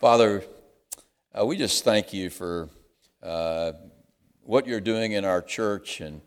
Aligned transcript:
Father, 0.00 0.42
uh, 1.38 1.44
we 1.44 1.58
just 1.58 1.84
thank 1.84 2.14
you 2.14 2.30
for 2.30 2.70
uh, 3.22 3.72
what 4.40 4.66
you're 4.66 4.80
doing 4.80 5.12
in 5.12 5.26
our 5.26 5.42
church 5.42 6.00
and 6.00 6.22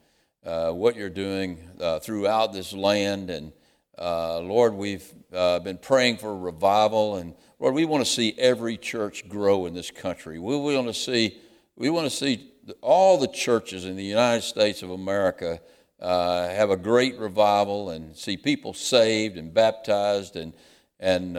uh, 0.45 0.69
what 0.69 0.95
you're 0.95 1.09
doing 1.09 1.57
uh, 1.81 1.97
throughout 1.97 2.53
this 2.53 2.71
land. 2.73 3.31
And 3.31 3.51
uh, 3.97 4.41
Lord, 4.41 4.75
we've 4.75 5.11
uh, 5.33 5.57
been 5.57 5.79
praying 5.79 6.17
for 6.17 6.37
revival. 6.37 7.15
And 7.15 7.33
Lord, 7.57 7.73
we 7.73 7.85
want 7.85 8.05
to 8.05 8.11
see 8.11 8.35
every 8.37 8.77
church 8.77 9.27
grow 9.27 9.65
in 9.65 9.73
this 9.73 9.89
country. 9.89 10.37
We 10.37 10.55
want 10.55 10.85
to 10.85 10.93
see, 10.93 11.39
we 11.75 11.89
want 11.89 12.05
to 12.05 12.15
see 12.15 12.51
all 12.81 13.17
the 13.17 13.27
churches 13.27 13.85
in 13.85 13.95
the 13.95 14.03
United 14.03 14.43
States 14.43 14.83
of 14.83 14.91
America 14.91 15.59
have 15.99 16.69
a 16.69 16.77
great 16.77 17.17
revival 17.17 17.89
and 17.89 18.15
see 18.15 18.37
people 18.37 18.75
saved 18.75 19.35
and 19.35 19.51
baptized 19.51 20.35
and 20.35 20.53
and 20.99 21.37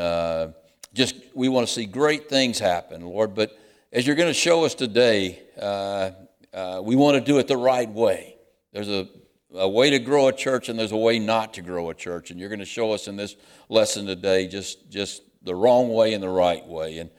just 0.94 1.16
we 1.34 1.48
want 1.48 1.66
to 1.66 1.72
see 1.72 1.84
great 1.84 2.28
things 2.28 2.58
happen, 2.58 3.02
Lord. 3.02 3.34
But 3.34 3.58
as 3.92 4.06
you're 4.06 4.16
going 4.16 4.30
to 4.30 4.34
show 4.34 4.64
us 4.64 4.74
today, 4.74 5.40
uh, 5.60 6.12
uh, 6.52 6.80
we 6.82 6.96
want 6.96 7.16
to 7.16 7.20
do 7.20 7.38
it 7.38 7.48
the 7.48 7.56
right 7.56 7.88
way. 7.88 8.36
There's 8.72 8.88
a, 8.88 9.08
a 9.54 9.68
way 9.68 9.90
to 9.90 9.98
grow 9.98 10.28
a 10.28 10.32
church, 10.32 10.68
and 10.68 10.78
there's 10.78 10.92
a 10.92 10.96
way 10.96 11.18
not 11.18 11.54
to 11.54 11.62
grow 11.62 11.90
a 11.90 11.94
church. 11.94 12.30
And 12.30 12.38
you're 12.38 12.48
going 12.48 12.60
to 12.60 12.64
show 12.64 12.92
us 12.92 13.08
in 13.08 13.16
this 13.16 13.36
lesson 13.68 14.06
today 14.06 14.46
just 14.46 14.88
just 14.88 15.22
the 15.42 15.54
wrong 15.54 15.92
way 15.92 16.14
and 16.14 16.22
the 16.22 16.28
right 16.28 16.66
way. 16.66 16.98
And 16.98 17.10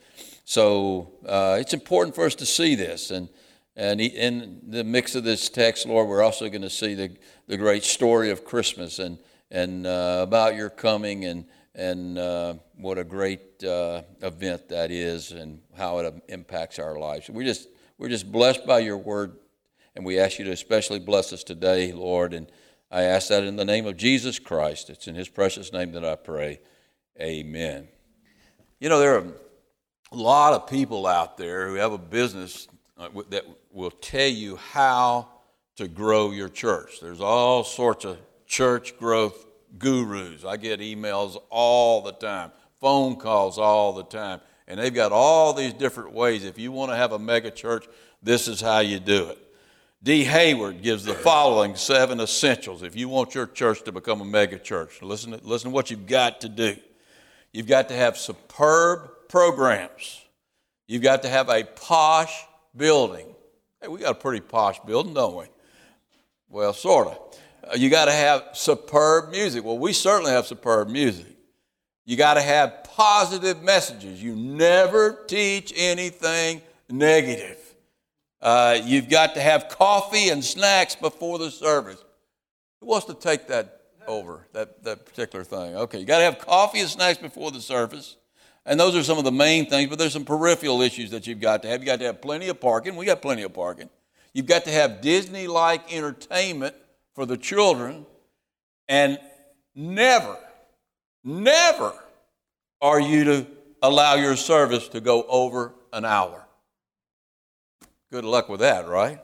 so 0.44 1.12
uh, 1.26 1.58
it's 1.60 1.74
important 1.74 2.14
for 2.14 2.24
us 2.24 2.34
to 2.36 2.46
see 2.46 2.74
this. 2.74 3.10
And 3.10 3.28
and 3.78 4.00
in 4.00 4.62
the 4.66 4.84
mix 4.84 5.14
of 5.14 5.24
this 5.24 5.50
text, 5.50 5.84
Lord, 5.84 6.08
we're 6.08 6.22
also 6.22 6.48
going 6.48 6.62
to 6.62 6.70
see 6.70 6.94
the, 6.94 7.14
the 7.46 7.58
great 7.58 7.84
story 7.84 8.30
of 8.30 8.44
Christmas 8.44 8.98
and 8.98 9.18
and 9.50 9.86
uh, 9.86 10.20
about 10.22 10.56
your 10.56 10.70
coming 10.70 11.24
and 11.24 11.44
and 11.76 12.18
uh, 12.18 12.54
what 12.78 12.96
a 12.96 13.04
great 13.04 13.62
uh, 13.62 14.00
event 14.22 14.70
that 14.70 14.90
is 14.90 15.30
and 15.32 15.60
how 15.76 15.98
it 15.98 16.14
impacts 16.28 16.78
our 16.78 16.98
lives. 16.98 17.28
We're 17.28 17.44
just, 17.44 17.68
we're 17.98 18.08
just 18.08 18.32
blessed 18.32 18.66
by 18.66 18.78
your 18.78 18.96
word, 18.96 19.36
and 19.94 20.04
we 20.04 20.18
ask 20.18 20.38
you 20.38 20.46
to 20.46 20.52
especially 20.52 20.98
bless 20.98 21.34
us 21.34 21.44
today, 21.44 21.92
Lord. 21.92 22.32
And 22.32 22.50
I 22.90 23.02
ask 23.02 23.28
that 23.28 23.44
in 23.44 23.56
the 23.56 23.64
name 23.64 23.86
of 23.86 23.98
Jesus 23.98 24.38
Christ. 24.38 24.88
It's 24.88 25.06
in 25.06 25.14
his 25.14 25.28
precious 25.28 25.70
name 25.70 25.92
that 25.92 26.04
I 26.04 26.16
pray. 26.16 26.60
Amen. 27.20 27.88
You 28.80 28.88
know, 28.88 28.98
there 28.98 29.18
are 29.18 29.26
a 30.12 30.16
lot 30.16 30.54
of 30.54 30.68
people 30.68 31.06
out 31.06 31.36
there 31.36 31.68
who 31.68 31.74
have 31.74 31.92
a 31.92 31.98
business 31.98 32.68
uh, 32.96 33.08
that 33.28 33.44
will 33.70 33.90
tell 33.90 34.28
you 34.28 34.56
how 34.56 35.28
to 35.76 35.88
grow 35.88 36.30
your 36.30 36.48
church. 36.48 37.00
There's 37.02 37.20
all 37.20 37.64
sorts 37.64 38.06
of 38.06 38.18
church 38.46 38.96
growth 38.98 39.45
gurus. 39.78 40.44
I 40.44 40.56
get 40.56 40.80
emails 40.80 41.40
all 41.50 42.02
the 42.02 42.12
time, 42.12 42.52
phone 42.80 43.16
calls 43.16 43.58
all 43.58 43.92
the 43.92 44.04
time, 44.04 44.40
and 44.66 44.78
they've 44.80 44.94
got 44.94 45.12
all 45.12 45.52
these 45.52 45.72
different 45.72 46.12
ways. 46.12 46.44
If 46.44 46.58
you 46.58 46.72
want 46.72 46.90
to 46.92 46.96
have 46.96 47.12
a 47.12 47.18
mega 47.18 47.50
church, 47.50 47.86
this 48.22 48.48
is 48.48 48.60
how 48.60 48.80
you 48.80 48.98
do 48.98 49.28
it. 49.28 49.38
D. 50.02 50.24
Hayward 50.24 50.82
gives 50.82 51.04
the 51.04 51.14
following 51.14 51.74
seven 51.74 52.20
essentials 52.20 52.82
if 52.82 52.94
you 52.94 53.08
want 53.08 53.34
your 53.34 53.46
church 53.46 53.82
to 53.84 53.92
become 53.92 54.20
a 54.20 54.24
mega 54.24 54.58
church. 54.58 55.02
Listen 55.02 55.32
to, 55.32 55.40
listen 55.42 55.70
to 55.70 55.74
what 55.74 55.90
you've 55.90 56.06
got 56.06 56.40
to 56.42 56.48
do. 56.48 56.76
You've 57.52 57.66
got 57.66 57.88
to 57.88 57.94
have 57.94 58.16
superb 58.16 59.08
programs. 59.28 60.22
You've 60.86 61.02
got 61.02 61.22
to 61.22 61.28
have 61.28 61.48
a 61.48 61.64
posh 61.64 62.44
building. 62.76 63.26
Hey, 63.80 63.88
we 63.88 63.98
got 63.98 64.12
a 64.12 64.20
pretty 64.20 64.40
posh 64.40 64.78
building, 64.80 65.14
don't 65.14 65.36
we? 65.36 65.46
Well, 66.48 66.72
sort 66.72 67.08
of. 67.08 67.18
Uh, 67.66 67.74
you 67.76 67.90
got 67.90 68.04
to 68.04 68.12
have 68.12 68.50
superb 68.52 69.30
music. 69.30 69.64
Well, 69.64 69.78
we 69.78 69.92
certainly 69.92 70.30
have 70.30 70.46
superb 70.46 70.88
music. 70.88 71.26
You 72.04 72.16
got 72.16 72.34
to 72.34 72.42
have 72.42 72.84
positive 72.84 73.62
messages. 73.62 74.22
You 74.22 74.36
never 74.36 75.24
teach 75.26 75.72
anything 75.76 76.62
negative. 76.88 77.58
Uh, 78.40 78.78
you've 78.84 79.08
got 79.08 79.34
to 79.34 79.40
have 79.40 79.68
coffee 79.68 80.28
and 80.28 80.44
snacks 80.44 80.94
before 80.94 81.38
the 81.38 81.50
service. 81.50 82.02
Who 82.80 82.86
wants 82.86 83.06
to 83.06 83.14
take 83.14 83.48
that 83.48 83.80
over, 84.06 84.46
that, 84.52 84.84
that 84.84 85.04
particular 85.04 85.44
thing? 85.44 85.74
Okay, 85.74 85.98
you 85.98 86.04
got 86.04 86.18
to 86.18 86.24
have 86.24 86.38
coffee 86.38 86.80
and 86.80 86.88
snacks 86.88 87.18
before 87.18 87.50
the 87.50 87.60
service. 87.60 88.16
And 88.64 88.78
those 88.78 88.94
are 88.94 89.02
some 89.02 89.18
of 89.18 89.24
the 89.24 89.32
main 89.32 89.68
things, 89.68 89.88
but 89.88 89.98
there's 89.98 90.12
some 90.12 90.24
peripheral 90.24 90.82
issues 90.82 91.10
that 91.10 91.26
you've 91.26 91.40
got 91.40 91.62
to 91.62 91.68
have. 91.68 91.80
You've 91.80 91.86
got 91.86 91.98
to 92.00 92.06
have 92.06 92.20
plenty 92.20 92.48
of 92.48 92.60
parking. 92.60 92.94
We 92.94 93.06
got 93.06 93.22
plenty 93.22 93.42
of 93.42 93.52
parking. 93.52 93.90
You've 94.32 94.46
got 94.46 94.64
to 94.64 94.70
have 94.70 95.00
Disney 95.00 95.46
like 95.48 95.92
entertainment 95.92 96.74
for 97.16 97.24
the 97.24 97.36
children, 97.38 98.04
and 98.88 99.18
never, 99.74 100.36
never 101.24 101.94
are 102.82 103.00
you 103.00 103.24
to 103.24 103.46
allow 103.82 104.14
your 104.14 104.36
service 104.36 104.86
to 104.88 105.00
go 105.00 105.22
over 105.22 105.72
an 105.94 106.04
hour. 106.04 106.46
Good 108.12 108.24
luck 108.24 108.50
with 108.50 108.60
that, 108.60 108.86
right? 108.86 109.18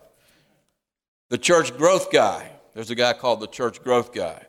The 1.28 1.36
church 1.36 1.76
growth 1.76 2.10
guy, 2.10 2.50
there's 2.74 2.90
a 2.90 2.94
guy 2.94 3.12
called 3.12 3.40
the 3.40 3.46
church 3.46 3.82
growth 3.82 4.14
guy. 4.14 4.46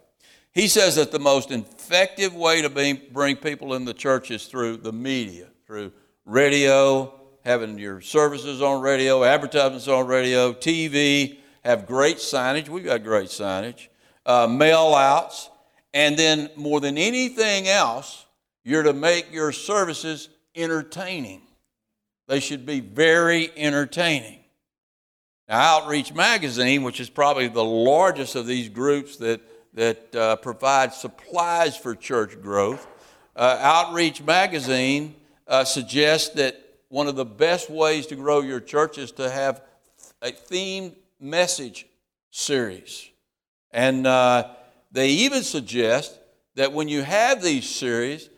He 0.54 0.70
says 0.70 0.96
that 0.96 1.12
the 1.12 1.20
most 1.20 1.52
effective 1.52 2.34
way 2.34 2.62
to 2.62 2.70
be, 2.70 2.94
bring 2.94 3.36
people 3.36 3.74
in 3.74 3.84
the 3.84 3.94
church 3.94 4.32
is 4.32 4.46
through 4.46 4.78
the 4.78 4.94
media, 4.94 5.48
through 5.68 5.92
radio, 6.26 7.14
having 7.44 7.78
your 7.78 8.00
services 8.00 8.62
on 8.62 8.82
radio, 8.82 9.26
advertisements 9.26 9.90
on 9.90 10.08
radio, 10.08 10.54
TV, 10.54 11.40
have 11.64 11.86
great 11.86 12.18
signage. 12.18 12.70
We've 12.70 12.84
got 12.84 13.04
great 13.04 13.30
signage, 13.30 13.88
uh, 14.26 14.48
mail 14.48 14.94
outs, 14.96 15.50
and 15.94 16.18
then 16.18 16.50
more 16.56 16.80
than 16.80 16.98
anything 16.98 17.68
else, 17.68 18.26
you're 18.64 18.84
to 18.84 18.94
make 18.94 19.32
your 19.32 19.52
services 19.52 20.30
entertaining. 20.56 21.42
They 22.28 22.40
should 22.40 22.66
be 22.66 22.80
very 22.80 23.52
entertaining. 23.56 24.40
Now, 25.48 25.78
Outreach 25.78 26.14
Magazine, 26.14 26.84
which 26.84 27.00
is 27.00 27.10
probably 27.10 27.48
the 27.48 27.64
largest 27.64 28.36
of 28.36 28.48
these 28.48 28.70
groups 28.70 29.18
that, 29.18 29.42
that 29.74 30.16
uh, 30.16 30.36
provide 30.38 30.94
supplies 30.94 31.76
for 31.76 31.96
church 31.96 32.42
growth, 32.42 32.88
uh, 33.36 33.58
Outreach 33.60 34.22
Magazine 34.22 35.16
uh, 35.48 35.64
suggests 35.64 36.30
that 36.36 36.60
one 36.90 37.08
of 37.08 37.16
the 37.16 37.26
best 37.26 37.70
ways 37.70 38.08
to 38.08 38.16
grow 38.16 38.42
your 38.42 38.60
church 38.60 38.98
is 38.98 39.12
to 39.14 39.30
have 39.30 39.62
a 40.22 40.32
themed 40.32 40.96
message 41.24 41.88
series. 42.30 43.10
And 43.72 44.06
uh, 44.06 44.50
they 44.92 45.10
even 45.10 45.44
suggest 45.44 46.20
that 46.56 46.74
when 46.74 46.88
you 46.88 47.02
have 47.02 47.42
these 47.42 47.68
series, 47.68 48.30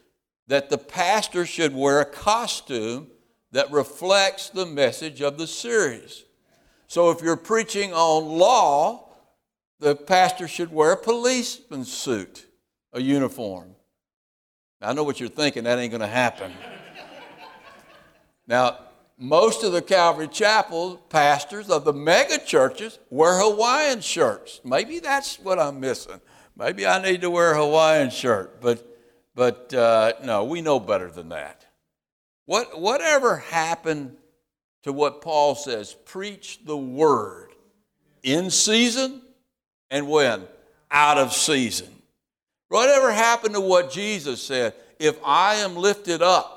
that 0.48 0.70
the 0.70 0.78
pastor 0.78 1.46
should 1.46 1.76
wear 1.76 2.00
a 2.00 2.06
costume 2.06 3.08
that 3.52 3.72
reflects 3.72 4.50
the 4.50 4.66
message 4.66 5.22
of 5.22 5.38
the 5.38 5.48
series. 5.48 6.26
So 6.88 7.10
if 7.10 7.22
you're 7.22 7.36
preaching 7.36 7.94
on 7.94 8.38
law, 8.38 9.10
the 9.80 9.96
pastor 9.96 10.48
should 10.48 10.72
wear 10.72 10.94
a 10.94 10.98
policeman's 10.98 11.92
suit, 11.92 12.46
a 12.94 13.02
uniform. 13.02 13.76
I 14.82 14.94
know 14.94 15.04
what 15.04 15.20
you're 15.20 15.30
thinking, 15.30 15.64
that 15.64 15.80
ain't 15.80 15.92
going 15.92 16.02
to 16.02 16.08
happen. 16.08 16.52
now, 18.48 18.78
most 19.18 19.64
of 19.64 19.72
the 19.72 19.82
Calvary 19.82 20.28
Chapel 20.28 20.98
pastors 21.10 21.70
of 21.70 21.86
the 21.86 21.94
mega 21.94 22.38
churches 22.38 23.00
wear 23.10 23.40
Hawaiian 23.40 24.02
shirts. 24.02 24.60
Maybe 24.64 25.00
that's 25.00 25.40
what 25.40 25.60
I'm 25.60 25.80
missing. 25.80 26.20
Maybe 26.58 26.86
I 26.86 27.02
need 27.02 27.22
to 27.22 27.30
wear 27.30 27.54
a 27.54 27.58
Hawaiian 27.58 28.10
shirt, 28.10 28.62
but, 28.62 28.86
but 29.34 29.74
uh, 29.74 30.14
no, 30.24 30.44
we 30.46 30.62
know 30.62 30.80
better 30.80 31.10
than 31.10 31.30
that. 31.30 31.66
What, 32.46 32.80
whatever 32.80 33.38
happened 33.38 34.16
to 34.84 34.94
what 34.94 35.22
Paul 35.22 35.56
says, 35.56 35.96
preach 36.06 36.60
the 36.64 36.78
word 36.78 37.50
in 38.22 38.50
season 38.50 39.22
and 39.90 40.08
when? 40.08 40.44
Out 40.92 41.18
of 41.18 41.34
season. 41.34 41.90
Whatever 42.70 43.12
happened 43.12 43.56
to 43.56 43.62
what 43.62 43.92
Jesus 43.92 44.42
said, 44.42 44.74
if 45.00 45.18
I 45.24 45.56
am 45.56 45.76
lifted 45.76 46.22
up, 46.22 46.55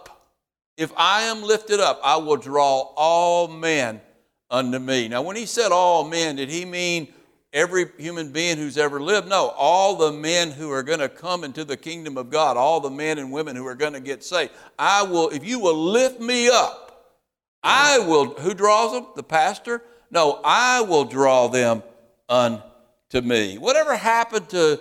if 0.78 0.92
I 0.96 1.22
am 1.22 1.42
lifted 1.42 1.80
up, 1.80 2.00
I 2.04 2.16
will 2.16 2.36
draw 2.36 2.92
all 2.96 3.48
men 3.48 4.00
unto 4.48 4.78
me. 4.78 5.08
Now, 5.08 5.22
when 5.22 5.34
he 5.34 5.44
said 5.44 5.72
all 5.72 6.04
men, 6.04 6.36
did 6.36 6.48
he 6.48 6.64
mean 6.64 7.12
every 7.52 7.86
human 7.98 8.30
being 8.30 8.56
who's 8.56 8.78
ever 8.78 9.00
lived? 9.00 9.28
No, 9.28 9.48
all 9.56 9.96
the 9.96 10.12
men 10.12 10.52
who 10.52 10.70
are 10.70 10.84
going 10.84 11.00
to 11.00 11.08
come 11.08 11.42
into 11.42 11.64
the 11.64 11.76
kingdom 11.76 12.16
of 12.16 12.30
God, 12.30 12.56
all 12.56 12.78
the 12.78 12.90
men 12.90 13.18
and 13.18 13.32
women 13.32 13.56
who 13.56 13.66
are 13.66 13.74
going 13.74 13.94
to 13.94 14.00
get 14.00 14.22
saved. 14.22 14.52
I 14.78 15.02
will, 15.02 15.30
if 15.30 15.44
you 15.44 15.58
will 15.58 15.76
lift 15.76 16.20
me 16.20 16.48
up, 16.48 17.16
I 17.60 17.98
will, 17.98 18.34
who 18.34 18.54
draws 18.54 18.92
them? 18.92 19.06
The 19.16 19.24
pastor? 19.24 19.82
No, 20.12 20.40
I 20.44 20.82
will 20.82 21.04
draw 21.04 21.48
them 21.48 21.82
unto 22.28 23.20
me. 23.20 23.58
Whatever 23.58 23.96
happened 23.96 24.48
to 24.50 24.78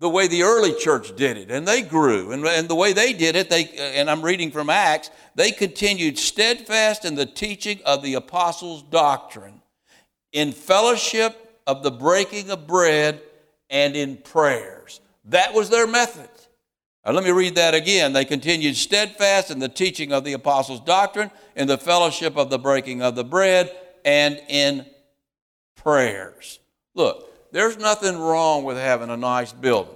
the 0.00 0.08
way 0.08 0.28
the 0.28 0.42
early 0.42 0.72
church 0.74 1.16
did 1.16 1.36
it, 1.36 1.50
and 1.50 1.66
they 1.66 1.82
grew. 1.82 2.30
And, 2.32 2.44
and 2.46 2.68
the 2.68 2.74
way 2.74 2.92
they 2.92 3.12
did 3.12 3.34
it, 3.34 3.50
they, 3.50 3.66
and 3.96 4.08
I'm 4.08 4.22
reading 4.22 4.50
from 4.50 4.70
Acts, 4.70 5.10
they 5.34 5.50
continued 5.50 6.18
steadfast 6.18 7.04
in 7.04 7.16
the 7.16 7.26
teaching 7.26 7.80
of 7.84 8.02
the 8.02 8.14
apostles' 8.14 8.82
doctrine, 8.84 9.60
in 10.32 10.52
fellowship 10.52 11.60
of 11.66 11.82
the 11.82 11.90
breaking 11.90 12.50
of 12.50 12.66
bread, 12.66 13.20
and 13.70 13.96
in 13.96 14.16
prayers. 14.18 15.00
That 15.26 15.52
was 15.52 15.68
their 15.68 15.86
method. 15.86 16.30
Uh, 17.04 17.12
let 17.12 17.24
me 17.24 17.30
read 17.30 17.56
that 17.56 17.74
again. 17.74 18.12
They 18.12 18.24
continued 18.24 18.76
steadfast 18.76 19.50
in 19.50 19.58
the 19.58 19.68
teaching 19.68 20.12
of 20.12 20.24
the 20.24 20.32
apostles' 20.32 20.80
doctrine, 20.80 21.30
in 21.56 21.66
the 21.66 21.78
fellowship 21.78 22.36
of 22.36 22.50
the 22.50 22.58
breaking 22.58 23.02
of 23.02 23.14
the 23.14 23.24
bread, 23.24 23.70
and 24.04 24.40
in 24.48 24.86
prayers. 25.74 26.60
Look, 26.94 27.27
there's 27.52 27.78
nothing 27.78 28.18
wrong 28.18 28.64
with 28.64 28.76
having 28.76 29.10
a 29.10 29.16
nice 29.16 29.52
building. 29.52 29.94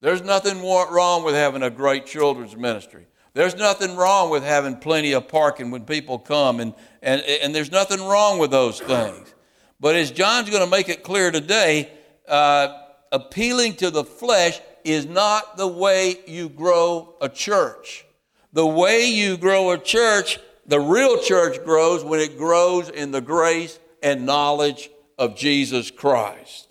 There's 0.00 0.22
nothing 0.22 0.60
wrong 0.62 1.24
with 1.24 1.34
having 1.34 1.62
a 1.62 1.70
great 1.70 2.06
children's 2.06 2.56
ministry. 2.56 3.06
There's 3.34 3.56
nothing 3.56 3.96
wrong 3.96 4.30
with 4.30 4.42
having 4.42 4.76
plenty 4.76 5.12
of 5.12 5.28
parking 5.28 5.70
when 5.70 5.84
people 5.84 6.18
come, 6.18 6.60
and, 6.60 6.74
and, 7.00 7.22
and 7.22 7.54
there's 7.54 7.72
nothing 7.72 8.00
wrong 8.00 8.38
with 8.38 8.50
those 8.50 8.80
things. 8.80 9.34
But 9.80 9.96
as 9.96 10.10
John's 10.10 10.50
going 10.50 10.62
to 10.64 10.70
make 10.70 10.88
it 10.88 11.02
clear 11.02 11.30
today, 11.30 11.90
uh, 12.28 12.78
appealing 13.10 13.76
to 13.76 13.90
the 13.90 14.04
flesh 14.04 14.60
is 14.84 15.06
not 15.06 15.56
the 15.56 15.68
way 15.68 16.16
you 16.26 16.48
grow 16.48 17.14
a 17.20 17.28
church. 17.28 18.04
The 18.52 18.66
way 18.66 19.06
you 19.06 19.36
grow 19.36 19.70
a 19.70 19.78
church, 19.78 20.38
the 20.66 20.80
real 20.80 21.18
church 21.22 21.64
grows 21.64 22.04
when 22.04 22.20
it 22.20 22.36
grows 22.36 22.90
in 22.90 23.12
the 23.12 23.20
grace 23.20 23.78
and 24.02 24.26
knowledge 24.26 24.90
of 25.16 25.36
Jesus 25.36 25.90
Christ. 25.90 26.68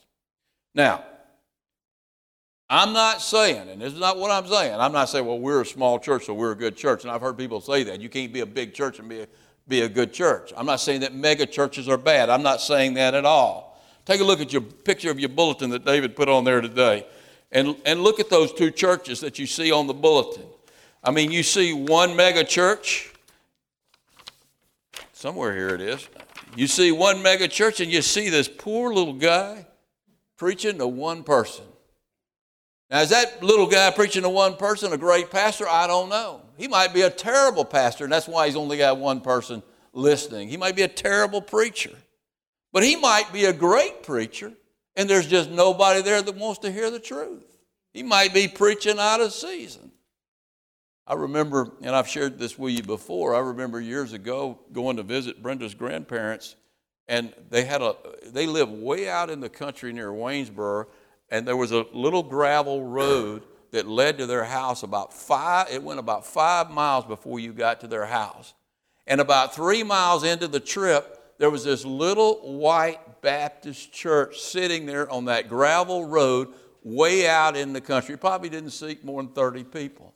Now, 0.74 1.04
I'm 2.70 2.94
not 2.94 3.22
saying, 3.22 3.68
and 3.68 3.82
this 3.82 3.92
is 3.94 4.00
not 4.00 4.18
what 4.18 4.32
I'm 4.32 4.48
saying, 4.48 4.80
I'm 4.80 4.94
not 4.94 5.10
saying, 5.10 5.26
well, 5.26 5.40
we're 5.40 5.62
a 5.62 5.66
small 5.66 6.00
church, 6.00 6.26
so 6.26 6.34
we're 6.34 6.54
a 6.54 6.56
good 6.56 6.78
church. 6.78 7.04
And 7.04 7.12
I've 7.12 7.20
heard 7.20 7.38
people 7.38 7.60
say 7.60 7.84
that. 7.84 8.00
You 8.00 8.08
can't 8.08 8.32
be 8.32 8.40
a 8.40 8.46
big 8.46 8.74
church 8.74 9.00
and 9.00 9.10
be 9.10 9.24
a, 9.24 9.28
be 9.68 9.82
a 9.82 9.90
good 9.90 10.14
church. 10.14 10.54
I'm 10.56 10.66
not 10.66 10.80
saying 10.80 11.02
that 11.02 11.14
mega 11.14 11.46
churches 11.46 11.90
are 11.90 11.98
bad. 11.98 12.30
I'm 12.30 12.44
not 12.44 12.62
saying 12.62 12.94
that 12.94 13.14
at 13.14 13.26
all. 13.26 13.84
Take 14.06 14.22
a 14.22 14.24
look 14.24 14.40
at 14.40 14.54
your 14.54 14.62
picture 14.62 15.12
of 15.12 15.20
your 15.20 15.28
bulletin 15.28 15.70
that 15.72 15.84
David 15.84 16.16
put 16.16 16.30
on 16.30 16.46
there 16.46 16.62
today. 16.62 17.06
And, 17.52 17.76
and 17.86 18.02
look 18.02 18.22
at 18.22 18.30
those 18.30 18.54
two 18.54 18.72
churches 18.72 19.20
that 19.20 19.38
you 19.38 19.48
see 19.48 19.74
on 19.74 19.88
the 19.88 19.94
bulletin. 19.94 20.46
I 21.04 21.12
mean, 21.12 21.30
you 21.30 21.44
see 21.44 21.74
one 21.74 22.16
mega 22.16 22.46
church. 22.46 23.12
Somewhere 25.12 25.54
here 25.54 25.76
it 25.76 25.82
is. 25.82 26.08
You 26.56 26.68
see 26.68 26.94
one 26.94 27.22
mega 27.22 27.50
church, 27.50 27.82
and 27.82 27.92
you 27.92 28.02
see 28.02 28.30
this 28.30 28.48
poor 28.48 28.94
little 28.94 29.14
guy 29.14 29.66
preaching 30.42 30.80
to 30.80 30.88
one 30.88 31.22
person. 31.22 31.64
Now, 32.90 33.02
is 33.02 33.10
that 33.10 33.44
little 33.44 33.68
guy 33.68 33.92
preaching 33.92 34.24
to 34.24 34.30
one 34.30 34.56
person 34.56 34.92
a 34.92 34.98
great 34.98 35.30
pastor? 35.30 35.68
I 35.70 35.86
don't 35.86 36.10
know. 36.10 36.42
He 36.58 36.68
might 36.68 36.96
be 36.96 37.04
a 37.04 37.12
terrible 37.12 37.64
pastor, 37.64 38.06
and 38.06 38.12
that's 38.12 38.28
why 38.28 38.48
he's 38.48 38.56
only 38.56 38.80
got 38.80 38.98
one 38.98 39.22
person 39.22 39.62
listening. 39.94 40.50
He 40.50 40.58
might 40.58 40.76
be 40.76 40.82
a 40.82 40.88
terrible 40.88 41.44
preacher. 41.44 41.92
But 42.74 42.82
he 42.82 42.96
might 42.96 43.32
be 43.32 43.46
a 43.46 43.54
great 43.54 44.02
preacher, 44.02 44.52
and 44.96 45.08
there's 45.08 45.28
just 45.28 45.52
nobody 45.52 46.02
there 46.02 46.24
that 46.24 46.36
wants 46.36 46.62
to 46.62 46.72
hear 46.72 46.90
the 46.90 47.00
truth. 47.00 47.60
He 47.94 48.02
might 48.02 48.34
be 48.34 48.48
preaching 48.48 48.98
out 48.98 49.22
of 49.22 49.34
season. 49.34 49.92
I 51.06 51.14
remember, 51.14 51.70
and 51.84 51.96
I've 51.96 52.08
shared 52.08 52.40
this 52.40 52.58
with 52.58 52.74
you 52.74 52.82
before, 52.82 53.36
I 53.36 53.40
remember 53.42 53.80
years 53.80 54.12
ago 54.14 54.58
going 54.74 54.98
to 54.98 55.04
visit 55.04 55.44
Brenda's 55.44 55.76
grandparents, 55.76 56.56
and 57.12 57.34
they 57.50 57.66
had 57.66 57.82
a 57.82 57.94
they 58.28 58.48
lived 58.48 58.72
way 58.72 59.10
out 59.10 59.30
in 59.30 59.42
the 59.42 59.50
country 59.50 59.92
near 59.92 60.12
Waynesboro, 60.12 60.88
and 61.30 61.46
there 61.46 61.58
was 61.58 61.74
a 61.74 61.86
little 61.92 62.24
gravel 62.24 62.86
road 62.86 63.44
that 63.72 63.86
led 63.86 64.18
to 64.18 64.26
their 64.26 64.46
house 64.46 64.82
about 64.82 65.14
five, 65.14 65.68
it 65.70 65.84
went 65.84 66.00
about 66.00 66.26
five 66.26 66.72
miles 66.72 67.06
before 67.06 67.40
you 67.40 67.52
got 67.52 67.82
to 67.82 67.88
their 67.88 68.06
house. 68.06 68.54
And 69.06 69.20
about 69.20 69.54
three 69.54 69.84
miles 69.84 70.24
into 70.24 70.48
the 70.48 70.60
trip, 70.62 71.36
there 71.38 71.50
was 71.50 71.66
this 71.66 71.84
little 71.84 72.58
white 72.58 73.22
Baptist 73.22 73.92
church 73.92 74.40
sitting 74.40 74.86
there 74.86 75.10
on 75.12 75.26
that 75.26 75.50
gravel 75.50 76.06
road 76.06 76.54
way 76.82 77.28
out 77.28 77.58
in 77.58 77.74
the 77.74 77.82
country. 77.82 78.18
Probably 78.18 78.48
didn't 78.48 78.72
seat 78.72 79.04
more 79.04 79.22
than 79.22 79.34
30 79.34 79.66
people. 79.66 80.14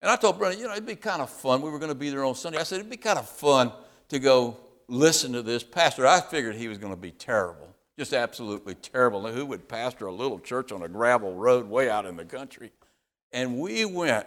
And 0.00 0.10
I 0.10 0.16
told 0.16 0.38
Brenda, 0.38 0.56
you 0.56 0.66
know, 0.66 0.72
it'd 0.72 0.86
be 0.86 0.96
kind 0.96 1.22
of 1.22 1.28
fun. 1.28 1.60
We 1.60 1.70
were 1.70 1.78
going 1.78 1.90
to 1.90 1.98
be 1.98 2.10
there 2.10 2.24
on 2.24 2.34
Sunday. 2.36 2.58
I 2.58 2.62
said, 2.62 2.78
it'd 2.78 2.90
be 2.90 2.96
kind 2.96 3.18
of 3.18 3.28
fun 3.28 3.72
to 4.08 4.18
go 4.18 4.56
listen 4.90 5.32
to 5.32 5.42
this 5.42 5.62
pastor. 5.62 6.06
I 6.06 6.20
figured 6.20 6.56
he 6.56 6.68
was 6.68 6.78
going 6.78 6.92
to 6.92 7.00
be 7.00 7.12
terrible. 7.12 7.68
Just 7.98 8.12
absolutely 8.12 8.74
terrible. 8.74 9.26
Who 9.26 9.46
would 9.46 9.68
pastor 9.68 10.06
a 10.06 10.12
little 10.12 10.38
church 10.38 10.72
on 10.72 10.82
a 10.82 10.88
gravel 10.88 11.34
road 11.34 11.68
way 11.68 11.88
out 11.88 12.06
in 12.06 12.16
the 12.16 12.24
country? 12.24 12.72
And 13.32 13.58
we 13.58 13.84
went, 13.84 14.26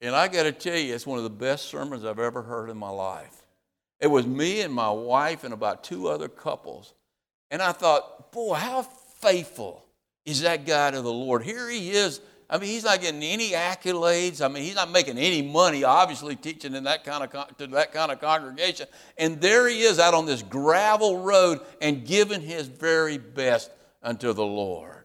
and 0.00 0.14
I 0.14 0.28
got 0.28 0.44
to 0.44 0.52
tell 0.52 0.76
you, 0.76 0.94
it's 0.94 1.06
one 1.06 1.18
of 1.18 1.24
the 1.24 1.30
best 1.30 1.66
sermons 1.66 2.04
I've 2.04 2.18
ever 2.18 2.42
heard 2.42 2.70
in 2.70 2.76
my 2.76 2.90
life. 2.90 3.42
It 4.00 4.06
was 4.06 4.26
me 4.26 4.62
and 4.62 4.72
my 4.72 4.90
wife 4.90 5.44
and 5.44 5.52
about 5.52 5.84
two 5.84 6.08
other 6.08 6.28
couples. 6.28 6.94
And 7.50 7.60
I 7.60 7.72
thought, 7.72 8.32
boy, 8.32 8.54
how 8.54 8.82
faithful 8.82 9.84
is 10.24 10.42
that 10.42 10.64
guy 10.64 10.90
to 10.92 11.02
the 11.02 11.12
Lord? 11.12 11.42
Here 11.42 11.68
he 11.68 11.90
is 11.90 12.20
I 12.50 12.56
mean, 12.56 12.70
he's 12.70 12.84
not 12.84 13.02
getting 13.02 13.22
any 13.22 13.50
accolades. 13.50 14.42
I 14.42 14.48
mean, 14.48 14.62
he's 14.62 14.74
not 14.74 14.90
making 14.90 15.18
any 15.18 15.42
money, 15.42 15.84
obviously, 15.84 16.34
teaching 16.34 16.74
in 16.74 16.84
that 16.84 17.04
kind 17.04 17.22
of 17.22 17.56
to 17.58 17.66
that 17.68 17.92
kind 17.92 18.10
of 18.10 18.20
congregation. 18.20 18.86
And 19.18 19.38
there 19.40 19.68
he 19.68 19.82
is 19.82 19.98
out 19.98 20.14
on 20.14 20.24
this 20.24 20.42
gravel 20.42 21.18
road 21.18 21.60
and 21.82 22.06
giving 22.06 22.40
his 22.40 22.66
very 22.66 23.18
best 23.18 23.70
unto 24.02 24.32
the 24.32 24.46
Lord. 24.46 25.04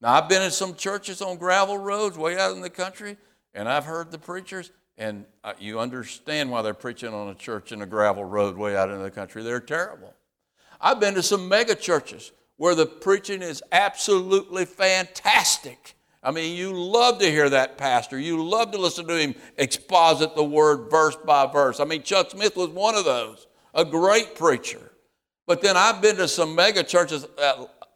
Now, 0.00 0.12
I've 0.12 0.28
been 0.28 0.42
in 0.42 0.52
some 0.52 0.76
churches 0.76 1.22
on 1.22 1.38
gravel 1.38 1.76
roads 1.76 2.16
way 2.16 2.38
out 2.38 2.54
in 2.54 2.60
the 2.60 2.70
country, 2.70 3.16
and 3.52 3.68
I've 3.68 3.84
heard 3.84 4.12
the 4.12 4.18
preachers, 4.18 4.70
and 4.96 5.24
uh, 5.42 5.54
you 5.58 5.80
understand 5.80 6.50
why 6.52 6.62
they're 6.62 6.74
preaching 6.74 7.12
on 7.12 7.28
a 7.28 7.34
church 7.34 7.72
in 7.72 7.82
a 7.82 7.86
gravel 7.86 8.24
road 8.24 8.56
way 8.56 8.76
out 8.76 8.90
in 8.90 9.02
the 9.02 9.10
country. 9.10 9.42
They're 9.42 9.58
terrible. 9.58 10.14
I've 10.80 11.00
been 11.00 11.14
to 11.14 11.22
some 11.22 11.48
mega 11.48 11.74
churches 11.74 12.30
where 12.58 12.76
the 12.76 12.86
preaching 12.86 13.42
is 13.42 13.60
absolutely 13.72 14.66
fantastic 14.66 15.95
I 16.26 16.32
mean, 16.32 16.56
you 16.56 16.72
love 16.72 17.20
to 17.20 17.30
hear 17.30 17.48
that 17.50 17.78
pastor. 17.78 18.18
You 18.18 18.44
love 18.44 18.72
to 18.72 18.78
listen 18.78 19.06
to 19.06 19.16
him 19.16 19.36
exposit 19.56 20.34
the 20.34 20.42
word 20.42 20.90
verse 20.90 21.14
by 21.24 21.46
verse. 21.46 21.78
I 21.78 21.84
mean, 21.84 22.02
Chuck 22.02 22.32
Smith 22.32 22.56
was 22.56 22.68
one 22.70 22.96
of 22.96 23.04
those, 23.04 23.46
a 23.72 23.84
great 23.84 24.34
preacher. 24.34 24.90
But 25.46 25.62
then 25.62 25.76
I've 25.76 26.02
been 26.02 26.16
to 26.16 26.26
some 26.26 26.56
mega 26.56 26.82
churches. 26.82 27.28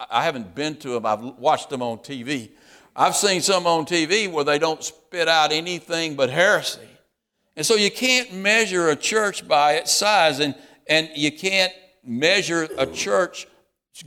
I 0.09 0.23
haven't 0.23 0.55
been 0.55 0.77
to 0.77 0.91
them, 0.91 1.07
I've 1.07 1.21
watched 1.39 1.71
them 1.71 1.83
on 1.83 1.99
TV. 1.99 2.53
I've 2.95 3.17
seen 3.17 3.41
some 3.41 3.67
on 3.67 3.85
TV 3.85 4.31
where 4.31 4.45
they 4.45 4.61
don't 4.61 4.83
spit 4.85 5.27
out 5.27 5.51
anything 5.51 6.15
but 6.15 6.31
heresy. 6.31 6.87
And 7.57 7.67
so 7.67 7.75
you 7.75 7.91
can't 7.91 8.33
measure 8.33 8.91
a 8.91 8.97
church 8.97 9.49
by 9.49 9.73
its 9.73 9.93
size, 9.93 10.39
and, 10.39 10.55
and 10.87 11.11
you 11.17 11.33
can't 11.33 11.73
measure 12.05 12.69
a 12.79 12.87
church's 12.87 13.47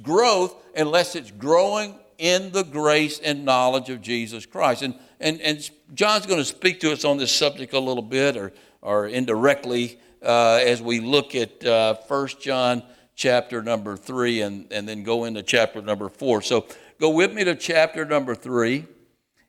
growth 0.02 0.56
unless 0.78 1.18
it's 1.18 1.30
growing 1.30 2.00
in 2.18 2.52
the 2.52 2.64
grace 2.64 3.20
and 3.20 3.46
knowledge 3.46 3.90
of 3.90 4.02
Jesus 4.02 4.46
Christ. 4.46 4.82
And, 4.82 4.96
and, 5.20 5.42
and 5.42 5.70
John's 5.94 6.26
going 6.26 6.40
to 6.40 6.46
speak 6.46 6.80
to 6.82 6.92
us 6.92 7.06
on 7.06 7.18
this 7.18 7.32
subject 7.32 7.74
a 7.74 7.80
little 7.80 8.04
bit 8.04 8.38
or, 8.38 8.54
or 8.82 9.08
indirectly 9.08 10.00
uh, 10.22 10.60
as 10.64 10.82
we 10.82 11.00
look 11.00 11.36
at 11.36 11.64
uh, 11.66 11.96
1 12.08 12.28
John 12.42 12.84
chapter 13.16 13.62
number 13.62 13.98
3 13.98 14.42
and, 14.42 14.72
and 14.72 14.88
then 14.88 15.04
go 15.04 15.26
into 15.26 15.44
chapter 15.44 15.82
number 15.82 16.10
4. 16.10 16.42
So 16.42 16.66
go 17.00 17.10
with 17.10 17.34
me 17.34 17.44
to 17.44 17.56
chapter 17.56 18.06
number 18.06 18.36
3 18.36 18.86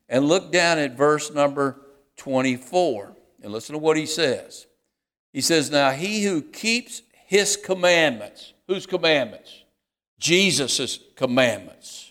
and 0.09 0.27
look 0.27 0.53
down 0.53 0.79
at 0.79 0.97
verse 0.97 1.33
number 1.33 1.81
24 2.17 3.17
and 3.43 3.53
listen 3.53 3.75
to 3.75 3.79
what 3.79 3.97
he 3.97 4.07
says. 4.07 4.67
He 5.33 5.41
says, 5.41 5.71
Now 5.71 5.91
he 5.91 6.23
who 6.23 6.43
keeps 6.43 7.03
his 7.27 7.57
commandments, 7.57 8.53
whose 8.67 8.87
commandments? 8.87 9.65
Jesus' 10.19 10.99
commandments 11.17 12.04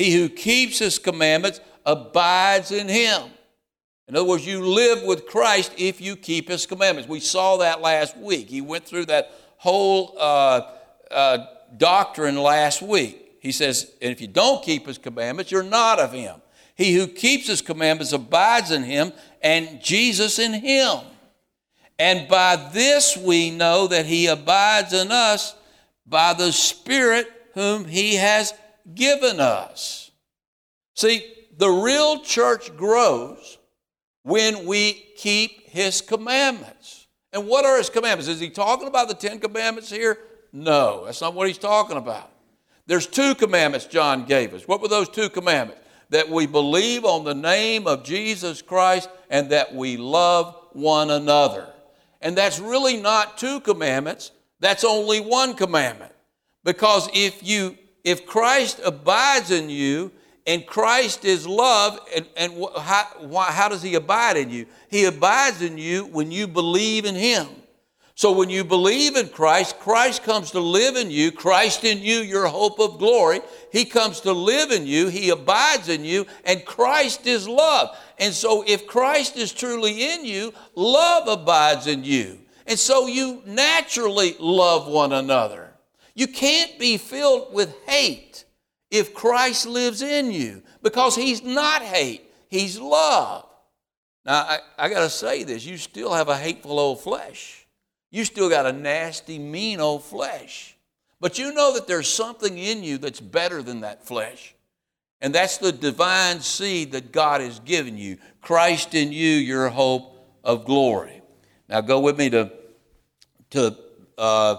he 0.00 0.14
who 0.14 0.30
keeps 0.30 0.78
his 0.78 0.98
commandments 0.98 1.60
abides 1.84 2.70
in 2.70 2.88
him. 2.88 3.22
In 4.08 4.16
other 4.16 4.24
words, 4.24 4.46
you 4.46 4.64
live 4.64 5.02
with 5.02 5.26
Christ 5.26 5.74
if 5.76 6.00
you 6.00 6.16
keep 6.16 6.48
his 6.48 6.64
commandments. 6.64 7.06
We 7.06 7.20
saw 7.20 7.58
that 7.58 7.82
last 7.82 8.16
week. 8.16 8.48
He 8.48 8.62
went 8.62 8.86
through 8.86 9.04
that 9.06 9.30
whole 9.58 10.16
uh, 10.18 10.62
uh, 11.10 11.38
doctrine 11.76 12.38
last 12.38 12.80
week. 12.80 13.36
He 13.40 13.52
says, 13.52 13.92
and 14.00 14.10
if 14.10 14.22
you 14.22 14.26
don't 14.26 14.64
keep 14.64 14.86
his 14.86 14.96
commandments, 14.96 15.52
you're 15.52 15.62
not 15.62 16.00
of 16.00 16.14
him. 16.14 16.40
He 16.74 16.94
who 16.94 17.06
keeps 17.06 17.46
his 17.46 17.60
commandments 17.60 18.14
abides 18.14 18.70
in 18.70 18.84
him, 18.84 19.12
and 19.42 19.82
Jesus 19.82 20.38
in 20.38 20.54
him. 20.54 21.00
And 21.98 22.26
by 22.26 22.70
this 22.72 23.18
we 23.18 23.50
know 23.50 23.86
that 23.88 24.06
he 24.06 24.28
abides 24.28 24.94
in 24.94 25.12
us 25.12 25.54
by 26.06 26.32
the 26.32 26.52
Spirit 26.52 27.30
whom 27.52 27.84
he 27.84 28.14
has 28.14 28.54
given 28.94 29.40
us. 29.40 30.10
See, 30.94 31.32
the 31.56 31.68
real 31.68 32.20
church 32.20 32.76
grows 32.76 33.58
when 34.22 34.66
we 34.66 34.92
keep 35.16 35.68
his 35.68 36.00
commandments. 36.00 37.06
And 37.32 37.46
what 37.46 37.64
are 37.64 37.78
his 37.78 37.90
commandments? 37.90 38.28
Is 38.28 38.40
he 38.40 38.50
talking 38.50 38.88
about 38.88 39.08
the 39.08 39.14
Ten 39.14 39.38
Commandments 39.38 39.90
here? 39.90 40.18
No, 40.52 41.04
that's 41.04 41.20
not 41.20 41.34
what 41.34 41.46
he's 41.46 41.58
talking 41.58 41.96
about. 41.96 42.30
There's 42.86 43.06
two 43.06 43.34
commandments 43.34 43.86
John 43.86 44.24
gave 44.24 44.52
us. 44.52 44.66
What 44.66 44.82
were 44.82 44.88
those 44.88 45.08
two 45.08 45.28
commandments? 45.28 45.80
That 46.10 46.28
we 46.28 46.46
believe 46.46 47.04
on 47.04 47.24
the 47.24 47.34
name 47.34 47.86
of 47.86 48.02
Jesus 48.02 48.62
Christ 48.62 49.08
and 49.30 49.50
that 49.50 49.72
we 49.72 49.96
love 49.96 50.56
one 50.72 51.10
another. 51.10 51.68
And 52.20 52.36
that's 52.36 52.58
really 52.58 52.96
not 52.96 53.38
two 53.38 53.60
commandments, 53.60 54.32
that's 54.58 54.82
only 54.84 55.20
one 55.20 55.54
commandment. 55.54 56.12
Because 56.64 57.08
if 57.14 57.46
you 57.46 57.78
if 58.04 58.26
Christ 58.26 58.80
abides 58.84 59.50
in 59.50 59.70
you 59.70 60.12
and 60.46 60.66
Christ 60.66 61.24
is 61.24 61.46
love. 61.46 61.98
And, 62.14 62.26
and 62.36 62.52
how, 62.78 63.04
why, 63.20 63.52
how 63.52 63.68
does 63.68 63.82
He 63.82 63.94
abide 63.94 64.36
in 64.36 64.50
you? 64.50 64.66
He 64.88 65.04
abides 65.04 65.62
in 65.62 65.78
you 65.78 66.06
when 66.06 66.30
you 66.30 66.48
believe 66.48 67.04
in 67.04 67.14
Him. 67.14 67.46
So 68.14 68.32
when 68.32 68.50
you 68.50 68.64
believe 68.64 69.16
in 69.16 69.28
Christ, 69.28 69.78
Christ 69.78 70.24
comes 70.24 70.50
to 70.50 70.60
live 70.60 70.96
in 70.96 71.10
you, 71.10 71.32
Christ 71.32 71.84
in 71.84 71.98
you, 71.98 72.18
your 72.18 72.48
hope 72.48 72.78
of 72.78 72.98
glory. 72.98 73.40
He 73.72 73.86
comes 73.86 74.20
to 74.22 74.32
live 74.32 74.72
in 74.72 74.86
you, 74.86 75.08
He 75.08 75.30
abides 75.30 75.88
in 75.88 76.04
you, 76.04 76.26
and 76.44 76.64
Christ 76.66 77.26
is 77.26 77.48
love. 77.48 77.96
And 78.18 78.34
so 78.34 78.62
if 78.66 78.86
Christ 78.86 79.38
is 79.38 79.52
truly 79.52 80.12
in 80.12 80.26
you, 80.26 80.52
love 80.74 81.28
abides 81.28 81.86
in 81.86 82.04
you. 82.04 82.40
And 82.66 82.78
so 82.78 83.06
you 83.06 83.42
naturally 83.46 84.36
love 84.38 84.86
one 84.86 85.12
another. 85.12 85.69
You 86.14 86.26
can't 86.26 86.78
be 86.78 86.96
filled 86.96 87.52
with 87.52 87.74
hate 87.86 88.44
if 88.90 89.14
Christ 89.14 89.66
lives 89.66 90.02
in 90.02 90.32
you 90.32 90.62
because 90.82 91.14
He's 91.14 91.42
not 91.42 91.82
hate, 91.82 92.22
He's 92.48 92.78
love. 92.78 93.46
Now, 94.24 94.42
I, 94.42 94.58
I 94.78 94.88
got 94.88 95.00
to 95.00 95.10
say 95.10 95.44
this 95.44 95.64
you 95.64 95.76
still 95.76 96.12
have 96.12 96.28
a 96.28 96.36
hateful 96.36 96.78
old 96.78 97.00
flesh. 97.00 97.66
You 98.10 98.24
still 98.24 98.50
got 98.50 98.66
a 98.66 98.72
nasty, 98.72 99.38
mean 99.38 99.80
old 99.80 100.04
flesh. 100.04 100.76
But 101.20 101.38
you 101.38 101.52
know 101.54 101.74
that 101.74 101.86
there's 101.86 102.08
something 102.08 102.58
in 102.58 102.82
you 102.82 102.98
that's 102.98 103.20
better 103.20 103.62
than 103.62 103.80
that 103.80 104.06
flesh. 104.06 104.54
And 105.20 105.34
that's 105.34 105.58
the 105.58 105.70
divine 105.70 106.40
seed 106.40 106.92
that 106.92 107.12
God 107.12 107.40
has 107.42 107.60
given 107.60 107.98
you. 107.98 108.16
Christ 108.40 108.94
in 108.94 109.12
you, 109.12 109.28
your 109.28 109.68
hope 109.68 110.16
of 110.42 110.64
glory. 110.64 111.20
Now 111.68 111.82
go 111.82 112.00
with 112.00 112.18
me 112.18 112.30
to, 112.30 112.50
to 113.50 113.76
uh, 114.16 114.56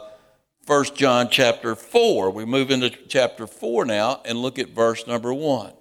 1 0.71 0.85
John 0.95 1.27
chapter 1.29 1.75
4. 1.75 2.29
We 2.29 2.45
move 2.45 2.71
into 2.71 2.89
chapter 3.09 3.45
4 3.45 3.83
now 3.83 4.21
and 4.23 4.37
look 4.41 4.57
at 4.57 4.69
verse 4.69 5.05
number 5.05 5.33
1. 5.33 5.73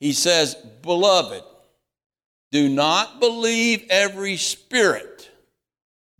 He 0.00 0.12
says, 0.12 0.54
Beloved, 0.82 1.42
do 2.52 2.68
not 2.68 3.20
believe 3.20 3.86
every 3.88 4.36
spirit. 4.36 5.30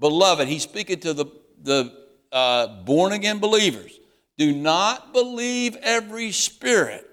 Beloved, 0.00 0.49
he's 0.49 0.62
speaking 0.62 1.00
to 1.00 1.12
the, 1.12 1.27
the 1.62 1.93
uh, 2.33 2.83
born 2.85 3.12
again 3.12 3.41
believers. 3.41 4.00
Do 4.38 4.55
not 4.55 5.12
believe 5.12 5.77
every 5.83 6.33
spirit 6.33 7.07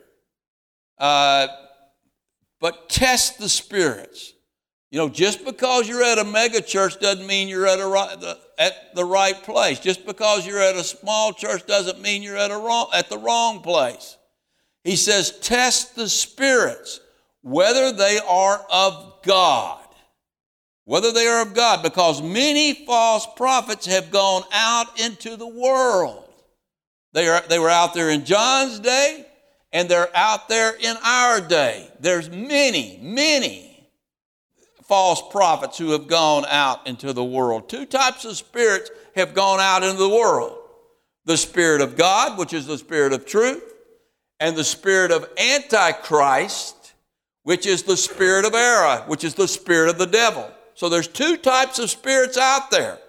uh, 0.98 1.48
but 2.62 2.88
test 2.88 3.38
the 3.38 3.50
spirits. 3.50 4.34
You 4.96 5.02
know, 5.02 5.10
just 5.10 5.44
because 5.44 5.90
you're 5.90 6.06
at 6.06 6.20
a 6.20 6.24
mega 6.24 6.62
church 6.62 7.02
doesn't 7.02 7.28
mean 7.28 7.50
you're 7.50 7.68
at, 7.68 7.80
a 7.80 8.18
the, 8.18 8.40
at 8.58 8.96
the 8.96 9.04
right 9.04 9.36
place. 9.44 9.78
Just 9.78 10.06
because 10.06 10.48
you're 10.48 10.62
at 10.62 10.78
a 10.78 10.86
small 10.86 11.34
church 11.34 11.66
doesn't 11.68 12.02
mean 12.02 12.24
you're 12.24 12.38
at, 12.38 12.50
a 12.50 12.56
wrong, 12.56 12.88
at 12.94 13.10
the 13.10 13.18
wrong 13.18 13.62
place. 13.62 14.16
He 14.86 14.96
says, 14.96 15.38
test 15.42 15.98
the 15.98 16.08
spirits, 16.08 17.02
whether 17.42 17.92
they 17.92 18.22
are 18.26 18.66
of 18.72 19.22
God. 19.24 19.84
Whether 20.86 21.12
they 21.12 21.28
are 21.28 21.42
of 21.42 21.54
God, 21.54 21.84
because 21.84 22.22
many 22.22 22.86
false 22.86 23.28
prophets 23.36 23.88
have 23.88 24.12
gone 24.12 24.44
out 24.54 24.98
into 25.02 25.36
the 25.36 25.46
world. 25.46 26.24
They, 27.12 27.28
are, 27.28 27.44
they 27.50 27.60
were 27.60 27.70
out 27.70 27.96
there 27.96 28.12
in 28.12 28.24
John's 28.24 28.80
day, 28.80 29.26
and 29.74 29.90
they're 29.90 30.16
out 30.16 30.48
there 30.48 30.74
in 30.74 30.96
our 31.04 31.42
day. 31.42 31.92
There's 32.00 32.30
many, 32.30 32.98
many 33.02 33.75
false 34.88 35.22
prophets 35.32 35.78
who 35.78 35.92
have 35.92 36.08
gone 36.08 36.46
out 36.48 36.86
into 36.88 37.14
the 37.14 37.24
world. 37.24 37.70
Two 37.70 37.86
types 37.86 38.26
of 38.26 38.38
spirits 38.38 38.92
have 39.16 39.34
gone 39.34 39.60
out 39.60 39.84
into 39.84 39.98
the 39.98 40.10
world 40.10 40.60
the 41.26 41.38
Spirit 41.38 41.82
of 41.82 41.98
God, 41.98 42.38
which 42.38 42.54
is 42.54 42.68
the 42.68 42.78
Spirit 42.78 43.12
of 43.12 43.26
truth, 43.26 43.64
and 44.40 44.56
the 44.56 44.64
Spirit 44.64 45.12
of 45.12 45.28
Antichrist, 45.38 46.94
which 47.44 47.66
is 47.66 47.84
the 47.84 47.98
Spirit 47.98 48.46
of 48.46 48.54
error, 48.54 49.04
which 49.08 49.24
is 49.24 49.34
the 49.34 49.48
Spirit 49.48 49.90
of 49.90 49.98
the 49.98 50.06
devil. 50.06 50.50
So 50.76 50.88
there's 50.88 51.08
two 51.08 51.38
types 51.38 51.80
of 51.80 51.90
spirits 51.90 52.38
out 52.38 52.70
there. 52.70 53.00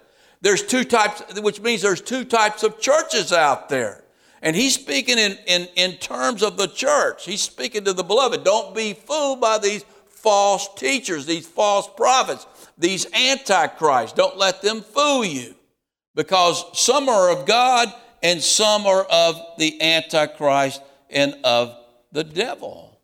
There's 0.41 0.63
two 0.63 0.83
types, 0.83 1.21
which 1.41 1.61
means 1.61 1.81
there's 1.81 2.01
two 2.01 2.23
types 2.23 2.63
of 2.63 2.79
churches 2.79 3.31
out 3.31 3.69
there. 3.69 4.03
And 4.41 4.55
he's 4.55 4.75
speaking 4.75 5.17
in, 5.17 5.37
in, 5.47 5.67
in 5.75 5.93
terms 5.93 6.43
of 6.43 6.57
the 6.57 6.67
church. 6.67 7.25
He's 7.25 7.41
speaking 7.41 7.83
to 7.85 7.93
the 7.93 8.03
beloved. 8.03 8.43
Don't 8.43 8.75
be 8.75 8.93
fooled 8.93 9.41
by 9.41 9.57
these 9.57 9.83
false 10.27 10.67
teachers, 10.75 11.25
these 11.25 11.47
false 11.47 11.87
prophets, 11.95 12.45
these 12.77 13.05
antichrists. 13.13 14.11
Don't 14.11 14.37
let 14.37 14.61
them 14.61 14.81
fool 14.81 15.23
you 15.23 15.55
because 16.15 16.65
some 16.73 17.07
are 17.07 17.29
of 17.29 17.45
God 17.45 17.87
and 18.21 18.43
some 18.43 18.85
are 18.85 19.05
of 19.05 19.39
the 19.57 19.81
antichrist 19.81 20.81
and 21.09 21.33
of 21.45 21.77
the 22.11 22.25
devil. 22.25 22.99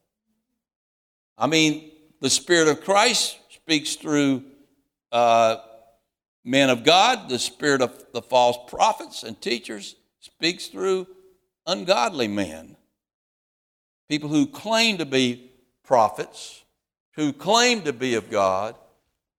I 1.37 1.47
mean, 1.47 1.91
the 2.19 2.29
Spirit 2.29 2.67
of 2.67 2.83
Christ 2.83 3.39
speaks 3.51 3.95
through 3.95 4.43
uh, 5.13 5.59
men 6.43 6.69
of 6.69 6.83
God, 6.83 7.29
the 7.29 7.39
Spirit 7.39 7.81
of 7.81 8.05
the 8.11 8.21
false 8.21 8.57
prophets 8.67 9.23
and 9.23 9.39
teachers 9.39 9.95
speaks 10.19 10.67
through 10.67 11.07
ungodly 11.65 12.27
men, 12.27 12.75
people 14.09 14.27
who 14.27 14.45
claim 14.45 14.97
to 14.97 15.05
be 15.05 15.51
prophets, 15.85 16.62
who 17.15 17.33
claim 17.33 17.81
to 17.83 17.93
be 17.93 18.15
of 18.15 18.29
God, 18.29 18.75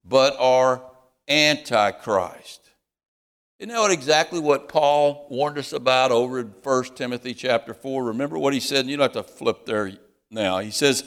but 0.05 0.37
are 0.39 0.83
antichrist. 1.29 2.61
You 3.59 3.67
know 3.67 3.87
exactly 3.87 4.41
what 4.41 4.69
Paul 4.69 5.27
warned 5.31 5.59
us 5.59 5.73
about 5.73 6.11
over 6.11 6.41
in 6.41 6.55
1 6.63 6.85
Timothy 6.97 7.35
chapter 7.35 7.73
4? 7.73 8.05
Remember 8.05 8.39
what 8.39 8.53
he 8.53 8.61
said? 8.61 8.87
You 8.87 8.97
don't 8.97 9.15
have 9.15 9.27
to 9.27 9.33
flip 9.33 9.65
there 9.65 9.93
now. 10.31 10.59
He 10.59 10.71
says, 10.71 11.05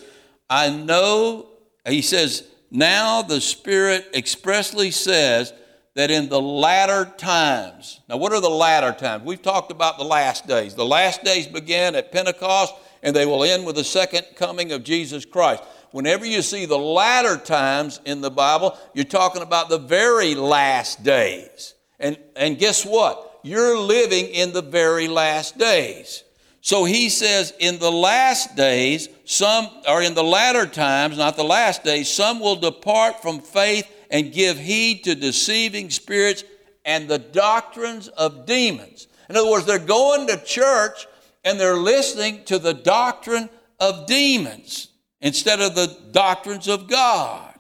I 0.49 0.69
know, 0.69 1.47
he 1.85 2.01
says, 2.01 2.47
now 2.71 3.21
the 3.21 3.41
Spirit 3.41 4.07
expressly 4.13 4.91
says 4.91 5.53
that 5.95 6.09
in 6.09 6.29
the 6.29 6.41
latter 6.41 7.05
times, 7.17 7.99
now 8.07 8.17
what 8.17 8.31
are 8.31 8.41
the 8.41 8.49
latter 8.49 8.91
times? 8.91 9.23
We've 9.23 9.41
talked 9.41 9.71
about 9.71 9.97
the 9.97 10.05
last 10.05 10.47
days. 10.47 10.73
The 10.73 10.85
last 10.85 11.23
days 11.23 11.47
began 11.47 11.95
at 11.95 12.11
Pentecost 12.11 12.73
and 13.03 13.15
they 13.15 13.25
will 13.25 13.43
end 13.43 13.65
with 13.65 13.75
the 13.75 13.83
second 13.83 14.25
coming 14.35 14.71
of 14.71 14.83
Jesus 14.83 15.25
Christ. 15.25 15.63
Whenever 15.97 16.27
you 16.27 16.43
see 16.43 16.67
the 16.67 16.77
latter 16.77 17.37
times 17.37 17.99
in 18.05 18.21
the 18.21 18.29
Bible, 18.29 18.77
you're 18.93 19.03
talking 19.03 19.41
about 19.41 19.67
the 19.67 19.79
very 19.79 20.35
last 20.35 21.01
days. 21.01 21.73
And, 21.99 22.19
and 22.35 22.59
guess 22.59 22.85
what? 22.85 23.39
You're 23.41 23.79
living 23.79 24.25
in 24.27 24.53
the 24.53 24.61
very 24.61 25.07
last 25.07 25.57
days. 25.57 26.23
So 26.61 26.85
he 26.85 27.09
says, 27.09 27.51
in 27.57 27.79
the 27.79 27.91
last 27.91 28.55
days, 28.55 29.09
some, 29.25 29.71
or 29.89 30.03
in 30.03 30.13
the 30.13 30.23
latter 30.23 30.67
times, 30.67 31.17
not 31.17 31.35
the 31.35 31.43
last 31.43 31.83
days, 31.83 32.07
some 32.07 32.39
will 32.39 32.57
depart 32.57 33.23
from 33.23 33.39
faith 33.39 33.91
and 34.11 34.31
give 34.31 34.59
heed 34.59 35.03
to 35.05 35.15
deceiving 35.15 35.89
spirits 35.89 36.43
and 36.85 37.07
the 37.07 37.17
doctrines 37.17 38.07
of 38.09 38.45
demons. 38.45 39.07
In 39.31 39.35
other 39.35 39.49
words, 39.49 39.65
they're 39.65 39.79
going 39.79 40.27
to 40.27 40.37
church 40.45 41.07
and 41.43 41.59
they're 41.59 41.75
listening 41.75 42.43
to 42.45 42.59
the 42.59 42.75
doctrine 42.75 43.49
of 43.79 44.05
demons 44.05 44.89
instead 45.21 45.61
of 45.61 45.75
the 45.75 45.97
doctrines 46.11 46.67
of 46.67 46.87
God. 46.87 47.53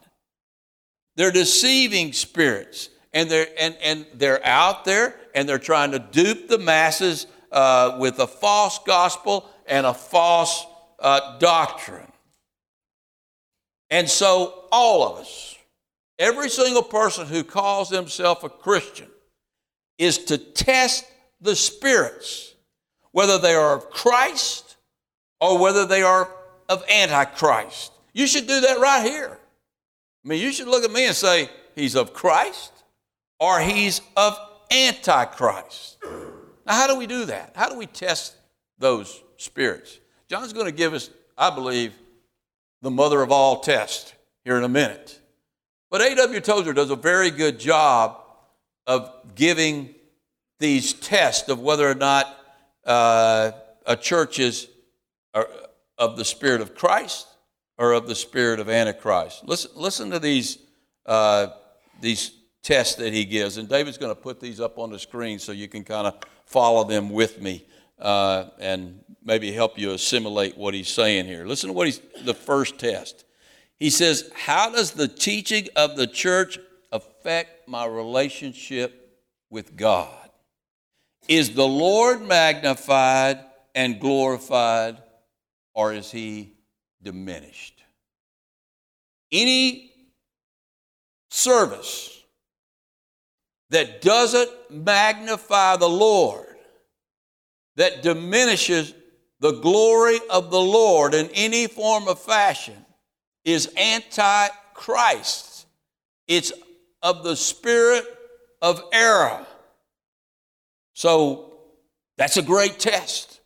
They're 1.15 1.31
deceiving 1.31 2.13
spirits 2.13 2.89
and 3.13 3.29
they're, 3.29 3.47
and, 3.59 3.75
and 3.81 4.05
they're 4.13 4.45
out 4.45 4.85
there 4.85 5.15
and 5.33 5.49
they're 5.49 5.57
trying 5.57 5.91
to 5.91 5.99
dupe 5.99 6.47
the 6.47 6.59
masses 6.59 7.25
uh, 7.51 7.97
with 7.99 8.19
a 8.19 8.27
false 8.27 8.79
gospel 8.85 9.49
and 9.65 9.85
a 9.85 9.93
false 9.93 10.65
uh, 10.99 11.39
doctrine. 11.39 12.11
And 13.89 14.07
so, 14.07 14.65
all 14.71 15.07
of 15.07 15.19
us, 15.19 15.57
Every 16.19 16.49
single 16.49 16.83
person 16.83 17.27
who 17.27 17.43
calls 17.43 17.89
himself 17.89 18.43
a 18.43 18.49
Christian 18.49 19.07
is 19.97 20.17
to 20.25 20.37
test 20.37 21.05
the 21.41 21.55
spirits, 21.55 22.55
whether 23.11 23.37
they 23.37 23.53
are 23.53 23.75
of 23.75 23.89
Christ 23.91 24.77
or 25.39 25.59
whether 25.59 25.85
they 25.85 26.01
are 26.01 26.33
of 26.69 26.83
Antichrist. 26.89 27.91
You 28.13 28.27
should 28.27 28.47
do 28.47 28.61
that 28.61 28.79
right 28.79 29.03
here. 29.05 29.37
I 30.25 30.27
mean, 30.27 30.41
you 30.41 30.51
should 30.51 30.67
look 30.67 30.83
at 30.83 30.91
me 30.91 31.05
and 31.05 31.15
say, 31.15 31.49
he's 31.75 31.95
of 31.95 32.13
Christ 32.13 32.71
or 33.39 33.59
he's 33.59 34.01
of 34.15 34.37
Antichrist. 34.71 35.97
Now, 36.65 36.73
how 36.73 36.87
do 36.87 36.95
we 36.97 37.07
do 37.07 37.25
that? 37.25 37.53
How 37.55 37.69
do 37.69 37.77
we 37.77 37.85
test 37.85 38.35
those 38.77 39.21
spirits? 39.37 39.99
John's 40.27 40.51
going 40.51 40.65
to 40.65 40.71
give 40.71 40.93
us, 40.93 41.09
I 41.37 41.49
believe, 41.49 41.93
the 42.81 42.91
mother 42.91 43.21
of 43.21 43.31
all 43.31 43.61
tests 43.61 44.13
here 44.43 44.57
in 44.57 44.63
a 44.63 44.69
minute. 44.69 45.19
But 45.89 46.01
A.W. 46.01 46.41
Tozer 46.41 46.73
does 46.73 46.89
a 46.89 46.95
very 46.95 47.31
good 47.31 47.59
job 47.59 48.21
of 48.85 49.11
giving 49.35 49.95
these 50.59 50.93
tests 50.93 51.49
of 51.49 51.59
whether 51.59 51.89
or 51.89 51.95
not 51.95 52.37
uh, 52.85 53.51
a 53.85 53.95
church 53.95 54.39
is 54.39 54.67
uh, 55.33 55.43
of 55.97 56.17
the 56.17 56.25
Spirit 56.25 56.61
of 56.61 56.75
Christ 56.75 57.27
or 57.77 57.93
of 57.93 58.07
the 58.07 58.15
Spirit 58.15 58.59
of 58.59 58.69
Antichrist. 58.69 59.43
Listen, 59.45 59.71
listen 59.75 60.11
to 60.11 60.19
these, 60.19 60.57
uh, 61.05 61.47
these 62.01 62.31
tests 62.63 62.95
that 62.95 63.13
he 63.13 63.25
gives. 63.25 63.57
And 63.57 63.69
David's 63.69 63.97
going 63.97 64.13
to 64.13 64.21
put 64.21 64.39
these 64.39 64.59
up 64.59 64.77
on 64.77 64.89
the 64.89 64.99
screen 64.99 65.39
so 65.39 65.51
you 65.51 65.67
can 65.67 65.83
kind 65.83 66.07
of 66.07 66.15
follow 66.45 66.83
them 66.83 67.09
with 67.09 67.41
me. 67.41 67.65
uh, 67.99 68.49
and 68.59 68.99
maybe 69.23 69.51
help 69.51 69.77
you 69.77 69.91
assimilate 69.91 70.57
what 70.57 70.73
he's 70.73 70.87
saying 70.89 71.25
here. 71.25 71.45
Listen 71.45 71.69
to 71.69 71.73
what 71.73 71.87
he's 71.87 72.01
the 72.23 72.33
first 72.33 72.77
test. 72.79 73.25
He 73.77 73.89
says, 73.89 74.31
How 74.35 74.69
does 74.71 74.91
the 74.91 75.07
teaching 75.07 75.67
of 75.75 75.97
the 75.97 76.07
church 76.07 76.59
affect 76.91 77.67
my 77.67 77.85
relationship 77.85 79.19
with 79.49 79.75
God? 79.75 80.29
Is 81.27 81.55
the 81.55 81.67
Lord 81.67 82.21
magnified 82.21 83.39
and 83.75 83.99
glorified, 83.99 84.97
or 85.77 85.93
is 85.93 86.09
he 86.09 86.53
diminished? 87.03 87.83
Any 89.31 89.91
service 91.29 92.19
that 93.69 94.01
doesn't 94.01 94.49
magnify 94.71 95.77
the 95.77 95.87
Lord, 95.87 96.47
that 97.75 98.01
diminishes 98.01 98.95
the 99.39 99.51
glory 99.51 100.17
of 100.31 100.49
the 100.49 100.59
Lord 100.59 101.13
in 101.13 101.29
any 101.35 101.67
form 101.67 102.07
of 102.07 102.19
fashion, 102.19 102.83
is 103.45 103.71
anti 103.77 104.47
Christ. 104.73 105.67
It's 106.27 106.51
of 107.03 107.23
the 107.23 107.35
spirit 107.35 108.03
of 108.63 108.81
error. 108.91 109.45
So 110.95 111.53
that's 112.17 112.37
a 112.37 112.41
great 112.41 112.79
test. 112.79 113.41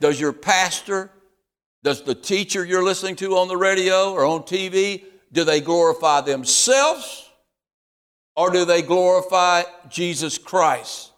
Does 0.00 0.20
your 0.20 0.32
pastor, 0.32 1.12
does 1.82 2.02
the 2.02 2.14
teacher 2.14 2.64
you're 2.64 2.84
listening 2.84 3.16
to 3.16 3.36
on 3.36 3.48
the 3.48 3.56
radio 3.56 4.12
or 4.12 4.24
on 4.24 4.42
TV, 4.42 5.04
do 5.32 5.44
they 5.44 5.60
glorify 5.60 6.20
themselves 6.20 7.28
or 8.34 8.50
do 8.50 8.64
they 8.64 8.82
glorify 8.82 9.62
Jesus 9.88 10.38
Christ? 10.38 11.12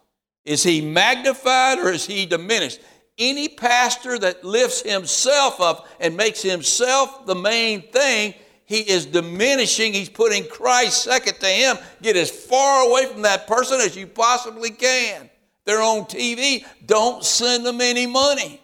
Is 0.45 0.63
he 0.63 0.81
magnified 0.81 1.79
or 1.79 1.89
is 1.89 2.05
he 2.05 2.25
diminished? 2.25 2.79
Any 3.17 3.47
pastor 3.47 4.17
that 4.19 4.43
lifts 4.43 4.81
himself 4.81 5.61
up 5.61 5.87
and 5.99 6.17
makes 6.17 6.41
himself 6.41 7.25
the 7.25 7.35
main 7.35 7.81
thing, 7.81 8.33
he 8.65 8.79
is 8.79 9.05
diminishing. 9.05 9.93
He's 9.93 10.09
putting 10.09 10.45
Christ 10.45 11.03
second 11.03 11.39
to 11.39 11.45
him. 11.45 11.77
Get 12.01 12.15
as 12.15 12.31
far 12.31 12.87
away 12.87 13.05
from 13.05 13.21
that 13.23 13.45
person 13.45 13.79
as 13.81 13.95
you 13.95 14.07
possibly 14.07 14.71
can. 14.71 15.29
They're 15.65 15.81
on 15.81 16.05
TV. 16.05 16.65
Don't 16.85 17.23
send 17.23 17.65
them 17.65 17.81
any 17.81 18.07
money. 18.07 18.61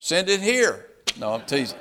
Send 0.00 0.28
it 0.28 0.40
here. 0.40 0.87
No, 1.18 1.34
I'm 1.34 1.42
teasing. 1.42 1.78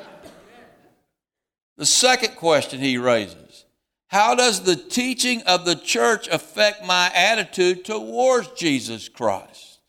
The 1.78 1.86
second 1.86 2.36
question 2.36 2.80
he 2.80 2.98
raises 2.98 3.66
How 4.08 4.36
does 4.36 4.64
the 4.64 4.76
teaching 4.76 5.42
of 5.44 5.66
the 5.66 5.76
church 5.76 6.28
affect 6.28 6.86
my 6.86 7.12
attitude 7.14 7.86
towards 7.86 8.50
Jesus 8.50 9.10
Christ? 9.10 9.80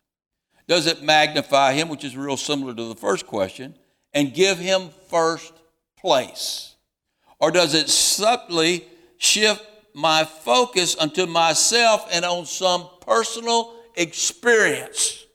Does 0.66 0.86
it 0.86 1.02
magnify 1.02 1.72
him, 1.72 1.88
which 1.88 2.04
is 2.04 2.16
real 2.16 2.36
similar 2.36 2.74
to 2.74 2.84
the 2.84 2.94
first 2.94 3.26
question, 3.26 3.74
and 4.12 4.34
give 4.34 4.58
him 4.58 4.90
first 5.08 5.54
place? 5.98 6.74
Or 7.40 7.50
does 7.50 7.74
it 7.74 7.88
subtly 7.88 8.84
shift 9.16 9.64
my 9.98 10.24
focus 10.24 10.96
unto 10.98 11.26
myself 11.26 12.08
and 12.12 12.24
on 12.24 12.46
some 12.46 12.88
personal 13.00 13.74
experience. 13.96 15.26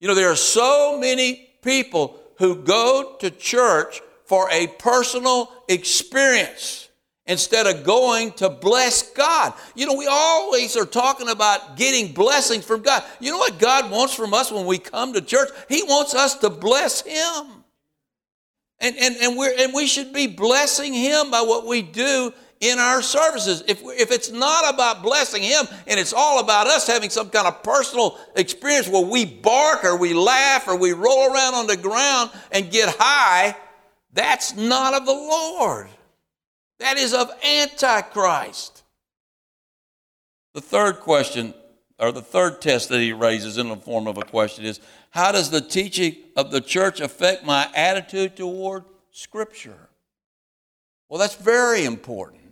You 0.00 0.08
know, 0.08 0.14
there 0.14 0.30
are 0.30 0.36
so 0.36 0.98
many 0.98 1.50
people 1.62 2.18
who 2.38 2.56
go 2.56 3.16
to 3.20 3.30
church 3.30 4.00
for 4.24 4.48
a 4.50 4.66
personal 4.66 5.52
experience 5.68 6.88
instead 7.26 7.66
of 7.66 7.84
going 7.84 8.32
to 8.32 8.50
bless 8.50 9.10
God. 9.12 9.54
You 9.74 9.86
know, 9.86 9.94
we 9.94 10.06
always 10.06 10.76
are 10.76 10.84
talking 10.84 11.28
about 11.28 11.76
getting 11.76 12.12
blessings 12.12 12.64
from 12.64 12.82
God. 12.82 13.02
You 13.20 13.30
know 13.30 13.38
what 13.38 13.58
God 13.58 13.90
wants 13.90 14.14
from 14.14 14.34
us 14.34 14.52
when 14.52 14.66
we 14.66 14.78
come 14.78 15.12
to 15.14 15.20
church? 15.20 15.48
He 15.68 15.82
wants 15.84 16.14
us 16.14 16.36
to 16.38 16.50
bless 16.50 17.02
Him. 17.02 17.64
And, 18.80 18.96
and, 18.98 19.16
and, 19.16 19.38
we're, 19.38 19.54
and 19.58 19.72
we 19.72 19.86
should 19.86 20.12
be 20.12 20.26
blessing 20.26 20.92
Him 20.92 21.30
by 21.30 21.40
what 21.40 21.66
we 21.66 21.80
do 21.80 22.32
in 22.64 22.78
our 22.78 23.02
services. 23.02 23.62
If, 23.68 23.82
if 23.82 24.10
it's 24.10 24.30
not 24.30 24.72
about 24.72 25.02
blessing 25.02 25.42
Him 25.42 25.66
and 25.86 26.00
it's 26.00 26.12
all 26.12 26.40
about 26.40 26.66
us 26.66 26.86
having 26.86 27.10
some 27.10 27.30
kind 27.30 27.46
of 27.46 27.62
personal 27.62 28.18
experience 28.36 28.88
where 28.88 29.04
we 29.04 29.24
bark 29.24 29.84
or 29.84 29.96
we 29.96 30.14
laugh 30.14 30.66
or 30.66 30.76
we 30.76 30.92
roll 30.92 31.32
around 31.32 31.54
on 31.54 31.66
the 31.66 31.76
ground 31.76 32.30
and 32.50 32.70
get 32.70 32.94
high, 32.98 33.54
that's 34.12 34.56
not 34.56 34.94
of 34.94 35.04
the 35.06 35.12
Lord. 35.12 35.88
That 36.78 36.96
is 36.96 37.12
of 37.12 37.30
Antichrist. 37.44 38.82
The 40.54 40.60
third 40.60 41.00
question, 41.00 41.52
or 41.98 42.12
the 42.12 42.22
third 42.22 42.60
test 42.60 42.88
that 42.88 43.00
he 43.00 43.12
raises 43.12 43.58
in 43.58 43.68
the 43.68 43.76
form 43.76 44.06
of 44.06 44.18
a 44.18 44.22
question 44.22 44.64
is 44.64 44.80
how 45.10 45.32
does 45.32 45.50
the 45.50 45.60
teaching 45.60 46.16
of 46.36 46.50
the 46.50 46.60
church 46.60 47.00
affect 47.00 47.44
my 47.44 47.68
attitude 47.74 48.36
toward 48.36 48.84
Scripture? 49.10 49.88
Well, 51.08 51.20
that's 51.20 51.36
very 51.36 51.84
important. 51.84 52.43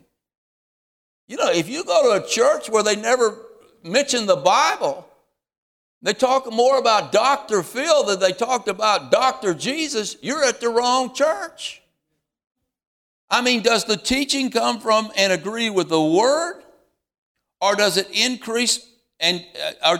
You 1.33 1.39
know, 1.39 1.49
if 1.49 1.67
you 1.67 1.83
go 1.83 2.15
to 2.15 2.23
a 2.23 2.27
church 2.27 2.69
where 2.69 2.83
they 2.83 2.95
never 2.95 3.35
mention 3.83 4.27
the 4.27 4.35
Bible, 4.35 5.09
they 6.03 6.13
talk 6.13 6.53
more 6.53 6.77
about 6.77 7.11
Dr. 7.11 7.63
Phil 7.63 8.03
than 8.03 8.19
they 8.19 8.33
talked 8.33 8.67
about 8.67 9.09
Dr. 9.09 9.55
Jesus, 9.55 10.15
you're 10.21 10.43
at 10.43 10.61
the 10.61 10.69
wrong 10.69 11.11
church. 11.11 11.81
I 13.31 13.41
mean, 13.41 13.63
does 13.63 13.83
the 13.85 13.97
teaching 13.97 14.51
come 14.51 14.79
from 14.79 15.11
and 15.17 15.33
agree 15.33 15.71
with 15.71 15.89
the 15.89 15.99
Word? 15.99 16.61
Or 17.59 17.75
does 17.75 17.97
it 17.97 18.09
increase 18.11 18.87
and 19.19 19.43
uh, 19.81 19.97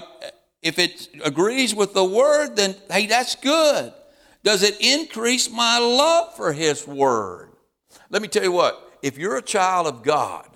if 0.62 0.78
it 0.78 1.10
agrees 1.26 1.74
with 1.74 1.96
the 1.96 2.06
Word, 2.06 2.58
then 2.58 2.76
hey, 2.92 3.08
that's 3.08 3.34
good. 3.38 3.92
Does 4.44 4.62
it 4.62 4.80
increase 4.82 5.50
my 5.50 5.80
love 5.80 6.36
for 6.36 6.54
His 6.54 6.86
Word? 6.86 7.50
Let 8.12 8.22
me 8.22 8.28
tell 8.28 8.44
you 8.44 8.52
what, 8.52 9.00
if 9.02 9.18
you're 9.18 9.38
a 9.38 9.42
child 9.42 9.88
of 9.88 10.04
God, 10.04 10.48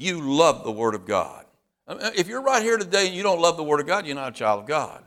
you 0.00 0.20
love 0.20 0.64
the 0.64 0.72
Word 0.72 0.94
of 0.94 1.06
God. 1.06 1.44
If 1.88 2.28
you're 2.28 2.42
right 2.42 2.62
here 2.62 2.78
today 2.78 3.06
and 3.06 3.14
you 3.14 3.22
don't 3.22 3.40
love 3.40 3.56
the 3.56 3.64
Word 3.64 3.80
of 3.80 3.86
God, 3.86 4.06
you're 4.06 4.14
not 4.14 4.28
a 4.28 4.36
child 4.36 4.60
of 4.60 4.66
God. 4.66 5.02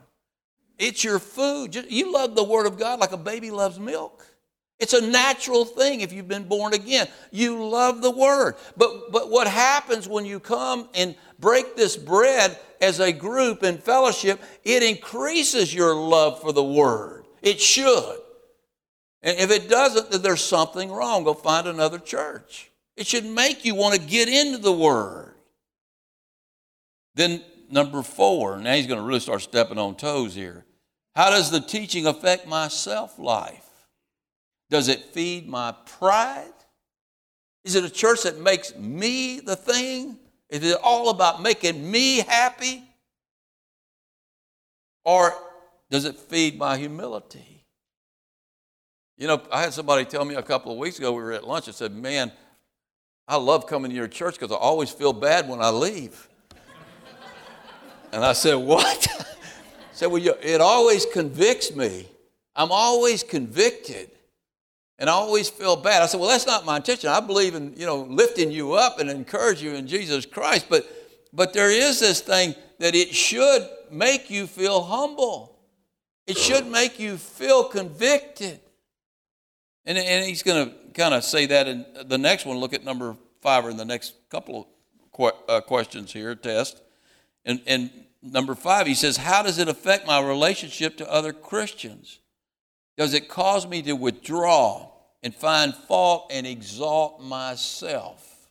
It's 0.78 1.02
your 1.02 1.18
food. 1.18 1.74
You 1.74 2.12
love 2.12 2.34
the 2.34 2.44
Word 2.44 2.66
of 2.66 2.78
God 2.78 3.00
like 3.00 3.12
a 3.12 3.16
baby 3.16 3.50
loves 3.50 3.78
milk. 3.78 4.26
It's 4.78 4.92
a 4.92 5.00
natural 5.00 5.64
thing 5.64 6.00
if 6.00 6.12
you've 6.12 6.28
been 6.28 6.48
born 6.48 6.74
again. 6.74 7.08
You 7.30 7.64
love 7.64 8.02
the 8.02 8.10
Word. 8.10 8.56
But, 8.76 9.12
but 9.12 9.30
what 9.30 9.46
happens 9.46 10.08
when 10.08 10.24
you 10.24 10.40
come 10.40 10.88
and 10.94 11.14
break 11.38 11.76
this 11.76 11.96
bread 11.96 12.58
as 12.80 13.00
a 13.00 13.12
group 13.12 13.62
in 13.62 13.78
fellowship, 13.78 14.42
it 14.64 14.82
increases 14.82 15.72
your 15.72 15.94
love 15.94 16.40
for 16.40 16.52
the 16.52 16.64
Word. 16.64 17.24
It 17.40 17.60
should. 17.60 18.18
And 19.22 19.38
if 19.38 19.50
it 19.50 19.70
doesn't, 19.70 20.10
then 20.10 20.22
there's 20.22 20.44
something 20.44 20.90
wrong. 20.90 21.24
Go 21.24 21.34
find 21.34 21.66
another 21.66 21.98
church. 21.98 22.70
It 22.96 23.06
should 23.06 23.24
make 23.24 23.64
you 23.64 23.74
want 23.74 23.94
to 23.94 24.00
get 24.00 24.28
into 24.28 24.58
the 24.58 24.72
Word. 24.72 25.34
Then, 27.14 27.42
number 27.70 28.02
four, 28.02 28.58
now 28.58 28.74
he's 28.74 28.86
going 28.86 29.00
to 29.00 29.06
really 29.06 29.20
start 29.20 29.42
stepping 29.42 29.78
on 29.78 29.96
toes 29.96 30.34
here. 30.34 30.64
How 31.14 31.30
does 31.30 31.50
the 31.50 31.60
teaching 31.60 32.06
affect 32.06 32.46
my 32.46 32.68
self 32.68 33.18
life? 33.18 33.68
Does 34.70 34.88
it 34.88 35.04
feed 35.12 35.48
my 35.48 35.74
pride? 35.86 36.50
Is 37.64 37.74
it 37.76 37.84
a 37.84 37.90
church 37.90 38.22
that 38.24 38.38
makes 38.38 38.76
me 38.76 39.40
the 39.40 39.56
thing? 39.56 40.18
Is 40.50 40.64
it 40.64 40.78
all 40.82 41.10
about 41.10 41.42
making 41.42 41.90
me 41.90 42.18
happy? 42.18 42.84
Or 45.04 45.32
does 45.90 46.04
it 46.04 46.16
feed 46.16 46.58
my 46.58 46.76
humility? 46.76 47.64
You 49.16 49.28
know, 49.28 49.42
I 49.52 49.62
had 49.62 49.72
somebody 49.72 50.04
tell 50.04 50.24
me 50.24 50.34
a 50.34 50.42
couple 50.42 50.72
of 50.72 50.78
weeks 50.78 50.98
ago, 50.98 51.12
we 51.12 51.22
were 51.22 51.32
at 51.32 51.46
lunch, 51.46 51.66
and 51.66 51.74
said, 51.74 51.92
Man, 51.92 52.32
I 53.26 53.36
love 53.36 53.66
coming 53.66 53.90
to 53.90 53.96
your 53.96 54.08
church 54.08 54.34
because 54.38 54.52
I 54.52 54.56
always 54.56 54.90
feel 54.90 55.12
bad 55.12 55.48
when 55.48 55.60
I 55.60 55.70
leave. 55.70 56.28
and 58.12 58.24
I 58.24 58.32
said, 58.32 58.54
What? 58.54 59.08
I 59.10 59.24
said, 59.92 60.06
Well, 60.06 60.22
it 60.42 60.60
always 60.60 61.06
convicts 61.06 61.74
me. 61.74 62.08
I'm 62.54 62.70
always 62.70 63.22
convicted. 63.22 64.10
And 64.98 65.10
I 65.10 65.14
always 65.14 65.48
feel 65.48 65.74
bad. 65.74 66.02
I 66.02 66.06
said, 66.06 66.20
Well, 66.20 66.28
that's 66.28 66.46
not 66.46 66.64
my 66.64 66.76
intention. 66.76 67.10
I 67.10 67.20
believe 67.20 67.54
in, 67.54 67.74
you 67.76 67.86
know, 67.86 68.02
lifting 68.02 68.50
you 68.50 68.74
up 68.74 68.98
and 68.98 69.08
encourage 69.10 69.62
you 69.62 69.74
in 69.74 69.86
Jesus 69.86 70.26
Christ. 70.26 70.66
But 70.68 70.86
but 71.34 71.52
there 71.52 71.70
is 71.70 71.98
this 71.98 72.20
thing 72.20 72.54
that 72.78 72.94
it 72.94 73.12
should 73.12 73.68
make 73.90 74.30
you 74.30 74.46
feel 74.46 74.82
humble. 74.82 75.58
It 76.26 76.38
should 76.38 76.66
make 76.66 77.00
you 77.00 77.16
feel 77.16 77.64
convicted. 77.64 78.60
And, 79.84 79.98
and 79.98 80.24
he's 80.24 80.42
going 80.42 80.70
to 80.70 80.74
kind 80.94 81.14
of 81.14 81.24
say 81.24 81.46
that 81.46 81.68
in 81.68 81.84
the 82.06 82.18
next 82.18 82.46
one. 82.46 82.58
Look 82.58 82.72
at 82.72 82.84
number 82.84 83.16
five 83.40 83.64
or 83.64 83.70
in 83.70 83.76
the 83.76 83.84
next 83.84 84.14
couple 84.30 84.68
of 85.18 85.32
uh, 85.48 85.60
questions 85.60 86.12
here, 86.12 86.34
test. 86.34 86.80
And, 87.44 87.60
and 87.66 87.90
number 88.22 88.54
five, 88.54 88.86
he 88.86 88.94
says, 88.94 89.18
How 89.18 89.42
does 89.42 89.58
it 89.58 89.68
affect 89.68 90.06
my 90.06 90.20
relationship 90.20 90.96
to 90.98 91.12
other 91.12 91.32
Christians? 91.32 92.20
Does 92.96 93.12
it 93.12 93.28
cause 93.28 93.66
me 93.66 93.82
to 93.82 93.94
withdraw 93.94 94.90
and 95.22 95.34
find 95.34 95.74
fault 95.74 96.30
and 96.32 96.46
exalt 96.46 97.20
myself? 97.20 98.48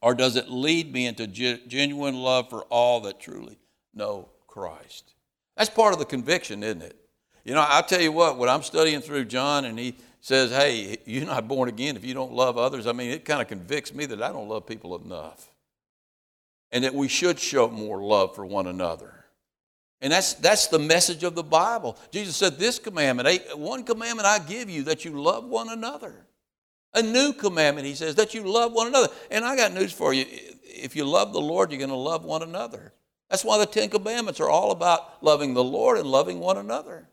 Or 0.00 0.14
does 0.14 0.36
it 0.36 0.50
lead 0.50 0.92
me 0.92 1.06
into 1.06 1.26
genuine 1.26 2.16
love 2.16 2.50
for 2.50 2.62
all 2.64 3.00
that 3.02 3.20
truly 3.20 3.58
know 3.94 4.28
Christ? 4.48 5.14
That's 5.56 5.70
part 5.70 5.92
of 5.92 5.98
the 5.98 6.04
conviction, 6.04 6.62
isn't 6.62 6.82
it? 6.82 6.96
You 7.44 7.54
know, 7.54 7.64
I'll 7.66 7.84
tell 7.84 8.00
you 8.00 8.12
what, 8.12 8.36
when 8.36 8.48
I'm 8.48 8.62
studying 8.62 9.00
through 9.00 9.26
John 9.26 9.64
and 9.64 9.78
he 9.78 9.96
says, 10.22 10.50
hey, 10.50 10.96
you're 11.04 11.26
not 11.26 11.48
born 11.48 11.68
again 11.68 11.96
if 11.96 12.04
you 12.04 12.14
don't 12.14 12.32
love 12.32 12.56
others, 12.56 12.86
I 12.86 12.92
mean, 12.92 13.10
it 13.10 13.24
kind 13.24 13.42
of 13.42 13.48
convicts 13.48 13.92
me 13.92 14.06
that 14.06 14.22
I 14.22 14.32
don't 14.32 14.48
love 14.48 14.66
people 14.66 14.96
enough. 14.96 15.50
And 16.70 16.84
that 16.84 16.94
we 16.94 17.08
should 17.08 17.38
show 17.38 17.68
more 17.68 18.00
love 18.00 18.34
for 18.34 18.46
one 18.46 18.66
another. 18.66 19.12
And 20.00 20.12
that's, 20.12 20.34
that's 20.34 20.68
the 20.68 20.78
message 20.78 21.22
of 21.22 21.34
the 21.34 21.42
Bible. 21.42 21.98
Jesus 22.10 22.36
said, 22.36 22.58
This 22.58 22.78
commandment, 22.78 23.42
one 23.56 23.84
commandment 23.84 24.26
I 24.26 24.38
give 24.38 24.70
you, 24.70 24.84
that 24.84 25.04
you 25.04 25.20
love 25.20 25.44
one 25.44 25.68
another. 25.68 26.14
A 26.94 27.02
new 27.02 27.32
commandment, 27.32 27.86
he 27.86 27.94
says, 27.94 28.14
that 28.16 28.34
you 28.34 28.42
love 28.42 28.72
one 28.72 28.86
another. 28.86 29.08
And 29.30 29.44
I 29.44 29.56
got 29.56 29.72
news 29.72 29.92
for 29.92 30.12
you. 30.12 30.26
If 30.64 30.94
you 30.94 31.04
love 31.04 31.32
the 31.32 31.40
Lord, 31.40 31.70
you're 31.70 31.78
going 31.78 31.90
to 31.90 31.96
love 31.96 32.24
one 32.24 32.42
another. 32.42 32.92
That's 33.30 33.44
why 33.44 33.58
the 33.58 33.66
Ten 33.66 33.88
Commandments 33.88 34.40
are 34.40 34.50
all 34.50 34.72
about 34.72 35.22
loving 35.22 35.54
the 35.54 35.64
Lord 35.64 35.98
and 35.98 36.06
loving 36.06 36.38
one 36.38 36.58
another. 36.58 37.08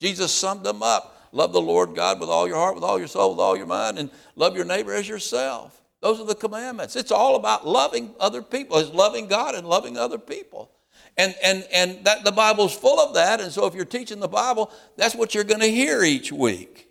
Jesus 0.00 0.32
summed 0.32 0.64
them 0.64 0.82
up. 0.82 1.21
Love 1.32 1.52
the 1.52 1.60
Lord 1.60 1.94
God 1.94 2.20
with 2.20 2.28
all 2.28 2.46
your 2.46 2.56
heart, 2.56 2.74
with 2.74 2.84
all 2.84 2.98
your 2.98 3.08
soul, 3.08 3.30
with 3.30 3.40
all 3.40 3.56
your 3.56 3.66
mind, 3.66 3.98
and 3.98 4.10
love 4.36 4.54
your 4.54 4.66
neighbor 4.66 4.92
as 4.92 5.08
yourself. 5.08 5.82
Those 6.00 6.20
are 6.20 6.26
the 6.26 6.34
commandments. 6.34 6.94
It's 6.94 7.10
all 7.10 7.36
about 7.36 7.66
loving 7.66 8.14
other 8.20 8.42
people. 8.42 8.78
It's 8.78 8.90
loving 8.90 9.28
God 9.28 9.54
and 9.54 9.66
loving 9.66 9.96
other 9.96 10.18
people. 10.18 10.70
And, 11.16 11.34
and, 11.42 11.66
and 11.72 12.04
that, 12.04 12.24
the 12.24 12.32
Bible's 12.32 12.74
full 12.74 13.00
of 13.00 13.14
that. 13.14 13.40
And 13.40 13.50
so 13.52 13.66
if 13.66 13.74
you're 13.74 13.84
teaching 13.84 14.20
the 14.20 14.28
Bible, 14.28 14.70
that's 14.96 15.14
what 15.14 15.34
you're 15.34 15.44
going 15.44 15.60
to 15.60 15.70
hear 15.70 16.02
each 16.02 16.32
week. 16.32 16.88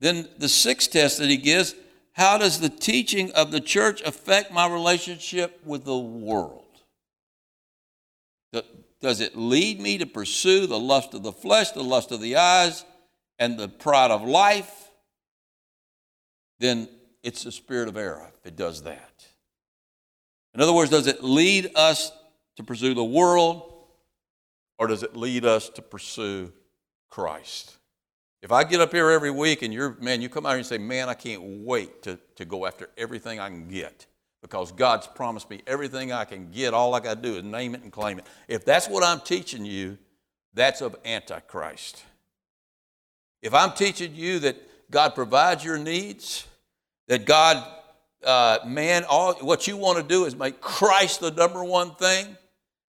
Then 0.00 0.28
the 0.38 0.48
sixth 0.48 0.92
test 0.92 1.18
that 1.18 1.28
he 1.28 1.36
gives 1.36 1.74
how 2.12 2.38
does 2.38 2.60
the 2.60 2.70
teaching 2.70 3.30
of 3.32 3.50
the 3.50 3.60
church 3.60 4.00
affect 4.00 4.50
my 4.50 4.66
relationship 4.66 5.60
with 5.66 5.84
the 5.84 5.98
world? 5.98 6.62
Does 9.02 9.20
it 9.20 9.36
lead 9.36 9.80
me 9.80 9.98
to 9.98 10.06
pursue 10.06 10.66
the 10.66 10.78
lust 10.78 11.12
of 11.12 11.22
the 11.22 11.32
flesh, 11.32 11.72
the 11.72 11.84
lust 11.84 12.12
of 12.12 12.22
the 12.22 12.36
eyes, 12.36 12.86
and 13.38 13.58
the 13.58 13.68
pride 13.68 14.10
of 14.10 14.22
life? 14.22 14.90
Then 16.58 16.88
it's 17.22 17.44
the 17.44 17.52
spirit 17.52 17.88
of 17.88 17.96
error 17.96 18.30
if 18.38 18.46
it 18.46 18.56
does 18.56 18.82
that. 18.82 19.26
In 20.54 20.60
other 20.60 20.72
words, 20.72 20.90
does 20.90 21.06
it 21.06 21.22
lead 21.22 21.70
us 21.74 22.12
to 22.56 22.62
pursue 22.62 22.94
the 22.94 23.04
world 23.04 23.74
or 24.78 24.86
does 24.86 25.02
it 25.02 25.16
lead 25.16 25.44
us 25.44 25.68
to 25.70 25.82
pursue 25.82 26.52
Christ? 27.10 27.76
If 28.42 28.52
I 28.52 28.64
get 28.64 28.80
up 28.80 28.92
here 28.92 29.10
every 29.10 29.30
week 29.30 29.62
and 29.62 29.72
you're, 29.72 29.96
man, 30.00 30.22
you 30.22 30.28
come 30.28 30.46
out 30.46 30.50
here 30.50 30.58
and 30.58 30.66
say, 30.66 30.78
man, 30.78 31.08
I 31.08 31.14
can't 31.14 31.42
wait 31.64 32.02
to, 32.04 32.18
to 32.36 32.44
go 32.44 32.64
after 32.66 32.88
everything 32.96 33.40
I 33.40 33.48
can 33.48 33.68
get 33.68 34.06
because 34.40 34.70
God's 34.70 35.06
promised 35.06 35.50
me 35.50 35.62
everything 35.66 36.12
I 36.12 36.24
can 36.24 36.50
get. 36.50 36.72
All 36.72 36.94
I 36.94 37.00
got 37.00 37.22
to 37.22 37.28
do 37.28 37.36
is 37.36 37.42
name 37.42 37.74
it 37.74 37.82
and 37.82 37.90
claim 37.90 38.18
it. 38.18 38.26
If 38.48 38.64
that's 38.64 38.88
what 38.88 39.02
I'm 39.02 39.20
teaching 39.20 39.64
you, 39.64 39.98
that's 40.54 40.80
of 40.80 40.94
Antichrist. 41.04 42.04
If 43.46 43.54
I'm 43.54 43.74
teaching 43.74 44.16
you 44.16 44.40
that 44.40 44.56
God 44.90 45.14
provides 45.14 45.64
your 45.64 45.78
needs, 45.78 46.48
that 47.06 47.26
God, 47.26 47.64
uh, 48.24 48.58
man, 48.66 49.04
all 49.08 49.34
what 49.34 49.68
you 49.68 49.76
want 49.76 49.98
to 49.98 50.02
do 50.02 50.24
is 50.24 50.34
make 50.34 50.60
Christ 50.60 51.20
the 51.20 51.30
number 51.30 51.62
one 51.62 51.94
thing, 51.94 52.36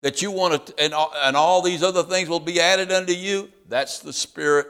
that 0.01 0.23
you 0.23 0.31
want 0.31 0.67
to, 0.67 0.83
and 0.83 0.95
and 0.95 1.37
all 1.37 1.61
these 1.61 1.83
other 1.83 2.03
things 2.03 2.31
will 2.31 2.41
be 2.41 2.63
added 2.63 2.91
unto 2.91 3.13
you, 3.13 3.53
that's 3.69 3.99
the 3.99 4.13
spirit 4.13 4.67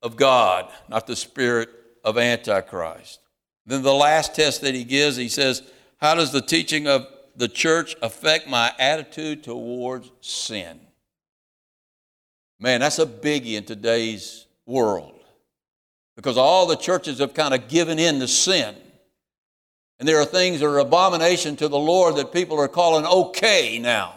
of 0.00 0.16
God, 0.16 0.72
not 0.88 1.06
the 1.06 1.16
spirit 1.16 1.68
of 2.02 2.16
Antichrist. 2.16 3.20
Then 3.66 3.82
the 3.82 3.92
last 3.92 4.34
test 4.34 4.62
that 4.62 4.74
he 4.74 4.84
gives, 4.84 5.16
he 5.16 5.28
says, 5.28 5.62
How 5.98 6.14
does 6.14 6.32
the 6.32 6.40
teaching 6.40 6.88
of 6.88 7.06
the 7.36 7.48
church 7.48 7.94
affect 8.00 8.48
my 8.48 8.72
attitude 8.78 9.44
towards 9.44 10.10
sin? 10.22 10.80
Man, 12.58 12.80
that's 12.80 12.98
a 12.98 13.04
biggie 13.04 13.58
in 13.58 13.64
today's 13.64 14.46
world 14.70 15.20
because 16.16 16.36
all 16.36 16.66
the 16.66 16.76
churches 16.76 17.18
have 17.18 17.34
kind 17.34 17.52
of 17.54 17.68
given 17.68 17.98
in 17.98 18.20
to 18.20 18.28
sin. 18.28 18.74
And 19.98 20.08
there 20.08 20.20
are 20.20 20.24
things 20.24 20.60
that 20.60 20.66
are 20.66 20.78
abomination 20.78 21.56
to 21.56 21.68
the 21.68 21.78
Lord 21.78 22.16
that 22.16 22.32
people 22.32 22.58
are 22.58 22.68
calling 22.68 23.04
okay 23.04 23.78
now. 23.78 24.14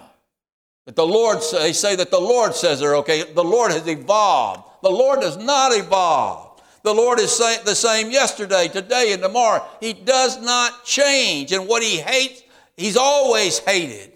That 0.86 0.96
the 0.96 1.06
Lord, 1.06 1.39
they 1.54 1.74
say 1.74 1.96
that 1.96 2.12
the 2.12 2.20
Lord 2.20 2.56
says 2.56 2.80
they're 2.80 2.98
okay. 2.98 3.24
The 3.24 3.44
Lord 3.44 3.72
has 3.72 3.88
evolved. 3.88 4.63
The 4.82 4.89
Lord 4.92 5.22
does 5.22 5.38
not 5.38 5.72
evolve. 5.74 6.62
The 6.84 6.94
Lord 6.94 7.20
is 7.20 7.38
the 7.38 7.76
same 7.76 8.12
yesterday, 8.12 8.68
today, 8.68 9.13
and 9.13 9.22
tomorrow. 9.22 9.66
He 9.80 9.94
does 9.94 10.42
not 10.42 10.84
change. 10.84 11.54
And 11.54 11.68
what 11.68 11.82
He 11.82 11.98
hates, 11.98 12.44
He's 12.76 12.98
always 12.98 13.60
hated. 13.60 14.12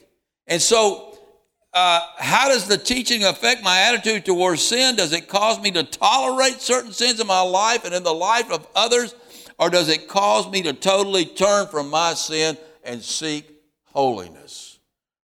And 0.46 0.62
so, 0.62 1.17
uh, 1.78 2.02
how 2.18 2.50
does 2.50 2.68
the 2.68 2.78
teaching 2.78 3.24
affect 3.24 3.64
my 3.64 3.80
attitude 3.82 4.26
towards 4.26 4.64
sin? 4.64 4.96
Does 4.96 5.14
it 5.14 5.28
cause 5.28 5.62
me 5.62 5.70
to 5.72 5.84
tolerate 5.84 6.60
certain 6.60 6.92
sins 6.92 7.20
in 7.20 7.28
my 7.28 7.42
life 7.42 7.86
and 7.86 7.94
in 7.94 8.02
the 8.02 8.14
life 8.14 8.52
of 8.52 8.66
others? 8.74 9.14
Or 9.60 9.70
does 9.70 9.88
it 9.88 10.08
cause 10.08 10.50
me 10.50 10.64
to 10.64 10.74
totally 10.74 11.26
turn 11.26 11.68
from 11.68 11.92
my 11.92 12.16
sin 12.16 12.58
and 12.84 13.00
seek 13.04 13.48
holiness? 13.86 14.80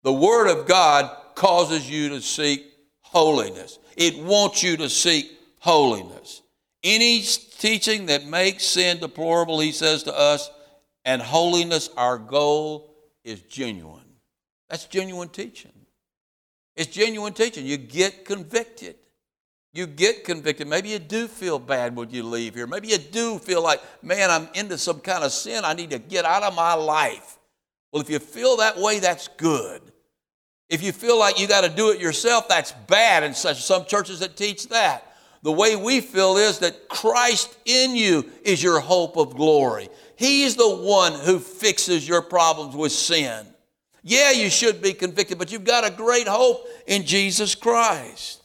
The 0.03 0.13
Word 0.13 0.47
of 0.47 0.67
God 0.67 1.09
causes 1.33 1.89
you 1.89 2.09
to 2.09 2.21
seek 2.21 2.63
holiness. 3.01 3.79
It 3.97 4.23
wants 4.23 4.61
you 4.61 4.77
to 4.77 4.89
seek 4.89 5.31
holiness. 5.57 6.43
Any 6.83 7.21
teaching 7.21 8.05
that 8.05 8.27
makes 8.27 8.65
sin 8.65 8.99
deplorable, 8.99 9.59
he 9.59 9.71
says 9.71 10.03
to 10.03 10.15
us, 10.15 10.51
and 11.05 11.23
holiness, 11.23 11.89
our 11.97 12.19
goal, 12.19 12.93
is 13.23 13.41
genuine. 13.41 14.05
That's 14.69 14.85
genuine 14.85 15.29
teaching. 15.29 15.71
It's 16.75 16.91
genuine 16.91 17.33
teaching. 17.33 17.65
You 17.65 17.77
get 17.77 18.25
convicted. 18.25 18.95
You 19.73 19.87
get 19.87 20.23
convicted. 20.23 20.67
Maybe 20.67 20.89
you 20.89 20.99
do 20.99 21.27
feel 21.27 21.59
bad 21.59 21.95
when 21.95 22.09
you 22.09 22.23
leave 22.23 22.55
here. 22.55 22.67
Maybe 22.67 22.87
you 22.87 22.97
do 22.97 23.39
feel 23.39 23.61
like, 23.61 23.81
man, 24.01 24.31
I'm 24.31 24.47
into 24.53 24.77
some 24.77 24.99
kind 24.99 25.23
of 25.23 25.31
sin. 25.31 25.65
I 25.65 25.73
need 25.73 25.89
to 25.89 25.99
get 25.99 26.25
out 26.25 26.43
of 26.43 26.55
my 26.55 26.73
life. 26.73 27.37
Well, 27.91 28.01
if 28.01 28.09
you 28.09 28.19
feel 28.19 28.57
that 28.57 28.77
way, 28.77 28.99
that's 28.99 29.27
good. 29.27 29.81
If 30.69 30.81
you 30.81 30.91
feel 30.91 31.19
like 31.19 31.39
you 31.39 31.47
got 31.47 31.63
to 31.63 31.69
do 31.69 31.91
it 31.91 31.99
yourself, 31.99 32.47
that's 32.47 32.71
bad. 32.87 33.23
And 33.23 33.35
such 33.35 33.63
some 33.63 33.85
churches 33.85 34.19
that 34.19 34.35
teach 34.35 34.69
that. 34.69 35.15
The 35.43 35.51
way 35.51 35.75
we 35.75 36.01
feel 36.01 36.37
is 36.37 36.59
that 36.59 36.89
Christ 36.89 37.55
in 37.65 37.95
you 37.95 38.31
is 38.43 38.63
your 38.63 38.79
hope 38.79 39.15
of 39.15 39.35
glory. 39.35 39.89
He's 40.15 40.55
the 40.55 40.75
one 40.75 41.13
who 41.13 41.37
fixes 41.37 42.07
your 42.07 42.21
problems 42.21 42.75
with 42.75 42.91
sin. 42.91 43.45
Yeah, 44.07 44.29
you 44.29 44.51
should 44.51 44.83
be 44.83 44.93
convicted, 44.93 45.39
but 45.39 45.51
you've 45.51 45.63
got 45.63 45.83
a 45.83 45.89
great 45.89 46.27
hope 46.27 46.67
in 46.85 47.07
Jesus 47.07 47.55
Christ. 47.55 48.39